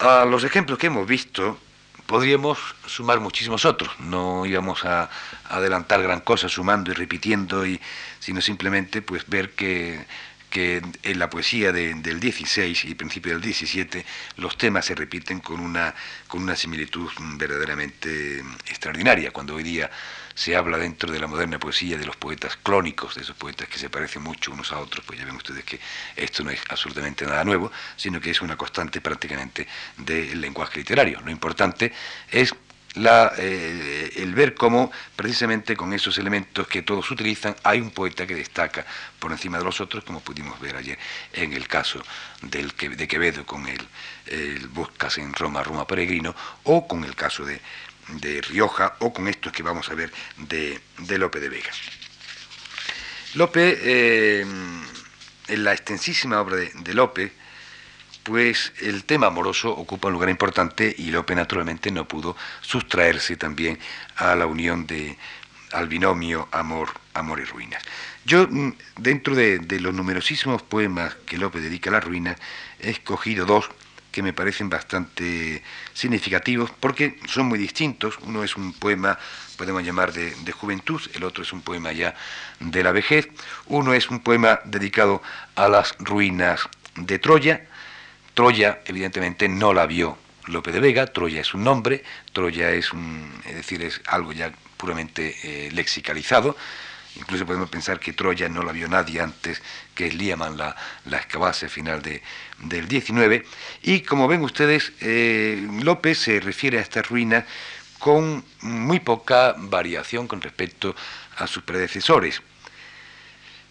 A 0.00 0.26
los 0.26 0.44
ejemplos 0.44 0.78
que 0.78 0.88
hemos 0.88 1.06
visto 1.06 1.58
podríamos 2.04 2.58
sumar 2.84 3.20
muchísimos 3.20 3.64
otros. 3.64 3.98
No 4.00 4.44
íbamos 4.44 4.84
a, 4.84 5.08
adelantar 5.48 6.02
gran 6.02 6.20
cosa 6.20 6.50
sumando 6.50 6.90
y 6.90 6.94
repitiendo, 6.94 7.66
y, 7.66 7.80
sino 8.18 8.42
simplemente 8.42 9.00
pues 9.00 9.26
ver 9.28 9.52
que, 9.52 10.04
que 10.50 10.82
en 11.04 11.18
la 11.18 11.30
poesía 11.30 11.72
del 11.72 12.20
16 12.20 12.84
y 12.84 12.94
principio 12.94 13.32
del 13.32 13.40
17 13.40 14.04
los 14.36 14.58
temas 14.58 14.84
se 14.84 14.94
repiten 14.94 15.40
con 15.40 15.58
una, 15.58 15.94
con 16.28 16.42
una 16.42 16.54
similitud 16.54 17.08
verdaderamente 17.38 18.40
extraordinaria. 18.68 19.30
Cuando 19.30 19.54
hoy 19.54 19.62
día 19.62 19.90
se 20.34 20.56
habla 20.56 20.78
dentro 20.78 21.12
de 21.12 21.18
la 21.18 21.26
moderna 21.26 21.58
poesía 21.58 21.98
de 21.98 22.06
los 22.06 22.16
poetas 22.16 22.56
clónicos, 22.56 23.14
de 23.14 23.22
esos 23.22 23.36
poetas 23.36 23.68
que 23.68 23.78
se 23.78 23.90
parecen 23.90 24.22
mucho 24.22 24.52
unos 24.52 24.72
a 24.72 24.78
otros, 24.78 25.04
pues 25.04 25.18
ya 25.18 25.24
ven 25.24 25.36
ustedes 25.36 25.64
que 25.64 25.80
esto 26.16 26.42
no 26.44 26.50
es 26.50 26.60
absolutamente 26.68 27.26
nada 27.26 27.44
nuevo, 27.44 27.70
sino 27.96 28.20
que 28.20 28.30
es 28.30 28.40
una 28.40 28.56
constante 28.56 29.00
prácticamente 29.00 29.66
del 29.96 30.40
lenguaje 30.40 30.78
literario. 30.78 31.20
Lo 31.20 31.30
importante 31.30 31.92
es 32.30 32.54
la, 32.94 33.32
eh, 33.38 34.10
el 34.16 34.34
ver 34.34 34.54
cómo 34.54 34.90
precisamente 35.14 35.76
con 35.76 35.92
esos 35.92 36.18
elementos 36.18 36.66
que 36.66 36.82
todos 36.82 37.08
utilizan 37.10 37.54
hay 37.62 37.80
un 37.80 37.90
poeta 37.90 38.26
que 38.26 38.34
destaca 38.34 38.84
por 39.18 39.30
encima 39.30 39.58
de 39.58 39.64
los 39.64 39.80
otros, 39.80 40.04
como 40.04 40.20
pudimos 40.20 40.58
ver 40.60 40.76
ayer 40.76 40.98
en 41.32 41.52
el 41.52 41.68
caso 41.68 42.02
del, 42.42 42.72
de 42.76 43.08
Quevedo 43.08 43.46
con 43.46 43.66
el, 43.68 43.86
el 44.26 44.66
Buscas 44.68 45.18
en 45.18 45.32
Roma, 45.34 45.62
Roma 45.62 45.86
Peregrino, 45.86 46.34
o 46.64 46.88
con 46.88 47.04
el 47.04 47.14
caso 47.14 47.44
de 47.44 47.60
de 48.18 48.40
Rioja 48.42 48.96
o 49.00 49.12
con 49.12 49.28
estos 49.28 49.52
que 49.52 49.62
vamos 49.62 49.88
a 49.90 49.94
ver 49.94 50.12
de, 50.36 50.80
Lope 51.18 51.40
de 51.40 51.48
Vega. 51.48 51.70
Lope, 53.34 53.78
eh, 53.80 54.40
en 55.48 55.64
la 55.64 55.72
extensísima 55.72 56.40
obra 56.40 56.56
de, 56.56 56.94
Lope, 56.94 57.32
pues 58.22 58.72
el 58.80 59.04
tema 59.04 59.28
amoroso 59.28 59.70
ocupa 59.70 60.08
un 60.08 60.14
lugar 60.14 60.30
importante 60.30 60.94
y 60.96 61.10
Lope 61.10 61.34
naturalmente 61.34 61.90
no 61.90 62.06
pudo 62.06 62.36
sustraerse 62.60 63.36
también 63.36 63.78
a 64.16 64.34
la 64.34 64.46
unión 64.46 64.86
de 64.86 65.16
al 65.72 65.86
binomio 65.86 66.48
amor, 66.50 66.90
amor 67.14 67.38
y 67.38 67.44
ruinas. 67.44 67.80
Yo, 68.24 68.48
mm, 68.48 68.72
dentro 68.96 69.36
de, 69.36 69.60
de 69.60 69.78
los 69.78 69.94
numerosísimos 69.94 70.62
poemas 70.62 71.14
que 71.26 71.38
Lope 71.38 71.60
dedica 71.60 71.90
a 71.90 71.94
las 71.94 72.04
ruinas, 72.04 72.36
he 72.80 72.90
escogido 72.90 73.46
dos 73.46 73.70
que 74.10 74.22
me 74.22 74.32
parecen 74.32 74.68
bastante 74.68 75.62
significativos 75.94 76.70
porque 76.80 77.18
son 77.26 77.46
muy 77.46 77.58
distintos. 77.58 78.18
Uno 78.22 78.42
es 78.44 78.56
un 78.56 78.72
poema, 78.72 79.18
podemos 79.56 79.82
llamar, 79.82 80.12
de, 80.12 80.52
juventud, 80.52 81.00
el 81.14 81.24
otro 81.24 81.42
es 81.42 81.52
un 81.52 81.62
poema 81.62 81.92
ya 81.92 82.14
de 82.58 82.82
la 82.82 82.92
vejez. 82.92 83.28
Uno 83.66 83.94
es 83.94 84.10
un 84.10 84.20
poema 84.20 84.60
dedicado 84.64 85.22
a 85.54 85.68
las 85.68 85.94
ruinas 85.98 86.68
de 86.96 87.18
Troya. 87.18 87.66
Troya, 88.34 88.80
evidentemente, 88.86 89.48
no 89.48 89.72
la 89.72 89.86
vio 89.86 90.18
Lope 90.46 90.72
de 90.72 90.80
Vega, 90.80 91.06
Troya 91.06 91.40
es 91.40 91.54
un 91.54 91.64
nombre, 91.64 92.02
Troya 92.32 92.70
es, 92.70 92.92
un, 92.92 93.30
es 93.46 93.56
decir, 93.56 93.82
es 93.82 94.00
algo 94.06 94.32
ya 94.32 94.52
puramente 94.76 95.36
eh, 95.42 95.70
lexicalizado. 95.72 96.56
Incluso 97.16 97.44
podemos 97.44 97.68
pensar 97.68 97.98
que 97.98 98.12
Troya 98.12 98.48
no 98.48 98.62
la 98.62 98.72
vio 98.72 98.88
nadie 98.88 99.20
antes 99.20 99.60
que 99.94 100.12
Liaman 100.12 100.56
la, 100.56 100.76
la 101.06 101.16
excavase 101.16 101.68
final 101.68 102.02
de, 102.02 102.22
del 102.58 102.86
19. 102.86 103.44
Y 103.82 104.00
como 104.00 104.28
ven 104.28 104.42
ustedes, 104.42 104.92
eh, 105.00 105.66
López 105.82 106.18
se 106.18 106.40
refiere 106.40 106.78
a 106.78 106.82
esta 106.82 107.02
ruina 107.02 107.44
con 107.98 108.44
muy 108.62 109.00
poca 109.00 109.54
variación 109.58 110.26
con 110.26 110.40
respecto 110.40 110.94
a 111.36 111.46
sus 111.46 111.62
predecesores. 111.62 112.42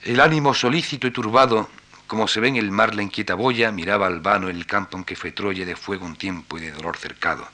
El 0.04 0.20
ánimo 0.20 0.54
solícito 0.54 1.08
y 1.08 1.12
turbado, 1.12 1.70
como 2.08 2.28
se 2.28 2.40
ve 2.40 2.50
en 2.50 2.56
el 2.58 2.72
mar 2.72 2.94
la 2.94 3.04
inquieta 3.04 3.36
boya, 3.36 3.72
miraba 3.72 4.08
al 4.08 4.20
vano 4.20 4.50
el 4.50 4.66
campo 4.66 4.98
en 4.98 5.04
que 5.04 5.16
fue 5.16 5.32
Troya 5.32 5.66
de 5.66 5.76
fuego 5.76 6.06
un 6.06 6.16
tiempo 6.16 6.58
y 6.58 6.62
de 6.62 6.72
dolor 6.72 6.98
cercado, 6.98 7.48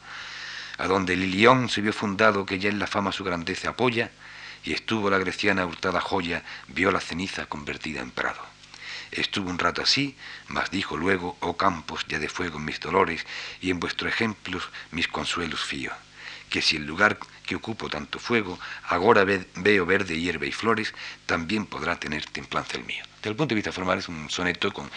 a 0.77 0.87
donde 0.87 1.13
el 1.13 1.23
Ilión 1.23 1.69
se 1.69 1.81
vio 1.81 1.93
fundado 1.93 2.45
que 2.45 2.59
ya 2.59 2.69
en 2.69 2.79
la 2.79 2.87
fama 2.87 3.11
su 3.11 3.23
grandeza 3.23 3.69
apoya, 3.69 4.11
y 4.65 4.73
estuvo 4.73 5.09
la 5.09 5.19
greciana 5.19 5.65
hurtada 5.65 6.01
joya, 6.01 6.43
vio 6.67 6.91
la 6.91 6.99
ceniza 6.99 7.45
convertida 7.45 8.01
en 8.01 8.11
prado. 8.11 8.41
Estuvo 9.11 9.49
un 9.49 9.59
rato 9.59 9.81
así, 9.81 10.17
mas 10.47 10.71
dijo 10.71 10.97
luego, 10.97 11.37
oh 11.39 11.55
campos 11.55 12.05
ya 12.07 12.19
de 12.19 12.27
fuego 12.27 12.59
mis 12.59 12.79
dolores, 12.79 13.25
y 13.61 13.69
en 13.69 13.79
vuestros 13.79 14.11
ejemplos 14.11 14.67
mis 14.91 15.07
consuelos 15.07 15.63
fío, 15.63 15.91
que 16.49 16.61
si 16.61 16.77
el 16.77 16.85
lugar 16.85 17.19
que 17.45 17.55
ocupo 17.55 17.89
tanto 17.89 18.19
fuego, 18.19 18.59
ahora 18.89 19.23
veo 19.23 19.85
verde 19.85 20.19
hierba 20.19 20.47
y 20.47 20.51
flores, 20.51 20.93
también 21.25 21.67
podrá 21.67 21.97
tener 21.97 22.25
templanza 22.25 22.77
el 22.77 22.83
mío. 22.83 23.03
Desde 23.17 23.29
el 23.29 23.35
punto 23.35 23.53
de 23.53 23.55
vista 23.55 23.71
formal 23.71 23.99
es 23.99 24.09
un 24.09 24.29
soneto 24.29 24.73
con, 24.73 24.89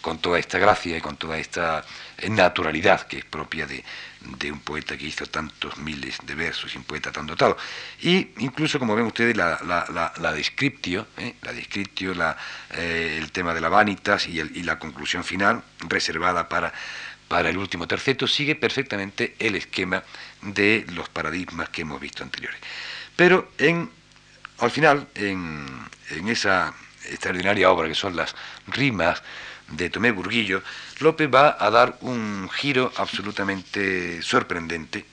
con 0.00 0.18
toda 0.18 0.38
esta 0.38 0.58
gracia 0.58 0.96
y 0.96 1.00
con 1.00 1.16
toda 1.16 1.38
esta 1.38 1.84
naturalidad 2.28 3.06
que 3.06 3.18
es 3.18 3.24
propia 3.24 3.66
de, 3.66 3.82
un 4.26 4.60
poeta 4.60 4.96
que 4.96 5.06
hizo 5.06 5.26
tantos 5.26 5.78
miles 5.78 6.18
de 6.24 6.34
versos 6.34 6.74
y 6.74 6.78
un 6.78 6.84
poeta 6.84 7.12
tan 7.12 7.26
dotado. 7.26 7.56
Y 8.02 8.28
incluso, 8.38 8.78
como 8.78 8.94
ven 8.94 9.06
ustedes, 9.06 9.36
la, 9.36 9.58
la, 9.64 9.86
la, 9.92 10.12
¿eh? 10.16 10.20
la 10.20 10.32
descriptio 11.52 12.14
eh, 12.70 13.18
el 13.20 13.32
tema 13.32 13.54
de 13.54 13.60
la 13.60 13.68
vanitas 13.68 14.26
y, 14.28 14.40
y 14.40 14.62
la 14.62 14.78
conclusión 14.78 15.24
final, 15.24 15.62
reservada 15.88 16.48
para 16.48 16.72
para 17.28 17.50
el 17.50 17.58
último 17.58 17.86
terceto 17.86 18.26
sigue 18.26 18.54
perfectamente 18.54 19.34
el 19.38 19.56
esquema 19.56 20.02
de 20.42 20.86
los 20.92 21.08
paradigmas 21.08 21.68
que 21.70 21.82
hemos 21.82 22.00
visto 22.00 22.22
anteriores. 22.22 22.60
Pero 23.16 23.50
en, 23.58 23.90
al 24.58 24.70
final, 24.70 25.08
en, 25.14 25.66
esa 26.28 26.72
extraordinaria 27.04 27.70
obra 27.70 27.88
que 27.88 27.94
son 27.94 28.14
las 28.14 28.34
rimas 28.68 29.22
de 29.68 29.90
Tomé 29.90 30.12
Burguillo, 30.12 30.62
López 31.00 31.28
va 31.32 31.56
a 31.58 31.70
dar 31.70 31.98
un 32.00 32.48
giro 32.50 32.92
absolutamente 32.96 34.22
sorprendente 34.22 35.04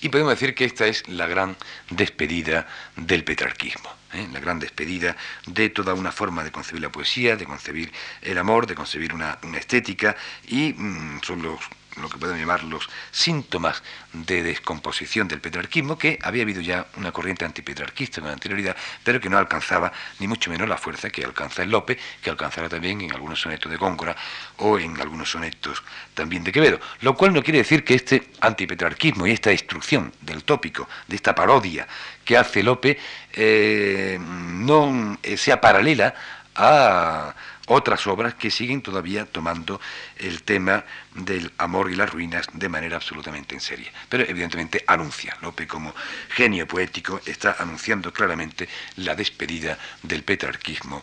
y 0.00 0.08
podemos 0.10 0.32
decir 0.32 0.54
que 0.54 0.64
esta 0.64 0.86
es 0.86 1.08
la 1.08 1.26
gran 1.26 1.56
despedida 1.90 2.66
del 2.96 3.24
petrarquismo. 3.24 3.90
¿eh? 4.14 4.28
la 4.32 4.40
gran 4.40 4.58
despedida 4.58 5.16
de 5.46 5.70
toda 5.70 5.94
una 5.94 6.12
forma 6.12 6.44
de 6.44 6.52
concebir 6.52 6.82
la 6.82 6.92
poesía, 6.92 7.36
de 7.36 7.44
concebir 7.44 7.92
el 8.22 8.38
amor, 8.38 8.66
de 8.66 8.74
concebir 8.74 9.12
una, 9.12 9.38
estética, 9.56 10.16
y 10.46 10.72
mm, 10.72 11.20
son 11.22 11.42
los 11.42 11.58
lo 12.00 12.08
que 12.08 12.18
podemos 12.18 12.40
llamar 12.40 12.64
los 12.64 12.88
síntomas 13.10 13.82
de 14.12 14.42
descomposición 14.42 15.28
del 15.28 15.40
petrarquismo, 15.40 15.98
que 15.98 16.18
había 16.22 16.42
habido 16.42 16.60
ya 16.60 16.86
una 16.96 17.12
corriente 17.12 17.44
antipetrarquista 17.44 18.20
con 18.20 18.30
anterioridad, 18.30 18.76
pero 19.02 19.20
que 19.20 19.28
no 19.28 19.38
alcanzaba 19.38 19.92
ni 20.18 20.26
mucho 20.26 20.50
menos 20.50 20.68
la 20.68 20.76
fuerza 20.76 21.10
que 21.10 21.24
alcanza 21.24 21.62
el 21.62 21.70
Lope, 21.70 21.98
que 22.22 22.30
alcanzará 22.30 22.68
también 22.68 23.00
en 23.00 23.12
algunos 23.12 23.40
sonetos 23.40 23.70
de 23.70 23.76
Góngora 23.76 24.16
o 24.58 24.78
en 24.78 25.00
algunos 25.00 25.30
sonetos 25.30 25.82
también 26.14 26.44
de 26.44 26.52
Quevedo. 26.52 26.80
Lo 27.00 27.14
cual 27.14 27.32
no 27.32 27.42
quiere 27.42 27.58
decir 27.58 27.84
que 27.84 27.94
este 27.94 28.30
antipetrarquismo 28.40 29.26
y 29.26 29.32
esta 29.32 29.50
destrucción 29.50 30.12
del 30.20 30.44
tópico, 30.44 30.88
de 31.06 31.16
esta 31.16 31.34
parodia 31.34 31.86
que 32.24 32.36
hace 32.36 32.62
Lope, 32.62 32.98
eh, 33.32 34.18
no 34.20 35.18
eh, 35.22 35.36
sea 35.36 35.60
paralela 35.60 36.14
a 36.56 37.34
otras 37.66 38.06
obras 38.06 38.34
que 38.34 38.50
siguen 38.50 38.82
todavía 38.82 39.26
tomando 39.26 39.80
el 40.18 40.42
tema 40.42 40.84
del 41.14 41.52
amor 41.58 41.90
y 41.90 41.96
las 41.96 42.10
ruinas 42.10 42.46
de 42.52 42.68
manera 42.68 42.96
absolutamente 42.96 43.54
en 43.54 43.60
serio. 43.60 43.90
Pero 44.08 44.24
evidentemente 44.24 44.84
anuncia, 44.86 45.36
Lope 45.40 45.66
como 45.66 45.94
genio 46.30 46.66
poético 46.66 47.20
está 47.24 47.56
anunciando 47.58 48.12
claramente 48.12 48.68
la 48.96 49.14
despedida 49.14 49.78
del 50.02 50.22
petrarquismo 50.24 51.02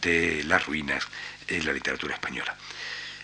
de 0.00 0.44
las 0.44 0.66
ruinas 0.66 1.06
en 1.48 1.64
la 1.66 1.72
literatura 1.72 2.14
española. 2.14 2.56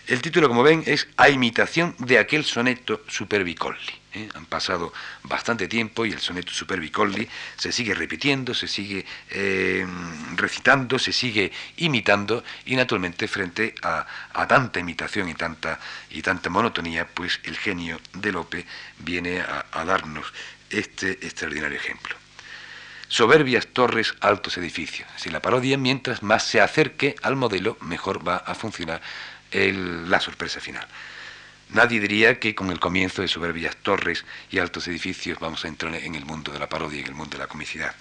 El 0.07 0.21
título, 0.21 0.47
como 0.47 0.63
ven, 0.63 0.83
es 0.85 1.07
A 1.17 1.29
imitación 1.29 1.95
de 1.99 2.17
aquel 2.17 2.43
soneto 2.43 3.03
Superbicolli. 3.07 3.98
¿Eh? 4.13 4.29
Han 4.33 4.45
pasado 4.45 4.93
bastante 5.23 5.67
tiempo 5.67 6.05
y 6.05 6.11
el 6.11 6.19
soneto 6.19 6.51
Superbicolli 6.51 7.27
se 7.57 7.71
sigue 7.71 7.93
repitiendo, 7.93 8.53
se 8.53 8.67
sigue 8.67 9.05
eh, 9.29 9.85
recitando, 10.35 10.99
se 10.99 11.13
sigue 11.13 11.51
imitando 11.77 12.43
y 12.65 12.75
naturalmente 12.75 13.27
frente 13.27 13.75
a, 13.81 14.05
tanta 14.47 14.79
imitación 14.79 15.29
y 15.29 15.33
tanta, 15.33 15.79
y 16.09 16.21
tanta 16.21 16.49
monotonía, 16.49 17.07
pues 17.07 17.39
el 17.43 17.57
genio 17.57 17.99
de 18.13 18.31
Lope 18.31 18.65
viene 18.99 19.41
a, 19.41 19.65
a 19.71 19.85
darnos 19.85 20.33
este 20.69 21.11
extraordinario 21.11 21.77
ejemplo 21.77 22.15
soberbias 23.09 23.65
torres, 23.65 24.13
altos 24.21 24.57
edificios. 24.59 25.09
Si 25.17 25.31
la 25.31 25.41
parodia, 25.41 25.79
mientras 25.79 26.21
más 26.21 26.43
se 26.43 26.61
acerque 26.61 27.15
al 27.23 27.35
modelo, 27.35 27.75
mejor 27.81 28.25
va 28.25 28.37
a 28.37 28.53
funcionar 28.53 29.01
la 29.51 30.19
sorpresa 30.19 30.59
final. 30.59 30.87
Nadie 31.69 31.99
diría 31.99 32.39
que 32.39 32.55
con 32.55 32.71
el 32.71 32.79
comienzo 32.79 33.21
de 33.21 33.27
soberbias 33.27 33.75
torres 33.77 34.25
y 34.49 34.57
altos 34.57 34.87
edificios 34.87 35.37
vamos 35.39 35.63
a 35.63 35.67
entrar 35.67 35.93
en 35.93 36.15
el 36.15 36.25
mundo 36.25 36.51
de 36.51 36.57
la 36.57 36.67
parodia, 36.67 37.01
en 37.01 37.07
el 37.07 37.13
mundo 37.13 37.37
de 37.37 37.43
la 37.43 37.47
comicidad. 37.47 37.95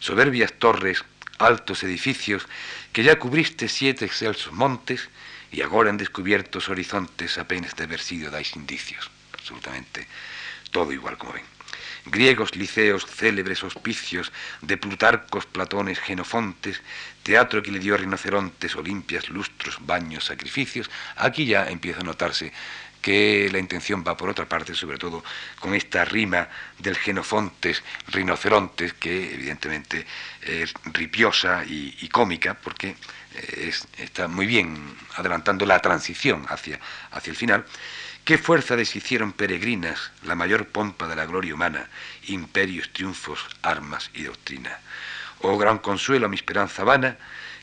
Soberbias 0.00 0.54
torres, 0.54 1.04
altos 1.38 1.84
edificios, 1.84 2.46
que 2.92 3.04
ya 3.04 3.18
cubriste 3.18 3.68
siete 3.68 4.04
excelsos 4.04 4.52
montes 4.52 5.08
y 5.52 5.62
ahora 5.62 5.90
en 5.90 5.96
descubiertos 5.96 6.68
horizontes 6.68 7.38
apenas 7.38 7.76
de 7.76 7.84
haber 7.84 8.00
sido 8.00 8.32
dais 8.32 8.56
indicios. 8.56 9.08
Absolutamente 9.32 10.08
todo 10.72 10.92
igual 10.92 11.16
como 11.16 11.34
ven 11.34 11.58
griegos 12.10 12.56
liceos, 12.56 13.06
célebres 13.06 13.62
hospicios, 13.62 14.32
de 14.62 14.76
Plutarcos, 14.76 15.46
Platones, 15.46 15.98
Genofontes, 15.98 16.80
teatro 17.22 17.62
que 17.62 17.70
le 17.70 17.78
dio 17.78 17.96
rinocerontes, 17.96 18.76
olimpias, 18.76 19.28
lustros, 19.28 19.78
baños, 19.80 20.24
sacrificios, 20.24 20.90
aquí 21.16 21.46
ya 21.46 21.68
empieza 21.68 22.00
a 22.00 22.04
notarse 22.04 22.52
que 23.00 23.48
la 23.50 23.58
intención 23.58 24.04
va 24.06 24.16
por 24.16 24.28
otra 24.28 24.48
parte, 24.48 24.74
sobre 24.74 24.98
todo 24.98 25.24
con 25.60 25.74
esta 25.74 26.04
rima 26.04 26.48
del 26.78 26.96
Genofontes, 26.96 27.82
rinocerontes, 28.08 28.92
que 28.94 29.34
evidentemente 29.34 30.06
es 30.42 30.74
ripiosa 30.84 31.64
y, 31.66 32.08
cómica, 32.08 32.54
porque 32.54 32.96
eh, 33.34 33.72
está 33.98 34.28
muy 34.28 34.46
bien 34.46 34.96
adelantando 35.16 35.66
la 35.66 35.80
transición 35.80 36.46
hacia, 36.48 36.80
hacia 37.10 37.30
el 37.30 37.36
final. 37.36 37.64
¿Qué 38.24 38.36
fuerza 38.36 38.76
deshicieron 38.76 39.32
peregrinas 39.32 40.12
la 40.22 40.34
mayor 40.34 40.68
pompa 40.68 41.08
de 41.08 41.16
la 41.16 41.24
gloria 41.24 41.54
humana, 41.54 41.88
imperios, 42.26 42.92
triunfos, 42.92 43.40
armas 43.62 44.10
y 44.12 44.24
doctrina? 44.24 44.78
Oh 45.40 45.56
gran 45.56 45.78
consuelo 45.78 46.26
a 46.26 46.28
mi 46.28 46.36
esperanza 46.36 46.84
vana, 46.84 47.16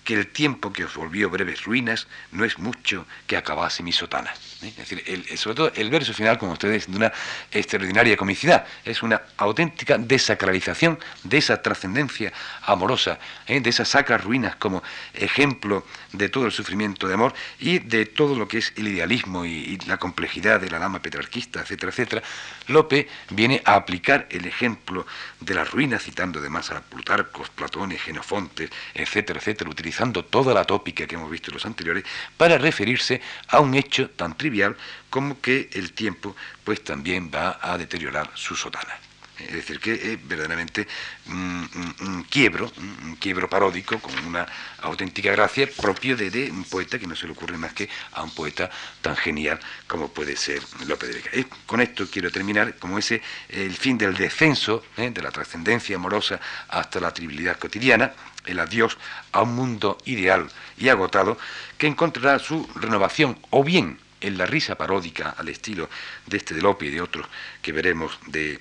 que 0.05 0.13
el 0.13 0.27
tiempo 0.27 0.71
que 0.71 0.85
os 0.85 0.95
volvió 0.95 1.29
breves 1.29 1.65
ruinas 1.65 2.07
no 2.31 2.45
es 2.45 2.59
mucho 2.59 3.05
que 3.25 3.35
acabase 3.35 3.81
mi 3.81 3.91
sotana. 3.91 4.31
¿eh? 4.61 4.67
Es 4.67 4.77
decir, 4.77 5.37
sobre 5.37 5.55
todo 5.55 5.71
el 5.75 5.89
verso 5.89 6.13
final, 6.13 6.37
como 6.37 6.53
ustedes, 6.53 6.89
de 6.89 6.95
una 6.95 7.11
extraordinaria 7.51 8.15
comicidad, 8.15 8.65
es 8.85 9.01
una 9.01 9.23
auténtica 9.37 9.97
desacralización 9.97 10.99
de 11.23 11.37
esa 11.37 11.61
trascendencia 11.61 12.31
amorosa, 12.61 13.19
¿eh? 13.47 13.59
de 13.59 13.69
esas 13.69 13.89
sacras 13.89 14.23
ruinas 14.23 14.55
como 14.57 14.83
ejemplo 15.13 15.85
de 16.13 16.29
todo 16.29 16.45
el 16.45 16.51
sufrimiento 16.51 17.07
de 17.07 17.15
amor 17.15 17.33
y 17.59 17.79
de 17.79 18.05
todo 18.05 18.35
lo 18.35 18.47
que 18.47 18.59
es 18.59 18.73
el 18.77 18.87
idealismo 18.87 19.43
y, 19.43 19.75
la 19.87 19.97
complejidad 19.97 20.61
de 20.61 20.69
la 20.69 20.79
dama 20.79 21.01
petrarquista, 21.01 21.61
etcétera, 21.61 21.91
etcétera. 21.91 22.23
Lope 22.67 23.07
viene 23.31 23.61
a 23.65 23.75
aplicar 23.75 24.27
el 24.29 24.45
ejemplo 24.45 25.05
de 25.39 25.53
las 25.53 25.69
ruinas, 25.69 26.03
citando 26.03 26.39
además 26.39 26.71
a 26.71 26.81
Plutarcos, 26.81 27.49
Platones, 27.49 28.01
Genofontes, 28.01 28.69
etcétera, 28.93 29.39
etcétera, 29.39 29.69
utilizando 29.69 29.94
toda 30.29 30.53
la 30.53 30.63
tópica 30.63 31.07
que 31.07 31.15
hemos 31.15 31.29
visto 31.29 31.51
en 31.51 31.55
los 31.55 31.65
anteriores, 31.65 32.03
para 32.37 32.57
referirse 32.57 33.21
a 33.47 33.59
un 33.59 33.73
hecho 33.75 34.09
tan 34.09 34.37
trivial 34.37 34.75
como 35.09 35.39
que 35.41 35.69
el 35.73 35.93
tiempo 35.93 36.35
pues 36.63 36.83
también 36.83 37.31
va 37.33 37.59
a 37.61 37.77
deteriorar 37.77 38.29
su 38.35 38.55
sotana. 38.55 38.95
Es 39.37 39.51
decir, 39.51 39.81
que 39.81 39.93
es 39.93 40.27
verdaderamente 40.27 40.87
un, 41.27 42.25
quiebro, 42.29 42.71
un 42.77 43.17
quiebro 43.17 43.49
paródico 43.49 43.99
con 43.99 44.17
una 44.25 44.47
auténtica 44.79 45.29
gracia 45.31 45.69
propio 45.69 46.15
de, 46.15 46.49
un 46.49 46.63
poeta 46.63 46.97
que 46.97 47.05
no 47.05 47.17
se 47.17 47.25
le 47.25 47.33
ocurre 47.33 47.57
más 47.57 47.73
que 47.73 47.89
a 48.13 48.23
un 48.23 48.31
poeta 48.31 48.69
tan 49.01 49.17
genial 49.17 49.59
como 49.87 50.07
puede 50.07 50.37
ser 50.37 50.61
López 50.87 51.09
de 51.09 51.15
Vega. 51.15 51.49
Con 51.65 51.81
esto 51.81 52.07
quiero 52.09 52.31
terminar 52.31 52.77
como 52.77 52.97
ese 52.97 53.21
el 53.49 53.75
fin 53.75 53.97
del 53.97 54.15
descenso, 54.15 54.85
¿eh? 54.95 55.11
de 55.11 55.21
la 55.21 55.31
trascendencia 55.31 55.97
amorosa 55.97 56.39
hasta 56.69 57.01
la 57.01 57.13
trivialidad 57.13 57.59
cotidiana, 57.59 58.13
el 58.45 58.59
adiós 58.59 58.97
a 59.31 59.41
un 59.41 59.55
mundo 59.55 59.97
ideal 60.05 60.47
y 60.77 60.89
agotado 60.89 61.37
que 61.77 61.87
encontrará 61.87 62.39
su 62.39 62.67
renovación 62.75 63.37
o 63.49 63.63
bien 63.63 63.99
en 64.21 64.37
la 64.37 64.45
risa 64.45 64.75
paródica 64.75 65.35
al 65.37 65.49
estilo 65.49 65.89
de 66.25 66.37
este 66.37 66.53
de 66.53 66.61
Lope 66.61 66.85
y 66.85 66.89
de 66.89 67.01
otros 67.01 67.27
que 67.61 67.71
veremos 67.71 68.17
de 68.27 68.59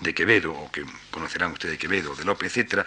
de 0.00 0.14
Quevedo, 0.14 0.52
o 0.52 0.70
que 0.70 0.84
conocerán 1.10 1.52
ustedes 1.52 1.72
de 1.72 1.78
Quevedo, 1.78 2.14
de 2.14 2.24
López, 2.24 2.56
etc., 2.56 2.84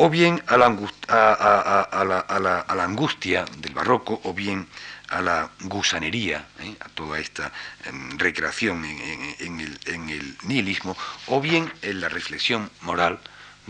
o 0.00 0.08
bien 0.08 0.40
a 0.46 0.56
la, 0.56 0.66
angustia, 0.66 1.08
a, 1.08 2.04
la, 2.04 2.84
angustia 2.84 3.44
del 3.58 3.74
barroco, 3.74 4.20
o 4.24 4.32
bien 4.32 4.68
a 5.08 5.20
la 5.20 5.50
gusanería, 5.62 6.46
¿eh? 6.60 6.76
a 6.80 6.88
toda 6.90 7.18
esta 7.18 7.50
em, 7.84 8.16
recreación 8.16 8.84
en, 8.84 9.60
el, 9.60 9.78
en, 9.86 10.08
el, 10.08 10.36
nihilismo, 10.44 10.96
o 11.26 11.40
bien 11.40 11.72
en 11.82 12.00
la 12.00 12.08
reflexión 12.08 12.70
moral, 12.82 13.18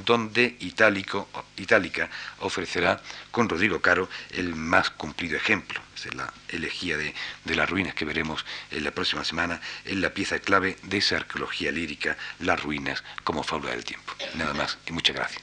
donde 0.04 0.56
Itálico, 0.60 1.28
Itálica 1.56 2.08
ofrecerá 2.40 3.00
con 3.30 3.48
Rodrigo 3.48 3.80
Caro 3.80 4.08
el 4.30 4.54
más 4.54 4.90
cumplido 4.90 5.36
ejemplo. 5.36 5.80
es 5.94 6.14
la 6.14 6.32
elegía 6.48 6.96
de, 6.96 7.14
de, 7.44 7.54
las 7.56 7.68
ruinas 7.68 7.94
que 7.94 8.04
veremos 8.04 8.44
en 8.70 8.84
la 8.84 8.92
próxima 8.92 9.24
semana, 9.24 9.60
en 9.84 10.00
la 10.00 10.10
pieza 10.10 10.38
clave 10.38 10.76
de 10.82 10.98
esa 10.98 11.16
arqueología 11.16 11.72
lírica, 11.72 12.16
las 12.40 12.62
ruinas 12.62 13.02
como 13.24 13.42
fábula 13.42 13.70
del 13.70 13.84
tiempo. 13.84 14.12
Nada 14.34 14.54
más 14.54 14.78
y 14.86 14.92
muchas 14.92 15.16
gracias. 15.16 15.42